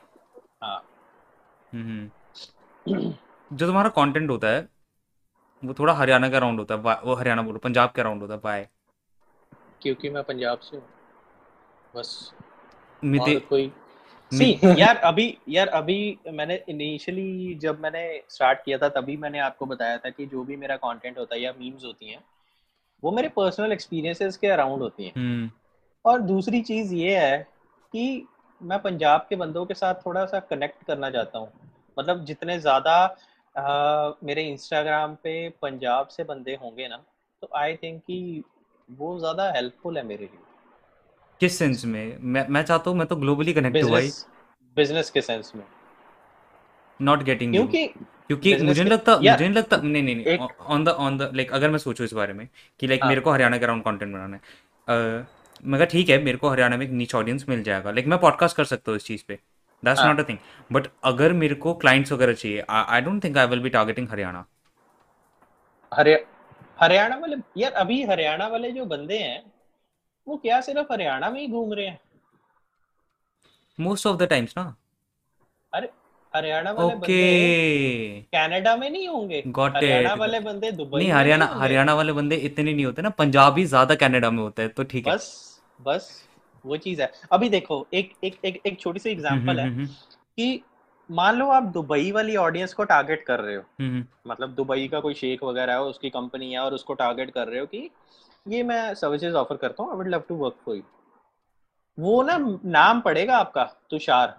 [0.62, 0.82] हाँ।
[1.72, 2.10] हम्म।
[3.50, 4.68] जो तुम्हारा कंटेंट होता है
[5.62, 8.40] वो थोड़ा हरियाणा का राउंड होता है। वो हरियाणा बोलो पंजाब का राउंड होता है।
[8.44, 8.68] बाय
[9.84, 10.84] क्योंकि मैं पंजाब से हूँ।
[11.94, 12.32] बस।
[13.02, 13.72] मिते और कोई
[14.32, 14.46] सी
[14.80, 15.96] यार अभी यार अभी
[16.32, 20.56] मैंने इनिशियली जब मैंने स्टार्ट किया था तभी मैंने आपको बताया था कि जो भी
[20.56, 22.22] मेरा कंटेंट होता है या मीम्स होती हैं
[23.02, 25.50] वो मेरे पर्सनल एक्सपीरियंसेस के अराउंड होती हैं। हम्म।
[26.04, 27.38] और दूसरी चीज़ ये है
[27.92, 28.26] कि
[28.60, 31.52] मैं पंजाब के बंदों के साथ थोड़ा सा कनेक्ट करना चाहता हूँ।
[31.98, 32.96] मतलब जितने ज़्यादा
[34.24, 36.96] मेरे इंस्टाग्राम पे पंजाब से बंदे होंगे ना
[37.42, 38.42] तो आई थिंक कि
[38.88, 40.42] वो ज़्यादा हेल्पफुल है मेरे लिए।
[41.40, 42.18] किस सेंस में?
[42.20, 44.26] मैं मैं चाहता हूँ मैं तो ग्लोबली कनेक्ट हूँ भाई। बिज़नेस
[44.76, 45.64] बिज़नेस के सेंस में।
[47.00, 50.48] नॉट गेटिंग यू क्योंकि क्योंकि मुझे नहीं लगता या मुझे नहीं लगता नहीं नहीं नहीं
[50.66, 52.48] on the on the like अगर मैं सोचूं इस बारे में
[52.80, 55.26] कि लाइक हाँ। मेरे को हरियाणा के अराउंड कंटेंट बनाना है।
[55.62, 58.18] मैं कहा ठीक है मेरे को हरियाणा में एक नीच ऑडियंस मिल जाएगा। लाइक मैं
[58.20, 59.38] पॉडकास्ट कर सकता हूँ इस चीज़ पे।
[59.82, 60.38] That's not a thing
[60.72, 64.44] but अगर मेरे को क्लाइंट्स वगैरह चाहिए I don't think I will be targeting Haryana.
[65.92, 66.18] हरिया
[66.78, 69.42] हरियाणा वाले यार अभी हरियाणा वाले जो बंदे हैं
[70.26, 72.00] वो क्या सिर्फ़ हरियाणा में ही घूम रहे हैं?
[73.78, 74.74] मोस्ट ऑफ़ द टाइम्स ना।
[75.72, 75.88] अरे
[76.34, 81.94] हरियाणा वाले ओके बंदे कनाडा में नहीं होंगे। हरियाणा वाले बंदे दुबई नहीं हरियाणा हरियाणा
[81.94, 85.12] वाले बंदे इतने नहीं होते ना पंजाबी ज़्यादा कनाडा में होते हैं तो ठीक है।
[85.12, 85.26] बस
[85.82, 86.08] बस
[86.64, 89.76] वो चीज़ है। अभी देखो एक एक एक, एक छोटी सी हम्म एग्जांपल है हम्म
[89.76, 89.86] हम्म।
[90.36, 90.62] कि
[91.10, 94.88] मान लो आप दुबई वाली ऑडियंस को टारगेट कर रहे हो। हम्म, हम्म, मतलब दुबई
[94.88, 97.90] का कोई शेख वगैरह है उसकी कंपनी है और उसको टारगेट कर रहे हो कि
[98.46, 100.82] ये मैं सर्विसेज़ ऑफ़र करता हूँ I would love to work for you
[101.98, 104.36] वो ना नाम पड़ेगा आपका तुषार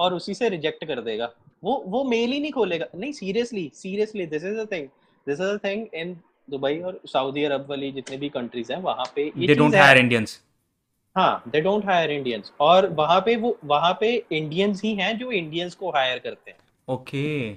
[0.00, 1.30] और उसी से रिजेक्ट कर देगा।
[1.64, 4.88] वो वो मेल ही नहीं खोलेगा। नहीं seriously seriously this is a thing
[5.26, 6.16] this is a thing in
[6.50, 9.98] Dubai और सऊदी अरब वाली जितने भी कंट्रीज़ हैं वहाँ पे ये दे डोंट हायर
[9.98, 10.40] इंडियंस
[11.16, 15.30] हाँ दे डोंट हायर इंडियंस और वहाँ पे वो वहाँ पे इंडियंस ही हैं जो
[15.32, 17.52] इंडियंस को हायर करते हैं। ओके।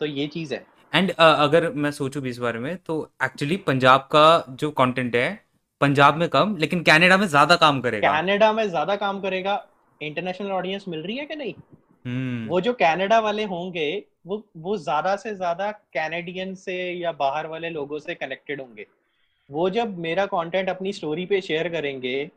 [0.00, 3.56] तो ये चीज़ है। एंड uh, अगर मैं सोचूं भी इस बारे में तो एक्चुअली
[3.66, 5.28] पंजाब का जो कंटेंट है
[5.80, 9.54] पंजाब में कम लेकिन कनाडा में ज़्यादा काम करेगा। कनाडा में ज़्यादा काम करेगा।
[10.00, 11.54] इंटरनेशनल ऑडियंस मिल रही है कि नहीं?
[12.04, 13.86] हम्म। वो जो कनाडा वाले होंगे
[14.26, 18.86] वो वो ज़्यादा से ज़्यादा कैनेडियन से या बाहर वाले लोगों से कनेक्टेड होंगे।
[19.50, 22.30] वो जब मेरा कंटेंट अपनी स्टोरी पे शेयर करेंगे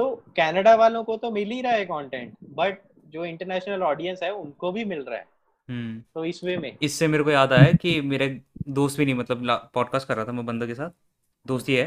[0.00, 4.32] तो कनाडा वालों को तो मिल ही रहा है कंटेंट बट जो इंटरनेशनल ऑडियंस है
[4.34, 5.24] उनको भी मिल रहा है।
[5.68, 8.28] हम्म। तो इस वे में। इससे मेरे को याद आया कि मेरे
[8.68, 10.90] दोस्त भी नहीं मतलब पॉडकास्ट कर रहा था मैं बंदे के साथ।
[11.46, 11.84] दोस्त ही है।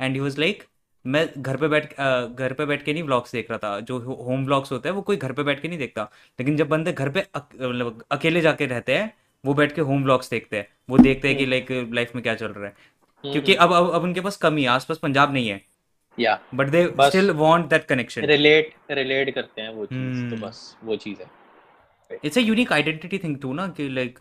[0.00, 0.64] एंड ही वाज लाइक
[1.04, 4.44] मैं घर पे बैठ घर पे बैठ के नहीं व्लॉग्स देख रहा था। जो होम
[4.44, 6.08] व्लॉग्स होते हैं वो कोई घर पे बैठ के नहीं देखता।
[6.40, 9.14] लेकिन जब बंदे घर पे मतलब अकेले जाके रहते हैं
[9.44, 12.34] वो बैठ के होम व्लॉग्स देखते हैं। वो देखते हैं कि लाइक लाइफ में क्या
[12.34, 15.48] चल रहा है। हम्म, क्योंकि अब अब अब उनके पास कमी है। आसपास पंजाब नहीं
[15.48, 15.71] है।
[16.18, 20.46] Yeah but they still want that connection relate relate करते हैं वो चीज़ हम्म तो
[20.46, 24.18] बस वो चीज़ है। It's a unique identity thing too ना कि लाइक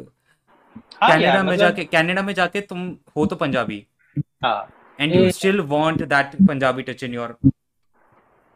[1.01, 3.85] हाँ कनाडा में मतलब जाके कनाडा में जाके तुम हो तो पंजाबी।
[4.43, 4.69] हाँ।
[4.99, 7.35] And you still want that Punjabi touch in your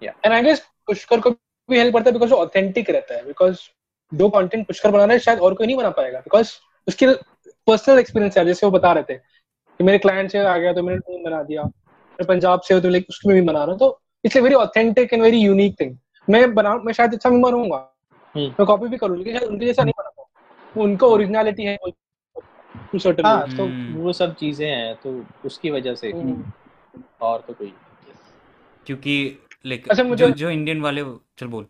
[0.02, 1.30] yeah and I guess Pushkar को
[1.70, 3.60] भी हेल्प करता है बिकॉज़ वो ऑथेंटिक रहता है बिकॉज़
[4.12, 6.52] जो कंटेंट पुष्कर बना रहा है शायद और कोई नहीं बना पाएगा बिकॉज़
[6.88, 7.08] उसकी
[7.68, 10.84] पर्सनल एक्सपीरियंस है जैसे वो बता रहे थे कि मेरे क्लाइंट से आ गया तो
[10.84, 11.64] मैंने टीम बना दिया।
[12.24, 15.24] पंजाब से हो तो लाइक उसमें भी बना रहा हूँ। तो it's very authentic and
[15.24, 15.98] very unique thing
[16.30, 17.94] मैं बना मैं शायद अच्छा भी होऊँगा
[18.36, 21.78] हम्म। मैं कॉपी भी करूँ लेकिन उनके जैसा नहीं बना पाऊँ उनका ओरिजिनलिटी है
[23.26, 26.12] हाँ तो हम्म। वो सब चीज़ें हैं तो उसकी वजह से।
[27.22, 27.74] और तो कोई
[28.86, 31.04] क्योंकि लाइक अच्छा जो जो इंडियन वाले
[31.38, 31.66] चल बोल।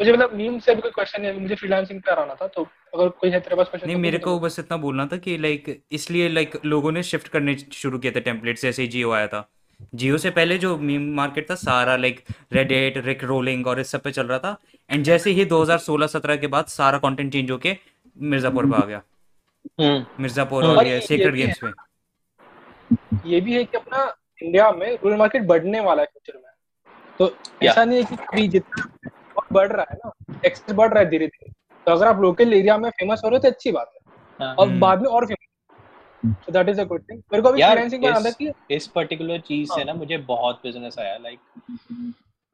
[0.00, 2.62] मुझे मतलब मीम से भी कोई क्वेश्चन है मुझे फ्रीलांसिंग पे आना था तो
[2.94, 5.36] अगर कोई है तेरे पास क्वेश्चन नहीं तो मेरे को बस इतना बोलना था कि
[5.38, 9.26] लाइक इसलिए लाइक लोगों ने शिफ्ट करने शुरू किए थे टेम्पलेट जैसे ही जियो आया
[9.26, 9.48] था।
[9.94, 14.00] जियो से पहले जो मीम मार्केट था सारा लाइक रेडिट रिक रोलिंग और इस सब
[14.00, 14.56] पे चल रहा था।
[14.90, 17.76] एंड जैसे ही 2016-17 के बाद सारा कंटेंट चेंज होके
[18.16, 19.02] मिर्जापुर पे आ गया।
[19.80, 21.72] हम्म। मिर्जापुर और ये सीक्रेट है गेम्स में
[23.26, 24.04] ये भी है कि अपना
[24.42, 26.52] इंडिया में रूरल मार्केट बढ़ने वाला है फ्यूचर में।
[27.18, 28.84] तो ऐसा नहीं है कि जितना
[29.52, 30.12] बढ़ रहा है ना
[30.46, 31.52] एक्सेस बढ़ रहा है धीरे धीरे।
[31.86, 34.54] तो अगर आप लोकल एरिया में फ़ेमस हो रहे हो तो अच्छी बात है। हाँ।
[34.54, 35.46] और बाद में और famous
[36.44, 38.74] so that is a good thing मेरे को अभी फ्रीलांसिंग में आता है इस कि
[38.74, 41.40] इस पर्टिकुलर चीज़ से हाँ। ना मुझे बहुत बिज़नेस आया लाइक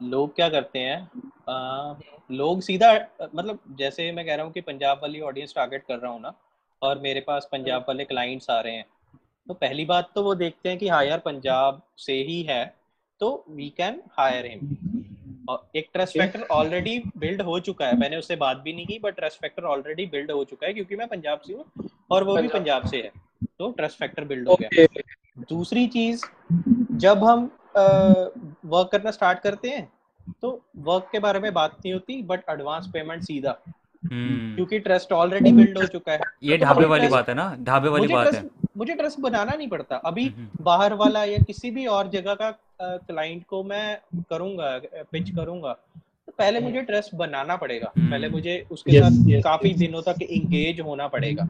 [0.02, 1.10] लोग क्या करते हैं
[1.48, 1.94] आ,
[2.30, 2.92] लोग सीधा
[3.34, 6.34] मतलब जैसे मैं कह रहा हूँ कि पंजाब वाली ऑडियंस टारगेट कर रहा हूँ ना
[6.82, 8.84] और मेरे पास पंजाब वाले क्लाइंट्स आ रहे हैं।
[9.48, 12.76] तो पहली बात तो वो देखते हैं कि हाँ यार पंजाब से ही है
[13.20, 14.95] तो वी कैन हायर हिम
[15.76, 19.16] एक ट्रस्ट फैक्टर ऑलरेडी बिल्ड हो चुका है। मैंने उससे बात भी नहीं की but
[19.16, 22.48] trust factor already build हो चुका है क्योंकि मैं पंजाब से हूँ और वो भी
[22.48, 23.10] पंजाब। से है।
[23.58, 24.86] तो ट्रस्ट फैक्टर बिल्ड हो गया।
[25.48, 26.24] दूसरी चीज़
[26.96, 27.50] जब हम
[28.64, 29.88] वर्क करना स्टार्ट करते हैं
[30.42, 33.56] तो वर्क के बारे में बात नहीं होती बट एडवांस पेमेंट सीधा।
[34.02, 37.56] हम्म। क्योंकि ट्रस्ट ऑलरेडी बिल्ड हो चुका है। ये तो ढाबे वाली बात है ना?
[37.60, 38.42] ढाबे वाली बात है।
[38.76, 42.34] मुझे ट्रस्ट बनाना नहीं पड़ता। अभी हम्म हम्म बाहर वाला या किसी भी और जगह
[42.34, 42.50] का
[42.82, 43.98] क्लाइंट को मैं
[44.30, 44.80] करूँगा
[45.12, 45.72] पिच करूँगा
[46.26, 50.02] तो पहले मुझे ट्रस्ट बनाना पड़ेगा। पहले हम्म मुझे उसके यस साथ यस काफ़ी दिनों
[50.02, 51.48] तक एंगेज होना पड़ेगा।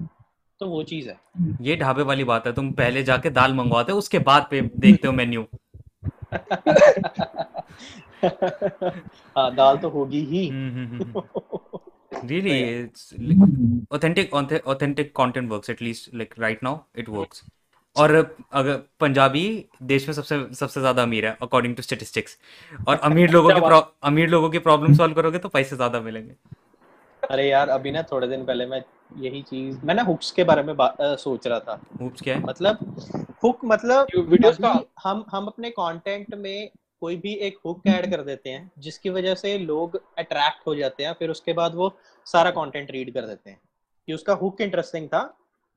[0.60, 1.16] तो वो चीज़ है।
[1.60, 5.08] ये ढाबे वाली बात है तुम पहले जाके दाल मंगवाते हो उसके बाद पे देखते
[5.08, 5.46] हो मेन्यू
[9.38, 10.50] हाँ दाल तो होगी ही।
[12.12, 12.86] really yeah.
[12.86, 13.42] it's like,
[13.90, 14.32] authentic
[14.66, 17.42] authentic content works at least like right now it works.
[17.96, 22.38] और अगर पंजाबी देश में सबसे सबसे ज़्यादा अमीर है अकॉर्डिंग टू स्टेटिस्टिक्स
[22.88, 26.34] और अमीर लोगों के अमीर लोगों की प्रॉब्लम सॉल्व करोगे तो पैसे ज़्यादा मिलेंगे।
[27.30, 28.82] अरे यार अभी ना थोड़े दिन पहले मैं
[29.18, 32.36] यही चीज़ मैं ना हुक्स के बारे में बा- अ, सोच रहा था। हूप्स क्या
[32.36, 32.42] है?
[32.42, 32.78] मतलब
[33.44, 34.84] हुक मतलब वीडियोस का?
[35.04, 36.70] हम हम अपने कंटेंट में
[37.00, 41.04] कोई भी एक हुक ऐड कर देते हैं जिसकी वजह से लोग अट्रैक्ट हो जाते
[41.04, 41.96] हैं फिर उसके बाद वो
[42.26, 43.60] सारा कंटेंट रीड कर देते हैं।
[44.08, 45.22] कि उसका हुक इंटरेस्टिंग था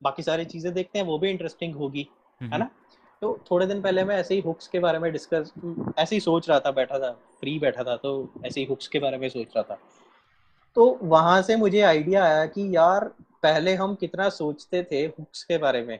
[0.02, 2.08] बाकी सारी चीज़ें देखते हैं वो भी इंटरेस्टिंग होगी
[2.42, 2.70] है ना?
[3.22, 5.52] तो थोड़े दिन पहले मैं ऐसे ही हुक्स के बारे में डिस्कस
[5.98, 7.10] ऐसे ही सोच रहा था बैठा था
[7.40, 8.12] फ्री बैठा था तो
[8.46, 9.78] ऐसे ही हुक्स के बारे में सोच रहा था।
[10.76, 13.04] तो वहाँ से मुझे आइडिया आया कि यार
[13.42, 15.98] पहले हम कितना सोचते थे हुक्स के बारे में।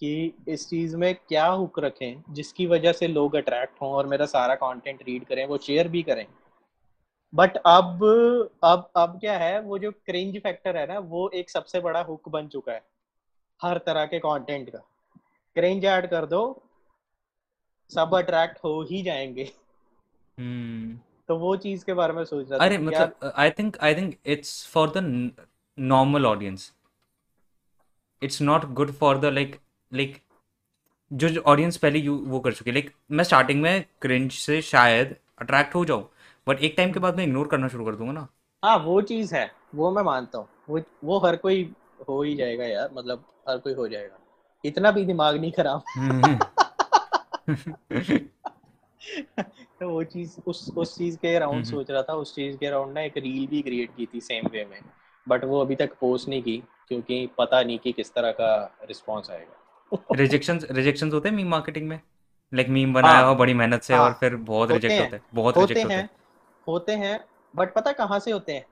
[0.00, 4.26] कि इस चीज़ में क्या हुक रखें जिसकी वजह से लोग अट्रैक्ट हों और मेरा
[4.26, 6.26] सारा कंटेंट रीड करें वो शेयर भी करें।
[7.32, 8.04] बट अब
[8.64, 12.28] अब अब क्या है वो जो क्रिंज फैक्टर है ना वो एक सबसे बड़ा हुक
[12.28, 12.82] बन चुका है
[13.60, 14.78] हर तरह के कंटेंट का।
[15.56, 16.42] क्रिंज ऐड कर दो
[17.90, 19.50] सब अट्रैक्ट हो ही जाएँगे।
[20.38, 20.98] हम्म।
[21.28, 24.16] तो वो चीज़ के बारे में सोच रहा था अरे मतलब I think I think
[24.26, 25.02] it's for the
[25.78, 26.72] normal audience
[28.22, 29.56] it's not good for the like
[29.92, 30.16] like
[31.10, 35.74] जो ऑडियंस पहले यू वो कर चुके लाइक मैं स्टार्टिंग में क्रिंज से शायद अट्रैक्ट
[35.74, 36.08] हो जाऊँ
[36.46, 38.28] बट एक टाइम के बाद मैं इग्नोर करना शुरू कर दूँगा ना।
[38.62, 41.70] हाँ वो चीज़ है वो मैं मानता हूँ। वो वो हर कोई
[42.08, 44.18] हो ही जाएगा यार मतलब हर कोई हो जाएगा।
[44.64, 45.82] इतना भी दिमाग नहीं खराब।
[49.80, 52.66] तो वो चीज़ उस उस चीज़ के अराउंड हम्म। सोच रहा था उस चीज़ के
[52.66, 54.80] अराउंड ना एक रील भी क्रिएट की थी सेम वे में।
[55.26, 56.56] बट वो अभी तक पोस्ट नहीं की
[56.88, 58.54] क्योंकि पता नहीं कि किस तरह का
[58.88, 62.00] रिस्पॉन्स आएगा। रिजेक्शंस रिजेक्शंस होते हैं मीम मार्केटिंग में?
[62.54, 65.00] लाइक मीम बनाया हाँ हो बड़ी मेहनत से और हाँ। फिर बहुत होते रिजेक्ट हैं।
[65.00, 66.10] होते हैं बहुत होते रिजेक्ट होते हैं। हैं।
[66.68, 67.24] होते हैं
[67.56, 68.66] बट पता कहाँ से होते हैं?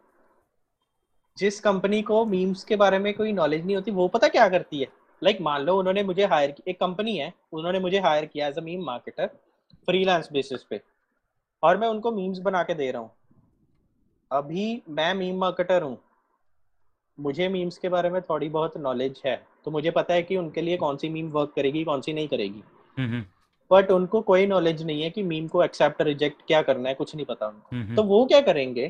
[1.38, 4.80] जिस कंपनी को मीम्स के बारे में कोई नॉलेज नहीं होती वो पता क्या करती
[4.80, 4.86] है?
[5.22, 8.60] लाइक मान लो उन्होंने मुझे हायर एक कंपनी है उन्होंने मुझे हायर किया as a
[8.60, 9.26] meme marketer
[9.86, 10.80] freelance basis पे
[11.62, 13.10] और मैं उनको मीम्स बना के दे रहा हूँ।
[14.30, 15.98] अभी मैं मीम मार्केटर हूँ।
[17.20, 20.62] मुझे मीम्स के बारे में थोड़ी बहुत नॉलेज है। तो मुझे पता है कि उनके
[20.62, 22.62] लिए कौन सी मीम वर्क करेगी कौन सी नहीं करेगी।
[22.98, 23.24] हम्म हम्म।
[23.70, 27.14] बट उनको कोई नॉलेज नहीं है कि मीम को एक्सेप्ट रिजेक्ट क्या करना है कुछ
[27.14, 28.88] नहीं पता उनको। हम्म तो वो क्या करेंगे?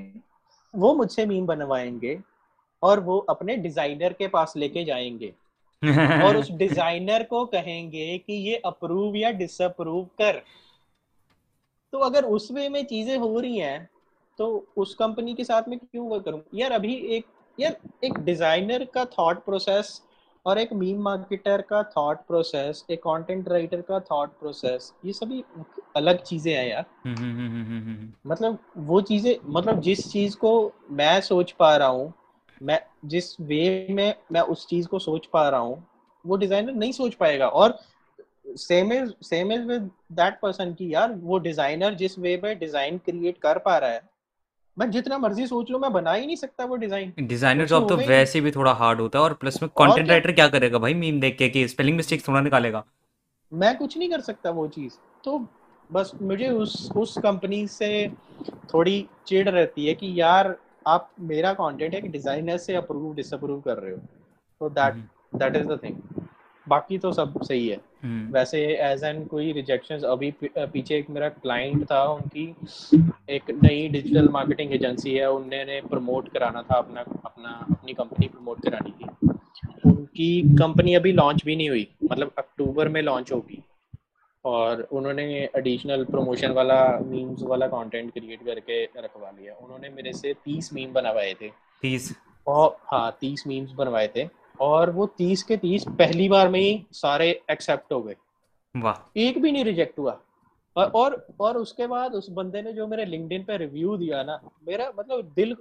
[0.75, 2.19] वो मुझसे मीम बनवाएँगे
[2.83, 5.33] और वो अपने डिज़ाइनर के पास लेके जाएँगे।
[6.25, 10.43] और उस डिज़ाइनर को कहेंगे कि ये अप्रूव या डिसअप्रूव कर।
[11.93, 13.89] तो अगर उस वे में चीज़ें हो रही हैं
[14.39, 14.47] तो
[14.77, 16.43] उस कंपनी के साथ में क्यों वर्क करूँ?
[16.55, 17.27] यार अभी एक
[17.59, 20.01] यार एक डिज़ाइनर का थॉट प्रोसेस
[20.47, 25.45] और एक मीम मार्केटर का थॉट प्रोसेस एक कंटेंट राइटर का थॉट प्रोसेस ये सभी
[25.97, 30.53] अलग चीज़ें हैं यार। हम्म हम्म हम्म मतलब वो चीज़ें मतलब जिस चीज़ को
[30.91, 32.13] मैं सोच पा रहा हूँ
[32.61, 35.83] मैं जिस वे में मैं उस चीज़ को सोच पा रहा हूँ
[36.25, 37.79] वो डिज़ाइनर नहीं सोच पाएगा। और
[38.59, 42.99] same is same is with that person की यार वो डिज़ाइनर जिस वे में डिज़ाइन
[42.99, 44.03] क्रिएट कर पा रहा है
[44.77, 47.97] मैं जितना मर्ज़ी सोच लूँ मैं बना ही नहीं सकता वो डिज़ाइन डिज़ाइनर जॉब तो
[47.97, 50.95] नहीं। वैसे भी थोड़ा हार्ड होता है और प्लस में कंटेंट राइटर क्या करेगा भाई?
[50.95, 52.85] मीम देख के कि स्पेलिंग मिस्टेक्स थोड़ा निकालेगा।
[53.53, 54.93] मैं कुछ नहीं कर सकता वो चीज़।
[55.25, 55.39] तो
[55.91, 58.09] बस मुझे उस उस कंपनी से
[58.75, 60.55] थोड़ी चिढ़ रहती है कि यार
[60.87, 63.99] आप मेरा कंटेंट एक डिज़ाइनर से अप्रूव डिसअप्रूव कर रहे हो।
[64.61, 64.95] तो that
[65.35, 65.97] that is the thing
[66.69, 71.29] बाकी तो सब सही है। हम्म। वैसे एज एन कोई रिजेक्शंस अभी पीछे एक मेरा
[71.29, 72.45] क्लाइंट था उनकी
[73.31, 78.63] एक नई डिजिटल मार्केटिंग एजेंसी है उन्होंने प्रमोट कराना था अपना अपना अपनी कंपनी प्रमोट
[78.63, 79.29] करानी थी
[79.87, 83.63] उनकी कंपनी अभी लॉन्च भी नहीं हुई मतलब अक्टूबर में लॉन्च होगी।
[84.45, 85.25] और उन्होंने
[85.57, 90.93] एडिशनल प्रमोशन वाला मीम्स वाला कंटेंट क्रिएट करके रखवा लिया। उन्होंने मेरे से तीस मीम
[90.93, 91.49] बनवाए थे।
[91.83, 92.15] तीस?
[92.47, 94.25] और हाँ तीस मीम्स बनवाए थे।
[94.61, 98.17] और वो तीस के तीस पहली बार में ही सारे एक्सेप्ट हो गए।
[98.75, 100.19] वाह। एक भी नहीं रिजेक्ट हुआ।
[100.77, 104.41] और और और उसके बाद उस बंदे ने जो मेरे लिंक्डइन पे रिव्यू दिया ना
[104.69, 105.57] मेरा मतलब दिल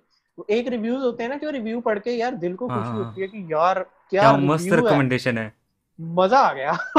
[0.50, 3.04] एक रिव्यूज़ होते हैं ना जो रिव्यू पढ़ के यार दिल को हाँ खुशी हाँ
[3.04, 3.80] होती है कि यार
[4.10, 5.52] क्या क्या मस्त है। रिकमेंडेशन है।
[6.00, 6.74] मज़ा आ गया।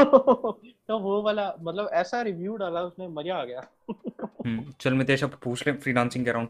[0.88, 3.62] तो वो वाला मतलब ऐसा रिव्यू डाला उसने मज़ा आ गया।
[4.46, 6.48] हम्म चल मितेश अब पूछ ले फ्रीलांसिंग के अराउंड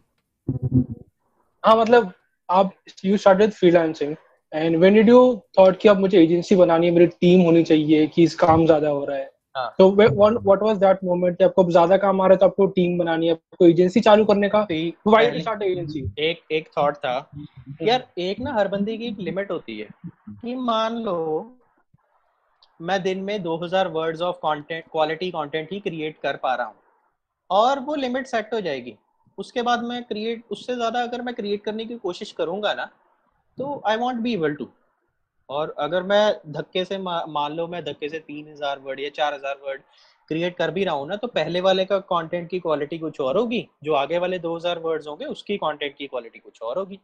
[1.64, 2.12] हाँ। मतलब
[2.50, 4.14] आप you started freelancing
[4.54, 5.20] and when did you
[5.58, 8.88] thought कि अब मुझे एजेंसी बनानी है मेरी टीम होनी चाहिए कि इस काम ज़्यादा
[8.88, 9.30] हो रहा है?
[9.56, 12.66] हाँ। तो व्हाट वाज दैट मोमेंट आपको अब ज़्यादा काम आ रहा है तो आपको
[12.68, 14.62] टीम बनानी है आपको एजेंसी चालू करने का?
[14.64, 17.16] तो व्हाई डिड स्टार्ट एजेंसी एक एक थॉट था।
[17.82, 19.88] यार एक ना हर बंदे की एक लिमिट होती है
[20.40, 21.16] कि मान लो
[22.80, 26.76] मैं दिन में 2000 words of content quality content he create कर पा रहा हूँ
[27.50, 28.94] और वो लिमिट सेट हो जाएगी।
[29.38, 32.90] उसके बाद मैं क्रिएट उससे ज़्यादा अगर मैं क्रिएट करने की कोशिश करूँगा ना
[33.58, 34.68] तो I won't be able to
[35.48, 39.34] और अगर मैं धक्के से मान लो मैं धक्के से तीन हज़ार वर्ड या चार
[39.34, 39.82] हज़ार वर्ड
[40.28, 43.36] क्रिएट कर भी रहा हूँ ना तो पहले वाले का कंटेंट की क्वालिटी कुछ और
[43.36, 46.98] होगी। जो आगे वाले 2000 वर्ड्स होंगे उसकी कंटेंट की क्वालिटी कुछ और होगी।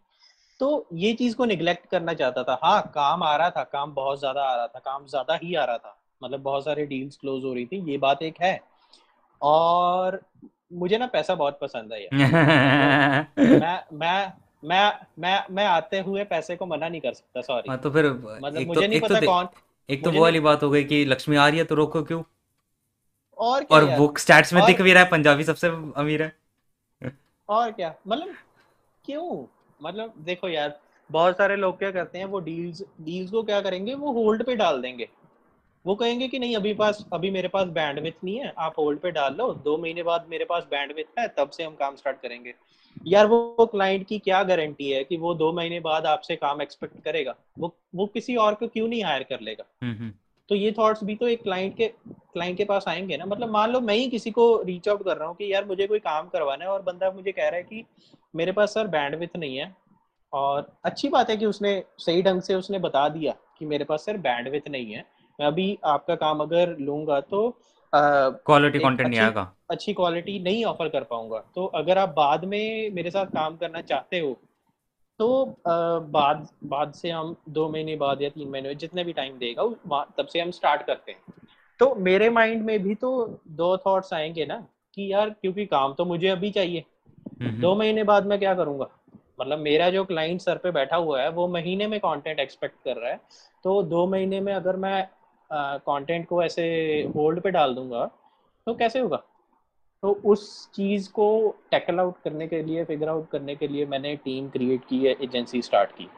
[0.61, 4.19] तो ये चीज़ को निग्लेक्ट करना चाहता था। हाँ काम आ रहा था काम बहुत
[4.19, 7.45] ज़्यादा आ रहा था काम ज़्यादा ही आ रहा था। मतलब बहुत सारे डील्स क्लोज
[7.45, 8.59] हो रही थी ये बात एक है।
[9.41, 10.21] और
[10.73, 14.33] मुझे ना पैसा बहुत पसंद है यार। तो मैं मैं
[14.63, 18.07] मैं मैं मैं आते हुए पैसे को मना नहीं कर सकता सॉरी हाँ तो फिर
[18.07, 19.49] मतलब एक मुझे तो नहीं एक तो पता कौन
[19.89, 22.23] एक तो वो वाली बात हो गई कि लक्ष्मी आ रही है तो रोको क्यों?
[23.39, 23.99] और क्या और यार?
[23.99, 26.33] वो स्टैट्स में और दिख भी रहा है पंजाबी सबसे अमीर है।
[27.49, 27.95] और क्या?
[28.09, 28.35] मतलब
[29.05, 29.47] क्यों?
[29.83, 30.79] मतलब देखो यार
[31.11, 34.57] बहुत सारे लोग क्या करते हैं वो डील्स डील्स को क्या करेंगे वो होल्ड पे
[34.57, 35.09] डाल देंगे।
[35.87, 39.11] वो कहेंगे कि नहीं अभी पास अभी मेरे पास बैंडविथ नहीं है आप होल्ड पे
[39.11, 42.55] डाल लो दो महीने बाद मेरे पास बैंडविथ है तब से हम काम स्टार्ट करेंगे।
[43.07, 47.03] यार वो क्लाइंट की क्या गारंटी है कि वो दो महीने बाद आपसे काम एक्सपेक्ट
[47.05, 47.35] करेगा?
[47.59, 49.65] वो वो किसी और को क्यों नहीं हायर कर लेगा?
[49.83, 50.13] हम्म हम्म।
[50.49, 53.71] तो ये थॉट्स भी तो एक क्लाइंट के क्लाइंट के पास आएँगे ना। मतलब मान
[53.71, 56.29] लो मैं ही किसी को रीच आउट कर रहा हूँ कि यार मुझे कोई काम
[56.29, 57.85] करवाना है और बंदा मुझे कह रहा है कि
[58.35, 59.75] मेरे पास सर बैंडविथ नहीं है
[60.33, 64.05] और अच्छी बात है कि उसने सही ढंग से उसने बता दिया कि मेरे पास
[64.05, 65.05] सर बैंडविथ नहीं है।
[65.39, 67.49] मैं अभी आपका काम अगर लूँगा तो
[67.95, 72.91] क्वालिटी कंटेंट नहीं आएगा। अच्छी क्वालिटी नहीं ऑफ़र कर पाऊँगा। तो अगर आप बाद में
[72.91, 74.37] मेरे साथ काम करना चाहते हो
[75.19, 75.57] तो
[76.01, 80.05] बाद बाद से हम दो महीने बाद या तीन महीने जितने भी टाइम देगा उस-
[80.19, 81.21] तब से हम स्टार्ट करते हैं।
[81.79, 86.05] तो मेरे माइंड में भी तो दो थॉट्स आएँगे ना कि यार क्योंकि काम तो
[86.05, 86.85] मुझे अभी चाहिए।
[87.41, 88.87] हम्म दो महीने बाद मैं क्या करूँगा?
[89.41, 92.97] मतलब मेरा जो क्लाइंट सर पे बैठा हुआ है वो महीने में कंटेंट एक्सपेक्ट कर
[92.97, 93.21] रहा है।
[93.65, 95.09] तो दो महीने में अगर मैं
[95.53, 96.65] कंटेंट को ऐसे
[97.17, 98.05] होल्ड पे डाल दूँगा
[98.67, 99.17] तो कैसे होगा?
[100.03, 101.27] तो उस चीज़ को
[101.71, 105.15] टैकल आउट करने के लिए फिगर आउट करने के लिए मैंने टीम क्रिएट की है
[105.23, 106.09] एजेंसी स्टार्ट की।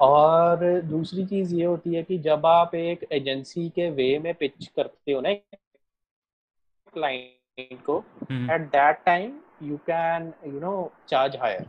[0.00, 4.66] और दूसरी चीज़ ये होती है कि जब आप एक एजेंसी के वे में पिच
[4.66, 5.32] करते हो ना
[6.94, 7.98] क्लाइंट को
[8.32, 11.66] at that time you can you know charge higher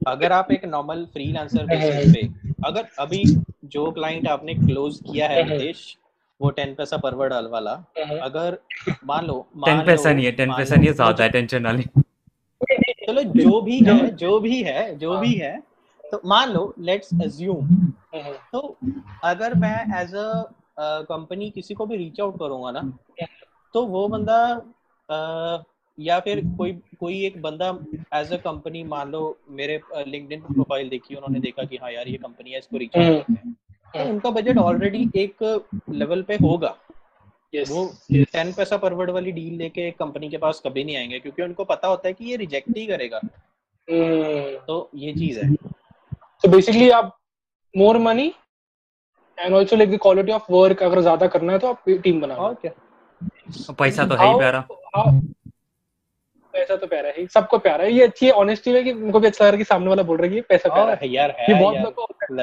[0.00, 2.22] अगर आप एक नॉर्मल फ्रीलांसर बेसिस पे
[2.66, 3.24] अगर अभी
[3.64, 5.96] जो क्लाइंट आपने क्लोज किया है रितेश
[6.40, 7.72] वो टेन पैसा पर वर्ड वाला।
[8.22, 8.58] अगर
[9.06, 11.84] मान लो टेन पैसा नहीं है टेन पैसा नहीं है ज़्यादा टेंशन वाली।
[13.06, 15.56] चलो जो भी है जो भी है जो भी है
[16.04, 17.66] तो मान लो लेट्स अज्यूम
[18.52, 18.76] तो
[19.24, 20.44] अगर मैं एज अ
[21.08, 22.80] कंपनी किसी को भी रीच आउट करूँगा ना
[23.74, 24.36] तो वो बंदा
[25.08, 25.64] अ,
[25.98, 27.68] या फिर कोई कोई एक बंदा
[28.14, 32.16] एज अ कंपनी मान लो मेरे लिंक्डइन प्रोफ़ाइल देखी उन्होंने देखा कि हाँ यार ये
[32.16, 33.53] कंपनी है इसको रीच आउट करते हैं।
[33.94, 35.42] तो उनका बजट ऑलरेडी एक
[35.90, 36.76] लेवल पे होगा।
[37.54, 38.56] Yes, वो टेन yes.
[38.56, 41.88] पैसा पर वर्ड वाली डील लेके कंपनी के पास कभी नहीं आएँगे क्योंकि उनको पता
[41.88, 44.66] होता है कि ये रिजेक्ट ही करेगा। Mm.
[44.66, 45.54] तो ये चीज़ है।
[46.42, 47.16] तो बेसिकली आप
[47.76, 48.32] more money
[49.38, 52.38] and also like the quality of work अगर ज़्यादा करना है तो आप टीम बनाओ
[52.38, 52.72] और क्या?
[53.72, 54.64] पैसा तो है ही प्यारा।
[56.54, 59.26] पैसा तो प्यारा है सबको प्यारा है। ये अच्छी है ऑनेस्टी है कि उनको भी
[59.26, 61.30] अच्छा लग रहा है कि सामने वाला बोल रहा है कि पैसा प्यारा है। यार
[61.38, 62.42] है ये बहुत लोग को होता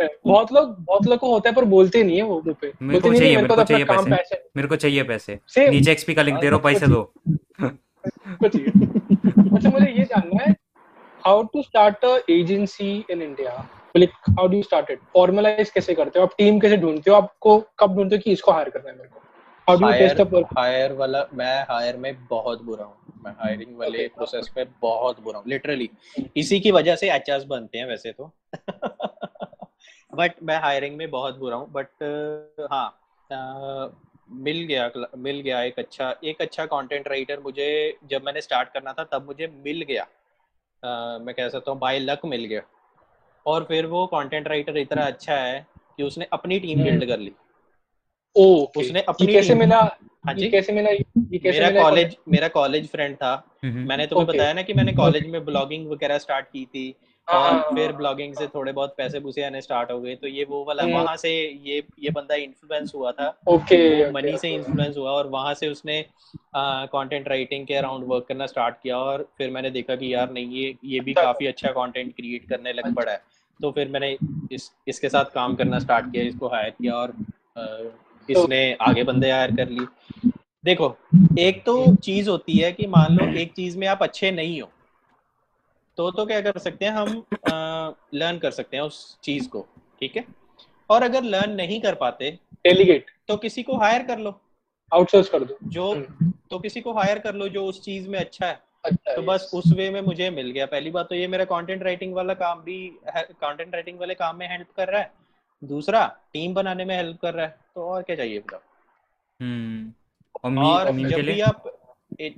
[0.00, 2.72] है। बहुत लोग बहुत लोग को होता है पर बोलते नहीं है वो मुँह पे।
[2.82, 5.38] मेरे को चाहिए, मेरे को तो चाहिए पैसे। मेरे को चाहिए पैसे।
[5.70, 7.02] नीचे एक्सपी का लिंक दे रहा हूँ पैसे दो।
[8.44, 10.54] अच्छा मुझे ये जानना है
[11.24, 13.50] how to start a agency in India
[13.96, 16.24] like how do you start it formalize कैसे करते हो?
[16.26, 17.16] आप टीम कैसे ढूंढते हो?
[17.16, 19.20] आपको कब ढूंढते हो कि इसको हायर करना है मेरे को?
[19.68, 23.76] How do test hire up hire वाला मैं हायर में बहुत बुरा हूँ। मैं हायरिंग
[23.78, 24.14] वाले Okay.
[24.14, 25.88] प्रोसेस पे बहुत बुरा हूँ लिटरली
[26.36, 28.30] इसी की वजह से एचआरस बनते हैं वैसे तो।
[30.14, 31.88] बट मैं हायरिंग में बहुत बुरा हूँ बट
[32.70, 32.86] हाँ
[33.30, 33.92] अ,
[34.30, 37.68] मिल गया मिल गया एक अच्छा एक अच्छा कंटेंट राइटर मुझे
[38.10, 41.98] जब मैंने स्टार्ट करना था तब मुझे मिल गया। अ, मैं कह सकता हूँ बाय
[41.98, 42.62] लक मिल गया।
[43.46, 45.66] और फिर वो कंटेंट राइटर इतना अच्छा है
[45.96, 47.32] कि उसने अपनी टीम हम्म। बिल्ड कर ली।
[48.36, 48.44] ओ
[48.76, 49.80] उसने अपनी कैसे मिला?
[50.26, 50.90] हाँ जी। कैसे मिला?
[50.90, 53.32] ये कैसे मेरा कॉलेज मेरा कॉलेज फ्रेंड था।
[53.64, 54.34] हम्म, मैंने तुम्हें Okay.
[54.34, 56.94] बताया ना कि मैंने कॉलेज में ब्लॉगिंग वगैरह स्टार्ट की थी
[57.28, 60.14] हाँ, और हाँ, फिर हाँ। ब्लॉगिंग से थोड़े बहुत पैसे पूसे आने स्टार्ट हो गए।
[60.14, 61.30] तो ये वो वाला हम्म। वहाँ से
[61.64, 66.04] ये ये बंदा इन्फ्लुएंस हुआ था। ओके मनी से इन्फ्लुएंस हुआ और वहाँ से उसने
[66.56, 70.46] कंटेंट राइटिंग के अराउंड वर्क करना स्टार्ट किया और फिर मैंने देखा कि यार नहीं
[70.52, 73.20] ये ये भी। काफ़ी अच्छा कंटेंट क्रिएट करने लग पड़ा है।
[73.60, 74.16] तो फिर मैंने
[74.52, 77.14] इस इसके साथ काम करना स्टार्ट किया इसको हायर किया और
[78.30, 79.86] इसने आगे बंदे हायर कर ली
[80.64, 80.96] देखो
[81.38, 84.70] एक तो चीज़ होती है कि मान लो एक चीज़ में आप अच्छे नहीं हो
[85.98, 87.22] तो तो क्या कर सकते हैं हम
[88.14, 89.66] लर्न कर सकते हैं उस चीज़ को
[90.00, 90.24] ठीक है?
[90.90, 92.30] और अगर लर्न नहीं कर पाते
[92.64, 94.30] डेलीगेट तो किसी को हायर कर लो।
[94.92, 98.18] आउटसोर्स कर दो। जो हम्म। तो किसी को हायर कर लो जो उस चीज़ में
[98.18, 101.26] अच्छा है। अच्छा तो बस उस वे में मुझे मिल गया। पहली बात तो ये
[101.28, 102.78] मेरा कंटेंट राइटिंग वाला काम भी
[103.08, 105.10] कंटेंट राइटिंग वाले काम में हेल्प कर रहा है।
[105.62, 108.60] दूसरा टीम बनाने में हेल्प कर रहा है तो और क्या चाहिए बताओ?
[109.40, 109.92] हम्म
[110.44, 111.62] और मी और मी जब भी आप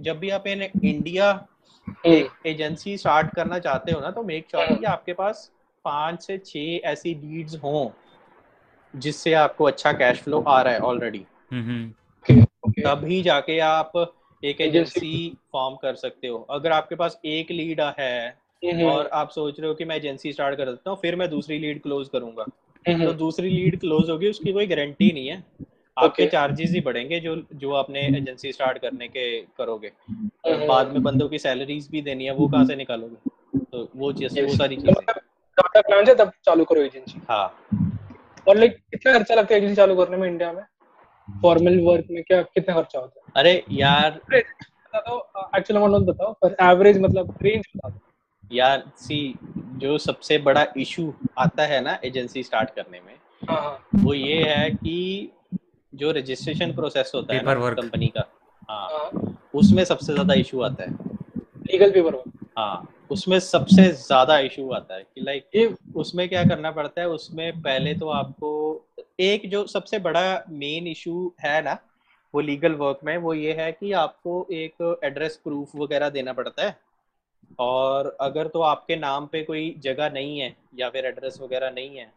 [0.01, 1.47] जब भी आप इन इंडिया
[2.47, 5.51] एजेंसी स्टार्ट करना चाहते हो ना तो मेक श्योर कि आपके पास
[5.85, 7.89] पाँच से छह ऐसी लीड्स हों
[8.95, 12.45] जिससे आपको अच्छा कैश फ्लो आ रहा है ऑलरेडी हम्म हम्म।
[12.85, 13.93] तभी जाके आप
[14.45, 18.39] एक एजेंसी फॉर्म कर सकते हो। अगर आपके पास एक लीड है
[18.85, 21.59] और आप सोच रहे हो कि मैं एजेंसी स्टार्ट कर देता हूँ फिर मैं दूसरी
[21.59, 22.47] लीड क्लोज करूँगा।
[22.87, 25.45] तो दूसरी लीड क्लोज होगी उसकी कोई गारंटी नहीं है।
[25.99, 26.27] आपके.
[26.27, 31.29] चार्जेस ही बढ़ेंगे जो जो आपने एजेंसी स्टार्ट करने के करोगे। हम्म, बाद में बंदों
[31.29, 33.31] की सैलरीज भी देनी है वो कहाँ से निकालोगे?
[33.73, 37.69] तो वो चीज़ वो सारी तो चीज़ें मतलब प्लान है तब चालू करो एजेंसी हाँ।
[38.49, 40.63] और लाइक कितना खर्चा लगता है एजेंसी चालू करने में इंडिया में?
[41.43, 43.33] फॉर्मल वर्क में क्या कितना खर्चा होता है?
[43.37, 48.01] अरे यार। बता एक्चुअली बताओ पर एवरेज मतलब रेंज बता दो
[48.51, 49.35] यार सी
[49.77, 53.15] जो सबसे बड़ा इशू आता है ना एजेंसी स्टार्ट करने में
[53.51, 55.31] हाँ हाँ। वो ये है कि
[55.93, 58.25] जो रजिस्ट्रेशन प्रोसेस होता है ना कंपनी का
[58.69, 60.91] हाँ हाँ। उसमें सबसे ज़्यादा इशू आता है।
[61.71, 66.71] लीगल पेपर वर्क हाँ उसमें सबसे ज़्यादा इशू आता है कि लाइक उसमें क्या करना
[66.71, 68.51] पड़ता है उसमें पहले तो आपको
[69.21, 71.79] एक जो सबसे बड़ा मेन इशू है ना
[72.35, 76.67] वो लीगल वर्क में वो ये है कि आपको एक एड्रेस प्रूफ वगैरह देना पड़ता
[76.67, 76.77] है।
[77.59, 81.97] और अगर तो आपके नाम पे कोई जगह नहीं है या फिर एड्रेस वगैरह नहीं
[81.97, 82.13] है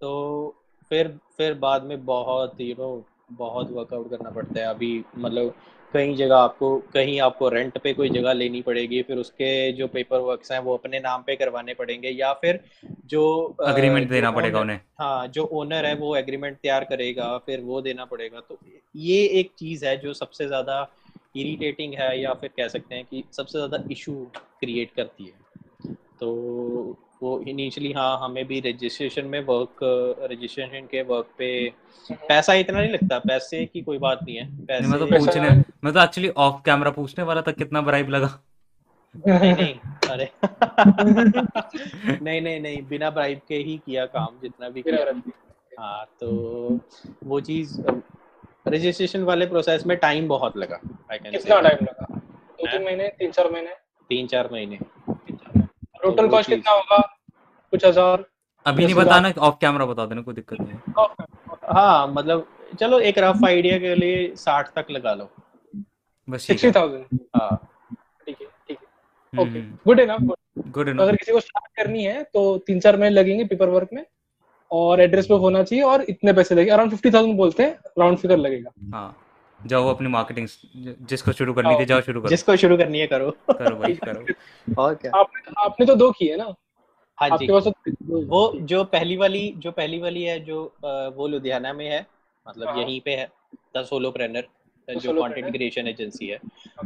[0.00, 0.54] तो
[0.90, 5.54] फिर फिर बाद में बहुत यू नो बहुत वर्कआउट करना पड़ता है। अभी मतलब
[5.94, 10.18] कई जगह आपको कहीं आपको रेंट पे कोई जगह लेनी पड़ेगी फिर उसके जो पेपर
[10.20, 12.60] वर्क्स हैं वो अपने नाम पे करवाने पड़ेंगे या फिर
[13.06, 13.22] जो
[13.62, 18.04] अग्रीमेंट देना पड़ेगा उन्हें। हाँ जो ओनर है वो एग्रीमेंट तैयार करेगा फिर वो देना
[18.04, 18.58] पड़ेगा। तो
[18.94, 20.82] ये एक चीज़ है जो सबसे ज़्यादा
[21.40, 24.14] इरिटेटिंग है या फिर कह सकते हैं कि सबसे ज़्यादा इशू
[24.60, 26.30] क्रिएट करती है। तो
[27.22, 29.78] वो इनिशियली हाँ हमें भी रजिस्ट्रेशन में वर्क
[30.30, 31.48] रजिस्ट्रेशन के वर्क पे
[32.28, 35.50] पैसा इतना नहीं लगता पैसे की कोई बात नहीं है। नहीं, मैं तो पूछने
[35.84, 38.38] मैं तो एक्चुअली ऑफ़ कैमरा पूछने वाला था कितना ब्राइब लगा।
[39.28, 39.74] नहीं नहीं
[40.10, 40.28] अरे।
[42.22, 45.20] नहीं नहीं नहीं बिना ब्राइब के ही किया काम जितना भी किया।
[45.80, 46.30] हाँ तो
[47.24, 47.80] वो चीज़
[48.68, 50.80] रजिस्ट्रेशन वाले प्रोसेस में टाइम बहुत लगा
[51.12, 52.06] कितना टाइम लगा?
[52.10, 53.70] दो तीन महीने तीन चार महीने?
[54.10, 54.78] तीन चार महीने
[56.02, 56.98] टोटल कॉस्ट कितना होगा?
[57.72, 58.24] कुछ हज़ार?
[58.66, 61.06] अभी नहीं बताना ऑफ़ कैमरा बता देना कोई दिक्कत नहीं
[61.70, 62.46] हाँ। मतलब
[62.80, 65.28] चलो एक रफ आइडिया के लिए साठ तक लगा लो।
[66.28, 67.18] बस ठीक सिक्सटी है थाउज़ेंड?
[67.36, 67.56] हाँ।
[68.26, 70.34] ठीक है ठीक है। ओके गुड इनफ
[70.68, 74.04] गुड अगर किसी को स्टार्ट करनी है तो तीन चार महीने लगेंगे पेपर वर्क में।
[74.70, 78.18] और एड्रेस प्रूफ होना चाहिए और इतने पैसे लगेंगे। अराउंड फिफ्टी थाउज़ेंड बोलते हैं राउंड
[78.18, 79.16] फिगर लगेगा। हाँ
[79.60, 80.48] जाओ अपनी मार्केटिंग
[81.08, 84.74] जिसको शुरू करनी थी जाओ शुरू करो। जिसको शुरू करनी है करो। करो भाई करो।
[84.78, 85.12] और क्या?
[85.14, 86.44] आपने आपने तो दो किए ना।
[87.18, 90.62] हाँ जी। आपके पास तो वो जो पहली वाली जो पहली वाली है जो
[91.16, 92.06] वो लुधियाना में है
[92.46, 93.28] मतलब हाँ। यहीं पे है
[93.76, 94.46] द सोलो प्रेनर
[94.88, 96.38] जो कंटेंट क्रिएशन एजेंसी है।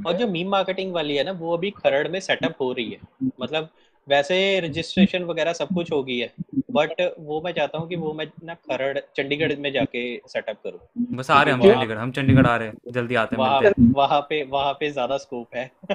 [0.07, 3.29] और जो मीम मार्केटिंग वाली है ना वो अभी खरड़ में सेटअप हो रही है।
[3.41, 3.69] मतलब
[4.09, 6.33] वैसे रजिस्ट्रेशन वगैरह सब कुछ हो गई है
[6.71, 10.81] बट वो मैं चाहता हूँ कि वो मैं ना खरड़ चंडीगढ़ में जाके सेटअप करूँ
[11.17, 13.73] बस आ रहे हैं हम चंडीगढ़ हम चंडीगढ़ आ रहे हैं जल्दी आते हैं वहाँ
[13.93, 15.71] वहाँ पे वहाँ पे ज़्यादा स्कोप है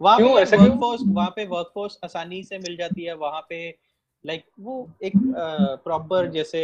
[0.00, 0.68] वहाँ पे ऐसा क्यों?
[0.68, 3.60] वर्कफोर्स वहाँ पे वर्कफोर्स आसानी से मिल जाती है वहाँ पे
[4.24, 5.12] लाइक वो एक
[5.84, 6.62] प्रॉपर जैसे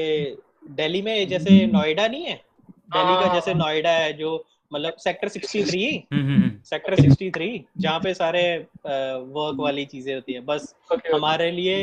[0.71, 2.41] दिल्ली में जैसे नोएडा नहीं है
[2.93, 4.37] दिल्ली का हाँ। जैसे नोएडा है जो
[4.75, 5.83] मतलब सेक्टर 63
[6.13, 7.49] हम्म हम्म हम्म। सेक्टर 63
[7.79, 8.43] जहाँ पे सारे
[8.87, 11.15] वर्क वाली चीज़ें होती हैं। बस Okay, okay.
[11.15, 11.77] हमारे लिए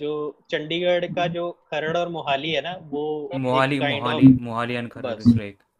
[0.00, 0.12] जो
[0.50, 3.04] चंडीगढ़ का जो खरड़ और मोहाली है ना वो
[3.38, 5.24] मोहाली मोहाली मोहाली एंड खरड़ बस।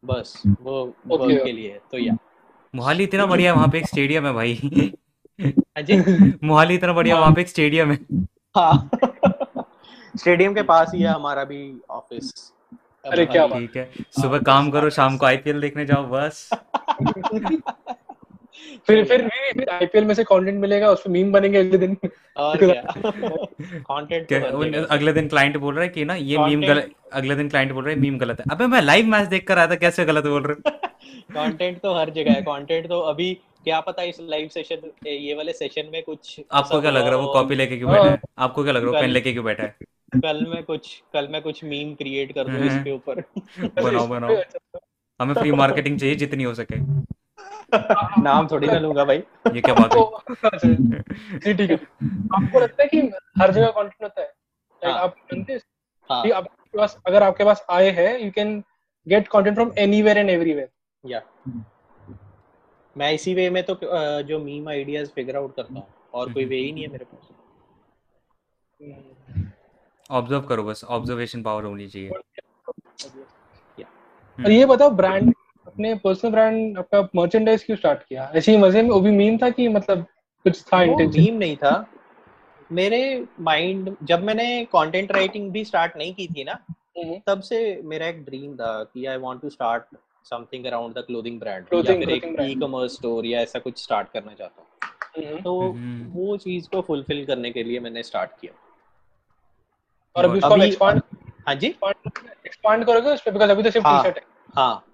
[0.04, 2.16] बस वो Okay, वर्क के लिए तो या।
[2.74, 4.54] मोहाली इतना बढ़िया है वहाँ पे एक स्टेडियम है भाई।
[5.40, 5.96] हाँ जी।
[6.44, 7.98] मोहाली इतना बढ़िया वहाँ पे एक स्टेडियम है।
[8.56, 8.90] हाँ।
[10.16, 11.58] स्टेडियम के पास ही है हमारा भी
[11.90, 12.32] ऑफ़िस
[13.06, 13.88] अरे क्या ठीक है
[14.20, 16.48] सुबह काम करो शाम को आईपीएल देखने जाओ बस।
[18.86, 21.96] फिर फिर फिर आईपीएल में से कंटेंट मिलेगा उसमें मीम बनेंगे अगले दिन।
[22.36, 22.56] और
[23.90, 27.48] कंटेंट तो अगले दिन क्लाइंट बोल रहा है कि ना ये मीम गलत अगले दिन
[27.48, 29.74] क्लाइंट बोल रहा है मीम गलत है। अबे मैं लाइव मैच देख कर आया था
[29.76, 30.78] कैसे गलत बोल रहे हो?
[31.34, 33.32] कंटेंट तो हर जगह है कंटेंट तो अभी
[33.64, 37.16] क्या पता इस लाइव सेशन ये वाले सेशन में कुछ आपको क्या लग रहा है
[37.16, 38.20] वो कॉपी लेके क्यों बैठा है?
[38.38, 39.86] आपको क्या लग रहा है पेन लेके क्यों बैठा है हो,
[40.20, 43.20] कल में कुछ कल में कुछ मीम क्रिएट कर दूँ इसके ऊपर।
[43.82, 44.36] बनाओ बनाओ।
[45.20, 46.76] हमें फ्री मार्केटिंग चाहिए जितनी हो सके।
[48.22, 49.16] नाम थोड़ी ना लूँगा भाई।
[49.54, 51.02] ये क्या बात है?
[51.38, 53.00] जी ठीक है। आपको लगता है कि
[53.40, 54.32] हर जगह कंटेंट होता है?
[54.82, 55.60] हाँ। आप जानते हैं
[56.10, 58.58] हाँ। कि आपके पास अगर आपके पास आए हैं you can
[59.06, 60.68] get content from anywhere and everywhere
[61.04, 61.22] या
[62.96, 63.78] मैं इसी वे में तो
[64.22, 67.04] जो मीम आइडियाज़ फिगर आउट करता हूँ और कोई हम्म। वे ही नहीं है मेरे
[67.04, 67.28] पास।
[70.10, 72.10] ऑब्ज़र्व करो बस ऑब्जर्वेशन पावर होनी चाहिए।
[74.38, 75.32] और ये बताओ ब्रांड
[75.66, 78.30] अपने पर्सनल ब्रांड आपका मर्चेंडाइज क्यों स्टार्ट किया?
[78.34, 80.04] ऐसे ही मज़े में वो भी मीम था कि मतलब
[80.44, 81.86] कुछ था इंटेंशन मीम नहीं था।
[82.70, 86.58] मेरे माइंड जब मैंने कंटेंट राइटिंग भी स्टार्ट नहीं की थी ना
[87.26, 91.38] तब से मेरा एक ड्रीम था कि I want to start something around the clothing
[91.40, 95.60] brand या फिर एक ई कॉमर्स स्टोर या ऐसा कुछ स्टार्ट करना चाहता हूँ। तो
[95.60, 98.52] हम्म। वो चीज़ को फुलफिल करने के लिए मैंने स्टार्ट किया।
[100.16, 101.00] और अभी उसको अभी- एक्सपांड
[101.46, 103.30] हाँ जी। एक्सपांड करोगे उस पे?
[103.30, 104.24] बिकॉज़ अभी तो सिर्फ़ हाँ। टी शर्ट है।
[104.56, 104.84] हाँ।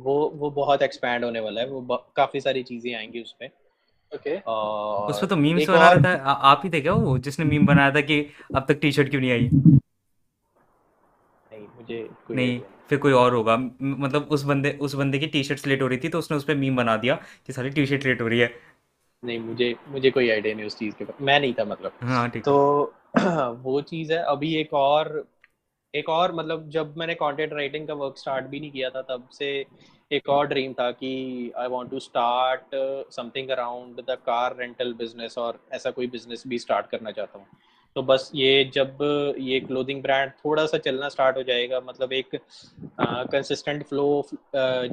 [0.00, 3.50] वो वो बहुत एक्सपैंड होने वाला है। वो काफ़ी सारी चीज़ें आएँगी उसमें
[4.14, 7.18] ओके और उस तो मीम्स बना और- रहा था आ, आप ही थे क्या वो
[7.18, 8.26] जिसने मीम बनाया था कि
[8.56, 9.50] अब तक टी शर्ट क्यों नहीं आई?
[11.52, 15.66] नहीं मुझे नहीं फिर कोई और होगा। मतलब उस बंदे उस बंदे की टी शर्ट
[15.66, 17.14] लेट हो रही थी तो उसने उस पर मीम बना दिया
[17.46, 18.54] कि सारी टी शर्ट लेट हो रही है।
[19.24, 22.28] नहीं मुझे मुझे कोई आइडिया नहीं उस चीज़ के बारे मैं नहीं था मतलब। हाँ
[22.30, 22.94] ठीक। तो
[23.62, 25.24] वो चीज़ है। अभी एक और
[25.94, 29.28] एक और मतलब जब मैंने कंटेंट राइटिंग का वर्क स्टार्ट भी नहीं किया था तब
[29.32, 29.48] से
[30.10, 31.10] एक और ड्रीम था कि
[31.58, 32.74] I want to start
[33.12, 37.46] something around the car rental business और ऐसा कोई बिज़नेस भी स्टार्ट करना चाहता हूँ।
[37.96, 38.98] तो बस ये जब
[39.38, 42.36] ये क्लोथिंग ब्रांड थोड़ा सा चलना स्टार्ट हो जाएगा मतलब एक
[43.00, 44.06] consistent flow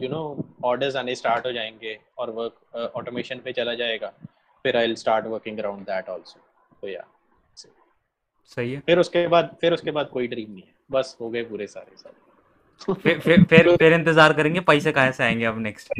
[0.01, 0.23] you know
[0.65, 4.11] orders आने स्टार्ट हो जाएँगे और वर्क ऑटोमेशन uh, पे चला जाएगा।
[4.65, 6.39] फिर I will start working around that also
[6.81, 7.05] तो या
[8.57, 11.43] सही है। फिर उसके बाद फिर उसके बाद कोई ड्रीम नहीं है। बस हो गए
[11.43, 15.93] पूरे सारे सारे फिर फिर फिर फिर इंतज़ार करेंगे पैसे कहाँ से आएँगे अब नेक्स्ट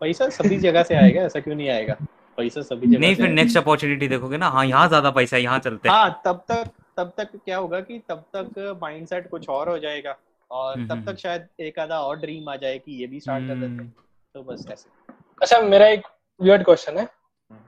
[0.00, 1.94] पैसा सभी जगह से आएगा ऐसा क्यों नहीं आएगा?
[2.38, 5.58] पैसा सभी जगह नहीं फिर नेक्स्ट अपॉर्चुनिटी देखोगे ना हाँ यहाँ ज़्यादा पैसा है यहाँ
[5.58, 9.78] चलते हाँ। तब तक तब तक क्या होगा कि तब तक माइंडसेट कुछ और हो
[9.78, 10.16] जाएगा
[10.50, 13.20] और हम्म, तब हम्म। तक शायद एक आधा और ड्रीम आ जाए कि ये भी
[13.20, 13.88] स्टार्ट कर देते हम्म,
[14.34, 15.12] तो बस ऐसे।
[15.42, 16.06] अच्छा मेरा एक
[16.40, 17.08] वियर्ड क्वेश्चन है।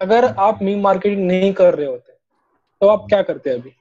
[0.01, 2.13] अगर आप मीम मार्केटिंग नहीं कर रहे होते
[2.81, 3.73] तो आप क्या करते अभी?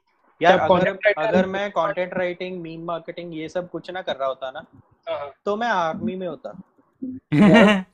[0.41, 4.27] यार आप अगर अगर मैं कंटेंट राइटिंग मीम मार्केटिंग ये सब कुछ ना कर रहा
[4.27, 4.65] होता ना
[5.09, 6.49] हाँ, तो मैं आर्मी में होता।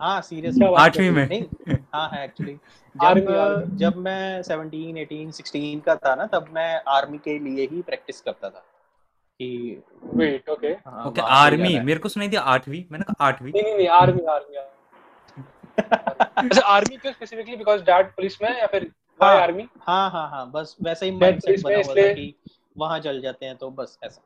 [0.00, 2.52] हाँ सीरियसली क्या आठवीं में नहीं। हाँ है एक्चुअली
[2.94, 7.82] जब जब मैं 17 18 16 का था ना तब मैं आर्मी के लिए ही
[7.82, 8.64] प्रैक्टिस करता था।
[9.40, 13.62] कि वेट ओके हाँ, ओके आर्मी मेरे को सुनाई थी आठवीं। मैंने कहा आठवीं। नहीं
[13.62, 14.56] नहीं नहीं आर्मी आर्मी
[16.36, 18.90] अच्छा आर्मी क्यों स्पेसिफिकली बिकॉज़ डैड पुलिस में या फिर
[19.20, 22.34] हाँ। आर्मी हाँ हाँ हाँ बस वैसे ही माइंडसेट बना हुआ था कि
[22.76, 24.22] वहाँ चल जाते हैं तो बस ऐसा।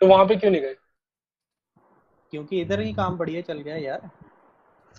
[0.00, 0.74] तो वहाँ पे क्यों नहीं गए?
[2.32, 4.10] क्योंकि इधर ही काम बढ़िया चल गया यार।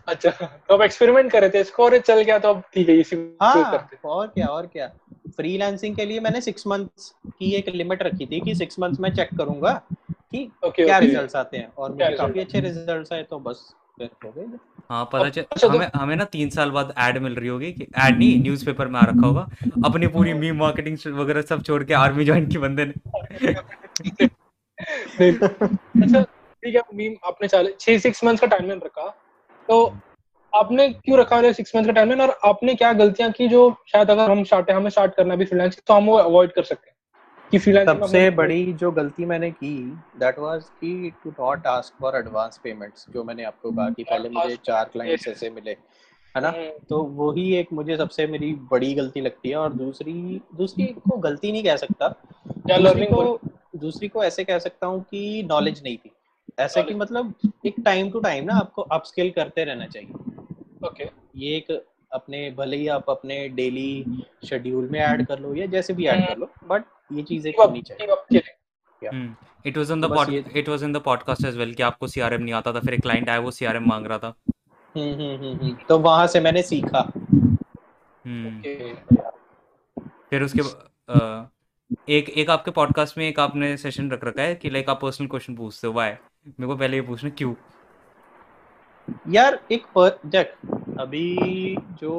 [0.07, 2.95] अच्छा तो अब एक्सपेरिमेंट कर रहे थे इसको और चल गया तो अब ठीक है
[2.95, 4.87] इसी हाँ करते और क्या और क्या।
[5.37, 9.09] फ्रीलांसिंग के लिए मैंने सिक्स मंथ्स की एक लिमिट रखी थी कि सिक्स मंथ्स में
[9.11, 9.73] चेक करूँगा
[10.09, 13.73] कि ओके क्या ओके रिजल्ट्स आते हैं। और मुझे काफ़ी अच्छे रिजल्ट्स आए तो बस
[14.01, 17.35] हो गए। हाँ पता चल अच्छा, तो- हमें हमें ना तीन साल बाद एड मिल
[17.35, 19.47] रही होगी कि ऐड नहीं न्यूज़पेपर में आ रखा होगा।
[19.85, 22.93] अपनी पूरी मीम मार्केटिंग वगैरह सब छोड़ के आर्मी ज्वाइन की बंदे ने।
[26.03, 29.17] अच्छा ठीक है मीम आपने चाले छह सिक्स मंथ्स का टाइमलाइन रखा।
[29.67, 29.97] तो
[30.55, 34.11] आपने क्यों रखा है सिक्स मंथ का टाइमलाइन और आपने क्या गलतियाँ की जो शायद
[34.11, 36.92] अगर हम स्टार्ट हमें स्टार्ट करना भी फ्रीलांसिंग तो हम वो अवॉइड कर सकते हैं?
[37.51, 39.75] कि फ्रीलांसिंग सबसे बड़ी जो गलती मैंने की
[40.17, 44.29] दैट वाज कि to not ask for advance payments जो मैंने आपको कहा कि पहले
[44.29, 45.71] मुझे चार क्लाइंट्स ऐसे मिले
[46.35, 46.51] है ना?
[46.89, 51.51] तो वही एक मुझे सबसे मेरी बड़ी गलती लगती है और दूसरी दूसरी को गलती
[51.51, 52.07] नहीं कह सकता।
[52.47, 53.39] दूसरी लर्निंग को
[53.77, 56.11] दूसरी को ऐसे कह सकता हूँ कि नॉलेज नहीं थी।
[56.59, 57.33] ऐसे कि मतलब
[57.65, 62.77] एक टाइम टू टाइम ना आपको अपस्किल करते रहना चाहिए। ओके ये एक अपने भले
[62.77, 64.05] ही आप अपने डेली
[64.45, 66.83] शेड्यूल में ऐड कर लो या जैसे भी ऐड कर लो बट
[67.13, 69.33] ये चीज़ें होनी चाहिए।
[69.65, 72.53] It was on the it was in the podcast as well कि आपको सीआरएम नहीं
[72.53, 74.33] आता था फिर एक क्लाइंट आया वो सीआरएम मांग रहा था।
[74.95, 77.11] हम्म हम्म हम्म हम्म। तो वहाँ से मैंने सीखा।
[78.25, 78.61] हम्म।
[80.29, 80.61] फिर उसके
[82.09, 85.27] एक एक आपके पॉडकास्ट में एक आपने सेशन रख रखा है कि लाइक आप पर्सनल
[85.27, 87.53] क्वेश्चन पूछते हो वाई मेरे को पहले ये पूछना क्यों?
[89.29, 90.53] यार एक पर देख
[90.99, 92.13] अभी जो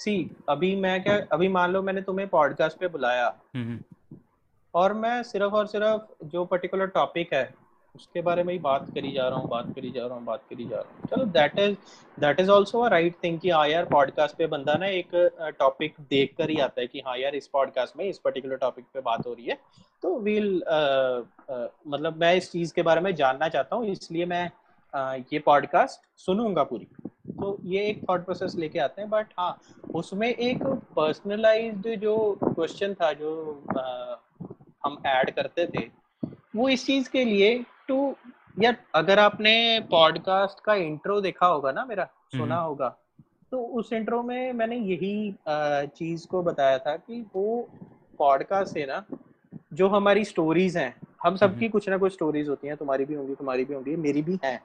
[0.00, 0.14] सी
[0.48, 4.18] अभी मैं क्या अभी मान लो मैंने तुम्हें पॉडकास्ट पे बुलाया। हम्म, हम्म,
[4.74, 7.48] और मैं सिर्फ़ और सिर्फ़ जो पर्टिकुलर टॉपिक है
[7.94, 10.42] उसके बारे में ही बात करी जा रहा हूँ बात करी जा रहा हूँ बात
[10.50, 11.74] करी जा रहा हूँ। चलो that is
[12.18, 15.10] that is also a right thing कि हाँ यार पॉडकास्ट पे बंदा ना एक
[15.58, 18.84] टॉपिक देख कर ही आता है कि हाँ यार इस पॉडकास्ट में इस पर्टिकुलर टॉपिक
[18.94, 19.58] पे बात हो रही है।
[20.02, 21.20] तो वील uh,
[21.54, 24.50] uh, मतलब मैं इस चीज़ के बारे में जानना चाहता हूँ इसलिए मैं
[24.94, 26.88] uh, ये पॉडकास्ट सुनूँगा पूरी।
[27.30, 29.60] तो ये एक थॉट प्रोसेस लेके आते हैं बट हाँ
[29.94, 30.62] उसमें एक
[30.96, 34.52] पर्सनलाइज्ड जो क्वेश्चन था जो uh,
[34.84, 35.90] हम ऐड करते थे
[36.56, 38.16] वो इस चीज़ के लिए टू
[38.60, 42.04] यार अगर आपने पॉडकास्ट का इंट्रो देखा होगा ना मेरा
[42.36, 42.96] सुना होगा
[43.50, 45.34] तो उस इंट्रो में मैंने यही
[45.96, 47.68] चीज़ को बताया था कि वो
[48.18, 49.04] पॉडकास्ट है ना
[49.72, 53.34] जो हमारी स्टोरीज हैं हम सबकी कुछ ना कुछ स्टोरीज होती हैं तुम्हारी भी होंगी
[53.34, 54.62] तुम्हारी भी होंगी मेरी भी है।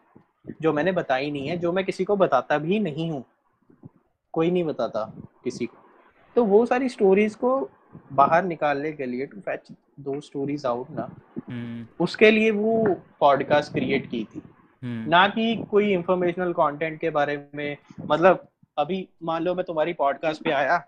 [0.62, 3.24] जो मैंने बताई नहीं है जो मैं किसी को बताता भी नहीं हूँ।
[4.34, 5.04] कोई नहीं बताता
[5.44, 5.78] किसी को।
[6.36, 7.70] तो वो सारी स्टोरीज को
[8.14, 9.68] बाहर निकालने के लिए टू फैच
[10.00, 11.08] दो स्टोरीज आउट ना
[12.00, 12.84] उसके लिए वो
[13.20, 14.42] पॉडकास्ट क्रिएट की थी।
[14.84, 18.48] ना कि कोई इंफॉर्मेशनल कंटेंट के बारे में मतलब
[18.78, 20.84] अभी मान लो मैं तुम्हारी पॉडकास्ट पे आया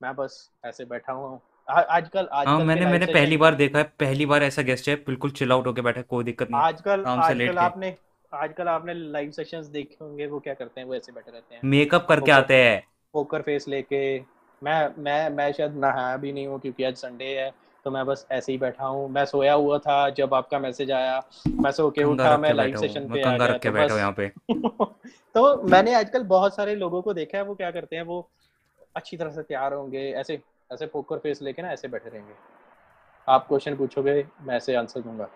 [0.00, 3.84] मैं बस ऐसे बैठा हुआ हूँ। आजकल हाँ, आजकल मैंने मैंने पहली बार देखा है
[4.00, 7.58] पहली बार ऐसा गेस्ट है बिल्कुल चिल आउट होके बैठा कोई दिक्कत नहीं। आजकल आजकल
[7.58, 7.94] आपने
[8.32, 10.88] आजकल आपने लाइव सेशंस देखे होंगे वो क्या करते हैं?
[10.88, 12.82] वो ऐसे बैठे रहते हैं। मेकअप करके आते हैं।
[13.12, 14.20] पोकर फेस लेके।
[14.62, 17.50] मैं मैं मैं शायद नहाया भी नहीं हूँ क्योंकि आज संडे है
[17.84, 21.18] तो मैं बस ऐसे ही बैठा हूँ। मैं सोया हुआ था जब आपका मैसेज आया।
[21.48, 24.28] मैं सो के उठा मैं लाइव सेशन पे आ गया तो बस यहाँ पे।
[25.34, 28.28] तो मैंने आजकल बहुत सारे लोगों को देखा है वो क्या करते हैं वो
[28.96, 30.40] अच्छी तरह से तैयार होंगे। ऐसे
[30.72, 32.34] ऐसे पोकर फेस लेके ना ऐसे बैठे रहेंगे।
[33.28, 35.28] आप क्वेश्चन पूछोगे मैं ऐसे आंसर दूँगा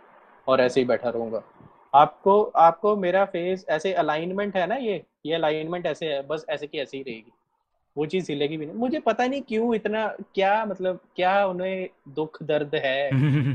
[0.49, 1.43] और ऐसे ही बैठा रहूँगा।
[1.95, 5.03] आपको आपको मेरा फेस ऐसे अलाइनमेंट है ना ये?
[5.27, 7.33] ये अलाइनमेंट ऐसे है बस ऐसे की ऐसे ही रहेगी।
[7.97, 12.43] वो चीज़ हिलेगी भी नहीं। मुझे पता नहीं क्यों इतना क्या मतलब क्या उन्हें दुख
[12.43, 13.11] दर्द है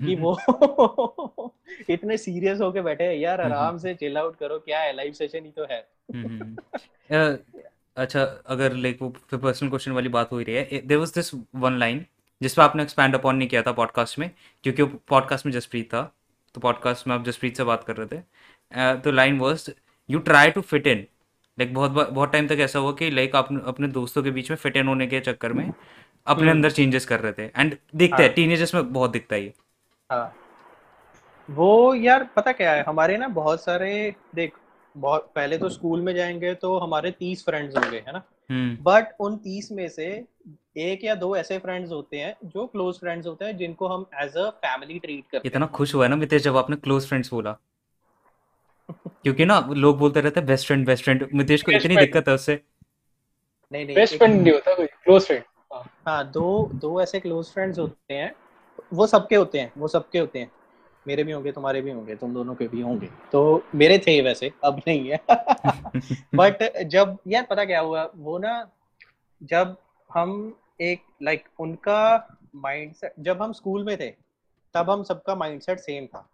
[0.07, 0.37] कि वो
[1.89, 4.93] इतने सीरियस होके बैठे हैं। यार आराम से चिल आउट करो क्या है?
[4.95, 5.87] लाइव सेशन ही तो है।
[7.97, 11.77] अच्छा अगर लाइक वो पर्सनल क्वेश्चन वाली बात हो रही है। There was this one
[11.77, 12.05] line
[12.41, 14.31] जिस पर आपने एक्सपैंड अपॉन नहीं किया था पॉडकास्ट में
[14.63, 16.15] क्योंकि वो पॉडकास्ट में जसप्रीत था।
[16.55, 19.69] तो पॉडकास्ट में आप जसप्रीत से बात कर रहे थे तो line was
[20.09, 21.05] you try to fit in
[21.57, 24.57] like बहुत बहुत टाइम तक ऐसा हुआ कि लाइक आप अपने दोस्तों के बीच में
[24.57, 28.21] फिट इन होने के चक्कर में अपने हम्म। अंदर चेंजेस कर रहे थे एंड दिखता
[28.23, 29.53] है टीनेजर्स हाँ। में बहुत दिखता है
[30.09, 30.33] हाँ
[31.49, 33.91] वो यार पता क्या है हमारे ना बहुत सारे
[34.35, 34.53] देख
[34.95, 38.21] बहुत पहले तो स्कूल में जाएँगे तो हमारे तीस फ्रेंड्स होंगे है ना
[38.51, 40.07] बट हम्म। उन तीस में से
[40.79, 44.37] एक या दो ऐसे फ्रेंड्स होते हैं जो क्लोज फ्रेंड्स होते हैं जिनको हम एज
[44.37, 47.57] अ फैमिली ट्रीट करते इतना खुश हुआ है ना मितेश जब आपने क्लोज फ्रेंड्स बोला?
[49.23, 52.33] क्योंकि ना लोग बोलते रहते हैं best friend best friend Mitesh को इतनी दिक्कत है
[52.33, 52.61] उससे।
[53.71, 55.43] नहीं नहीं बेस्ट फ्रेंड नहीं होता कोई क्लोज फ्रेंड
[56.07, 58.35] हाँ। दो दो ऐसे क्लोज फ्रेंड्स होते हैं
[58.93, 60.51] वो सबके होते हैं वो सबके होते हैं।
[61.07, 64.51] मेरे भी होंगे तुम्हारे भी होंगे तुम दोनों के भी होंगे। तो मेरे थे वैसे
[64.63, 65.19] अब नहीं है।
[66.35, 68.71] बट जब यार पता क्या हुआ वो ना
[69.43, 69.75] जब
[70.09, 74.09] हम एक लाइक like, उनका माइंडसेट जब हम स्कूल में थे
[74.73, 76.29] तब हम सबका माइंडसेट सेम था।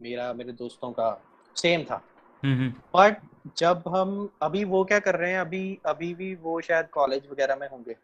[0.00, 1.10] मेरा मेरे दोस्तों का
[1.56, 2.02] सेम था।
[2.96, 3.16] बट
[3.56, 7.56] जब हम अभी वो क्या कर रहे हैं अभी अभी भी वो शायद कॉलेज वगैरह
[7.56, 7.96] में होंगे।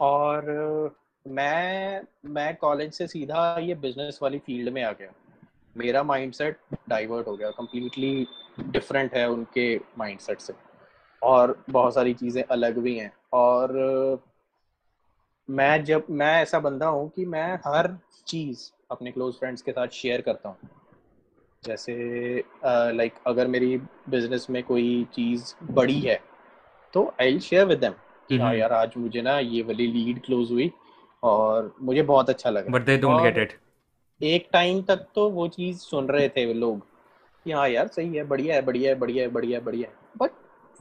[0.00, 0.96] और
[1.26, 5.12] मैं मैं कॉलेज से सीधा ये बिज़नेस वाली फ़ील्ड में आ गया।
[5.76, 6.58] मेरा माइंडसेट
[6.88, 8.26] डाइवर्ट हो गया। कम्प्लीटली
[8.60, 10.54] डिफरेंट है उनके माइंडसेट से।
[11.22, 13.72] और बहुत सारी चीज़ें अलग भी हैं। और
[15.48, 19.88] मैं जब मैं ऐसा बंदा हूँ कि मैं हर चीज़ अपने क्लोज फ्रेंड्स के साथ
[19.88, 20.56] शेयर करता हूँ।
[21.64, 21.94] जैसे
[22.64, 23.76] लाइक uh, like, अगर मेरी
[24.08, 26.20] बिज़नेस में कोई चीज़ बड़ी है
[26.94, 27.92] तो आई शेयर विद देम
[28.28, 30.70] कि हाँ यार आज मुझे ना ये वाली लीड क्लोज हुई
[31.22, 33.58] और मुझे बहुत अच्छा लगा। But they don't get it
[34.22, 36.80] एक टाइम तक तो वो चीज़ सुन रहे थे लोग
[37.44, 39.94] कि हाँ यार सही है बढ़िया है बढ़िया है बढ़िया है बढ़िया है बढ़िया है।
[40.16, 40.30] बट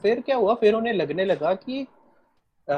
[0.02, 0.54] फिर क्या हुआ?
[0.54, 1.82] फिर उन्हें लगने लगा कि
[2.70, 2.76] आ,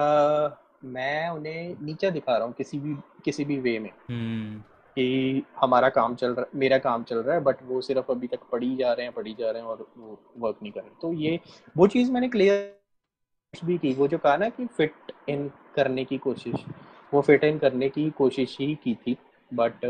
[0.85, 2.95] मैं उन्हें नीचा दिखा रहा हूँ किसी भी
[3.25, 4.63] किसी भी वे में hmm.
[4.97, 8.27] कि हमारा काम चल रहा है मेरा काम चल रहा है बट वो सिर्फ़ अभी
[8.27, 10.89] तक पढ़ी जा रहे हैं पढ़ी जा रहे हैं और वो वर्क नहीं कर रहे
[11.01, 11.39] तो ये
[11.77, 16.17] वो चीज़ मैंने क्लियर भी की वो जो कहा ना कि फिट इन करने की
[16.17, 16.65] कोशिश
[17.13, 19.17] वो फिट इन करने की कोशिश ही की थी
[19.53, 19.85] बट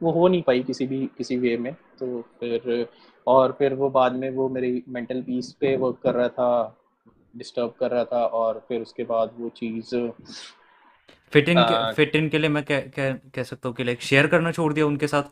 [0.00, 2.88] वो हो नहीं पाई किसी भी किसी वे में तो फिर
[3.26, 6.76] और फिर वो बाद में वो मेरी मेंटल पीस पे वर्क कर रहा था
[7.34, 9.94] डिस्टर्ब कर रहा था और फिर उसके बाद वो चीज़
[11.32, 11.62] फिट इन
[11.96, 14.72] फिट इन के लिए मैं कह कह, कह सकता हूँ कि लाइक शेयर करना छोड़
[14.72, 15.22] दिया उनके साथ?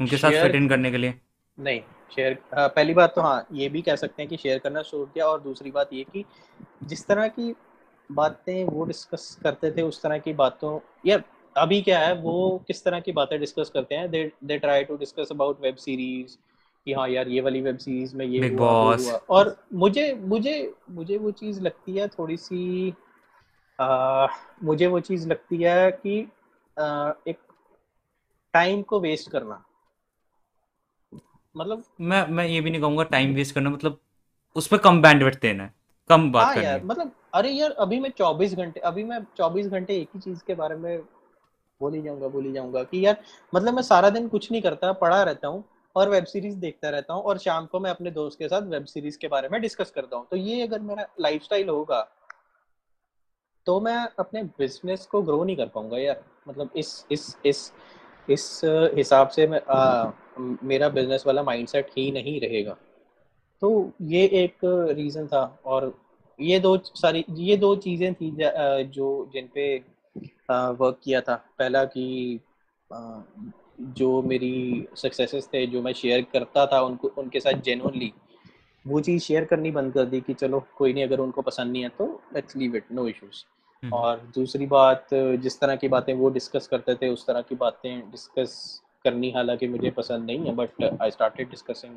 [0.00, 1.14] उनके साथ फिट इन करने के लिए?
[1.58, 1.80] नहीं
[2.14, 5.26] शेयर पहली बात तो हाँ ये भी कह सकते हैं कि शेयर करना छोड़ दिया
[5.26, 6.24] और दूसरी बात ये कि
[6.84, 7.54] जिस तरह की
[8.10, 11.22] बातें वो डिस्कस करते थे उस तरह की बातों यार
[11.56, 12.36] अभी क्या है वो
[12.68, 14.10] किस तरह की बातें डिस्कस करते हैं?
[14.10, 16.36] They they try to discuss about web series
[16.86, 21.16] कि हाँ यार ये वाली वेब सीरीज़ में ये हुआ, हुआ। और मुझे मुझे मुझे
[21.18, 22.94] वो चीज़ लगती है थोड़ी सी
[23.80, 24.26] आ,
[24.62, 26.28] मुझे वो चीज़ लगती है कि
[26.78, 27.38] आ, एक
[28.54, 29.64] टाइम को वेस्ट करना।
[31.56, 34.00] मतलब मैं मैं ये भी नहीं कहूँगा टाइम वेस्ट करना मतलब
[34.56, 35.74] उस पर कम बैंडविड्थ देना है
[36.08, 39.66] कम बात हाँ करनी यार मतलब अरे यार अभी मैं 24 घंटे अभी मैं 24
[39.66, 41.00] घंटे एक ही चीज़ के बारे में
[41.80, 43.22] बोली जाऊँगा बोली जाऊँगा कि यार
[43.54, 45.64] मतलब मैं सारा दिन कुछ नहीं करता पढ़ा रहता हूँ
[45.96, 48.84] और वेब सीरीज़ देखता रहता हूँ और शाम को मैं अपने दोस्त के साथ वेब
[48.84, 52.00] सीरीज़ के बारे में डिस्कस करता हूँ। तो ये अगर मेरा लाइफस्टाइल होगा
[53.66, 57.72] तो मैं अपने बिज़नेस को ग्रो नहीं कर पाऊँगा यार। मतलब इस इस इस
[58.28, 58.60] इस
[58.94, 62.76] हिसाब से मैं आ, मेरा बिज़नेस वाला माइंडसेट ही नहीं रहेगा।
[63.62, 64.58] तो ये एक
[64.96, 65.92] रीज़न था और
[66.38, 69.76] ये दो सारी ये दो चीज़ें थी जो जिन पे
[70.50, 72.40] वर्क किया था। पहला कि
[73.80, 78.12] जो मेरी सक्सेसेस थे जो मैं शेयर करता था उनको उनके साथ जेनुअनली
[78.86, 81.82] वो चीज़ शेयर करनी बंद कर दी कि चलो कोई नहीं अगर उनको पसंद नहीं
[81.82, 83.44] है तो let's leave it no issues
[83.92, 88.10] और दूसरी बात जिस तरह की बातें वो डिस्कस करते थे उस तरह की बातें
[88.10, 91.96] डिस्कस करनी हालाँकि मुझे पसंद नहीं है but I started discussing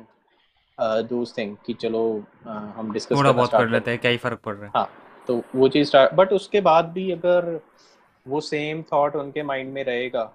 [1.38, 4.54] thing कि चलो uh, हम डिस्कस थोड़ा बहुत कर लेते हैं क्या ही फ़र्क पड़
[4.54, 4.72] रहा है?
[4.76, 4.90] हाँ
[5.26, 7.60] तो वो चीज़ बट उसके बाद भी अगर
[8.28, 10.34] वो सेम थॉट उनके माइंड में रहेगा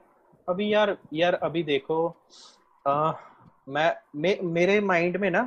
[0.50, 2.16] अभी यार यार अभी देखो
[2.88, 3.12] आ,
[3.70, 5.44] मैं मे, मेरे माइंड में ना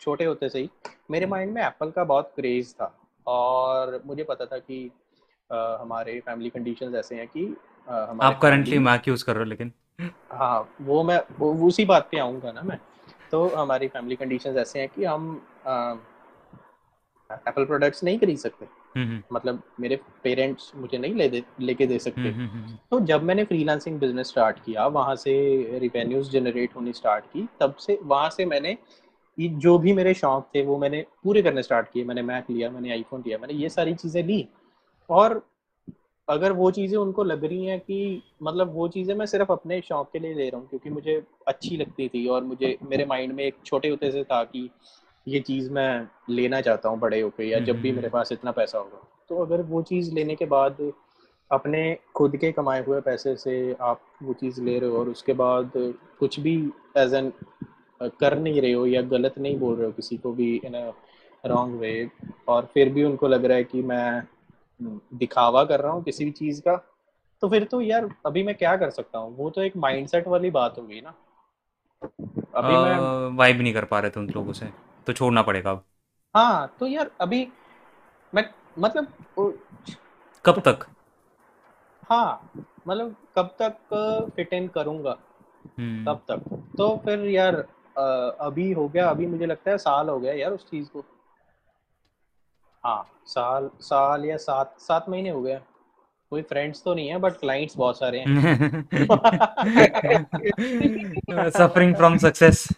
[0.00, 0.70] छोटे होते से ही
[1.10, 2.92] मेरे माइंड में एप्पल का बहुत क्रेज था।
[3.26, 4.90] और मुझे पता था कि
[5.50, 7.56] आ, हमारे फैमिली कंडीशंस ऐसे हैं कि
[7.88, 9.72] आ, आप करंटली मैक यूज़ कर रहे हो लेकिन।
[10.32, 12.78] हाँ वो मैं वो उसी बात पे आऊँगा ना मैं।
[13.30, 15.34] तो हमारी फैमिली कंडीशंस ऐसे हैं कि हम
[17.30, 18.66] एप्पल प्रोडक्ट्स नहीं खरीद सकते।
[19.32, 22.30] मतलब मेरे पेरेंट्स मुझे नहीं ले लेके दे सकते।
[22.90, 25.32] तो जब मैंने फ्रीलांसिंग बिज़नेस स्टार्ट किया वहाँ से
[25.78, 28.76] रिवेन्यूज जनरेट होनी स्टार्ट की तब से वहाँ से मैंने
[29.38, 32.92] जो भी मेरे शौक थे वो मैंने पूरे करने स्टार्ट किए। मैंने मैक लिया मैंने
[32.92, 34.46] आईफोन लिया मैंने ये सारी चीज़ें ली।
[35.10, 35.42] और
[36.28, 40.10] अगर वो चीज़ें उनको लग रही हैं कि मतलब वो चीज़ें मैं सिर्फ़ अपने शौक
[40.12, 43.44] के लिए ले रहा हूँ क्योंकि मुझे अच्छी लगती थी और मुझे मेरे माइंड में
[43.44, 44.68] एक छोटे होते से था कि
[45.28, 48.78] ये चीज़ मैं लेना चाहता हूँ बड़े होके या जब भी मेरे पास इतना पैसा
[48.78, 50.92] होगा। तो अगर वो चीज़ लेने के बाद
[51.50, 55.32] अपने खुद के कमाए हुए पैसे से आप वो चीज़ ले रहे हो और उसके
[55.32, 55.70] बाद
[56.20, 57.32] कुछ भी एज एन
[58.02, 60.92] कर नहीं रहे हो या गलत नहीं बोल रहे हो किसी को भी इन अ
[61.46, 62.10] रॉन्ग वे
[62.48, 64.22] और फिर भी उनको लग रहा है कि मैं
[65.14, 66.92] दिखावा कर रहा हूँ किसी भी चीज़ का
[67.40, 69.36] तो फिर तो यार अभी मैं क्या कर सकता हूँ?
[69.36, 71.14] वो तो एक माइंडसेट वाली बात हो गई ना।
[72.54, 74.66] अभी uh, मैं वाइब नहीं कर पा रहे थे उन लोगों से।
[75.06, 75.84] तो छोड़ना पड़ेगा अब।
[76.34, 77.46] हाँ तो यार अभी
[78.32, 78.44] मैं
[78.78, 79.12] मतलब
[80.44, 80.86] कब तक?
[82.02, 82.50] हाँ
[82.88, 85.16] मतलब कब तक फिट इन करूँगा।
[85.80, 86.42] कब तक?
[86.78, 87.54] तो फिर यार
[88.40, 91.04] अभी हो गया अभी मुझे लगता है साल हो गया यार उस चीज़ को।
[92.84, 95.60] हाँ साल साल या सात सात महीने हो गया
[96.32, 98.34] कोई फ्रेंड्स तो नहीं है बट क्लाइंट्स बहुत सारे हैं।
[101.50, 102.68] सफरिंग फ्रॉम सक्सेस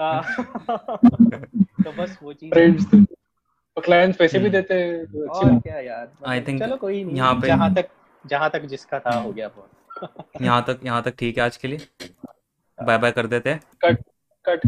[1.84, 5.80] तो बस वो चीज़। फ्रेंड्स तो क्लाइंट्स पैसे भी हम्म। देते हैं तो और क्या
[5.80, 7.88] यार आई थिंक चलो कोई नहीं यहाँ पे जहाँ तक
[8.26, 9.50] जहाँ तक जिसका था हो गया
[10.42, 11.78] यहाँ तक यहाँ तक ठीक है आज के लिए।
[12.78, 14.02] बाय बाय कर देते हैं। Cut
[14.44, 14.66] cut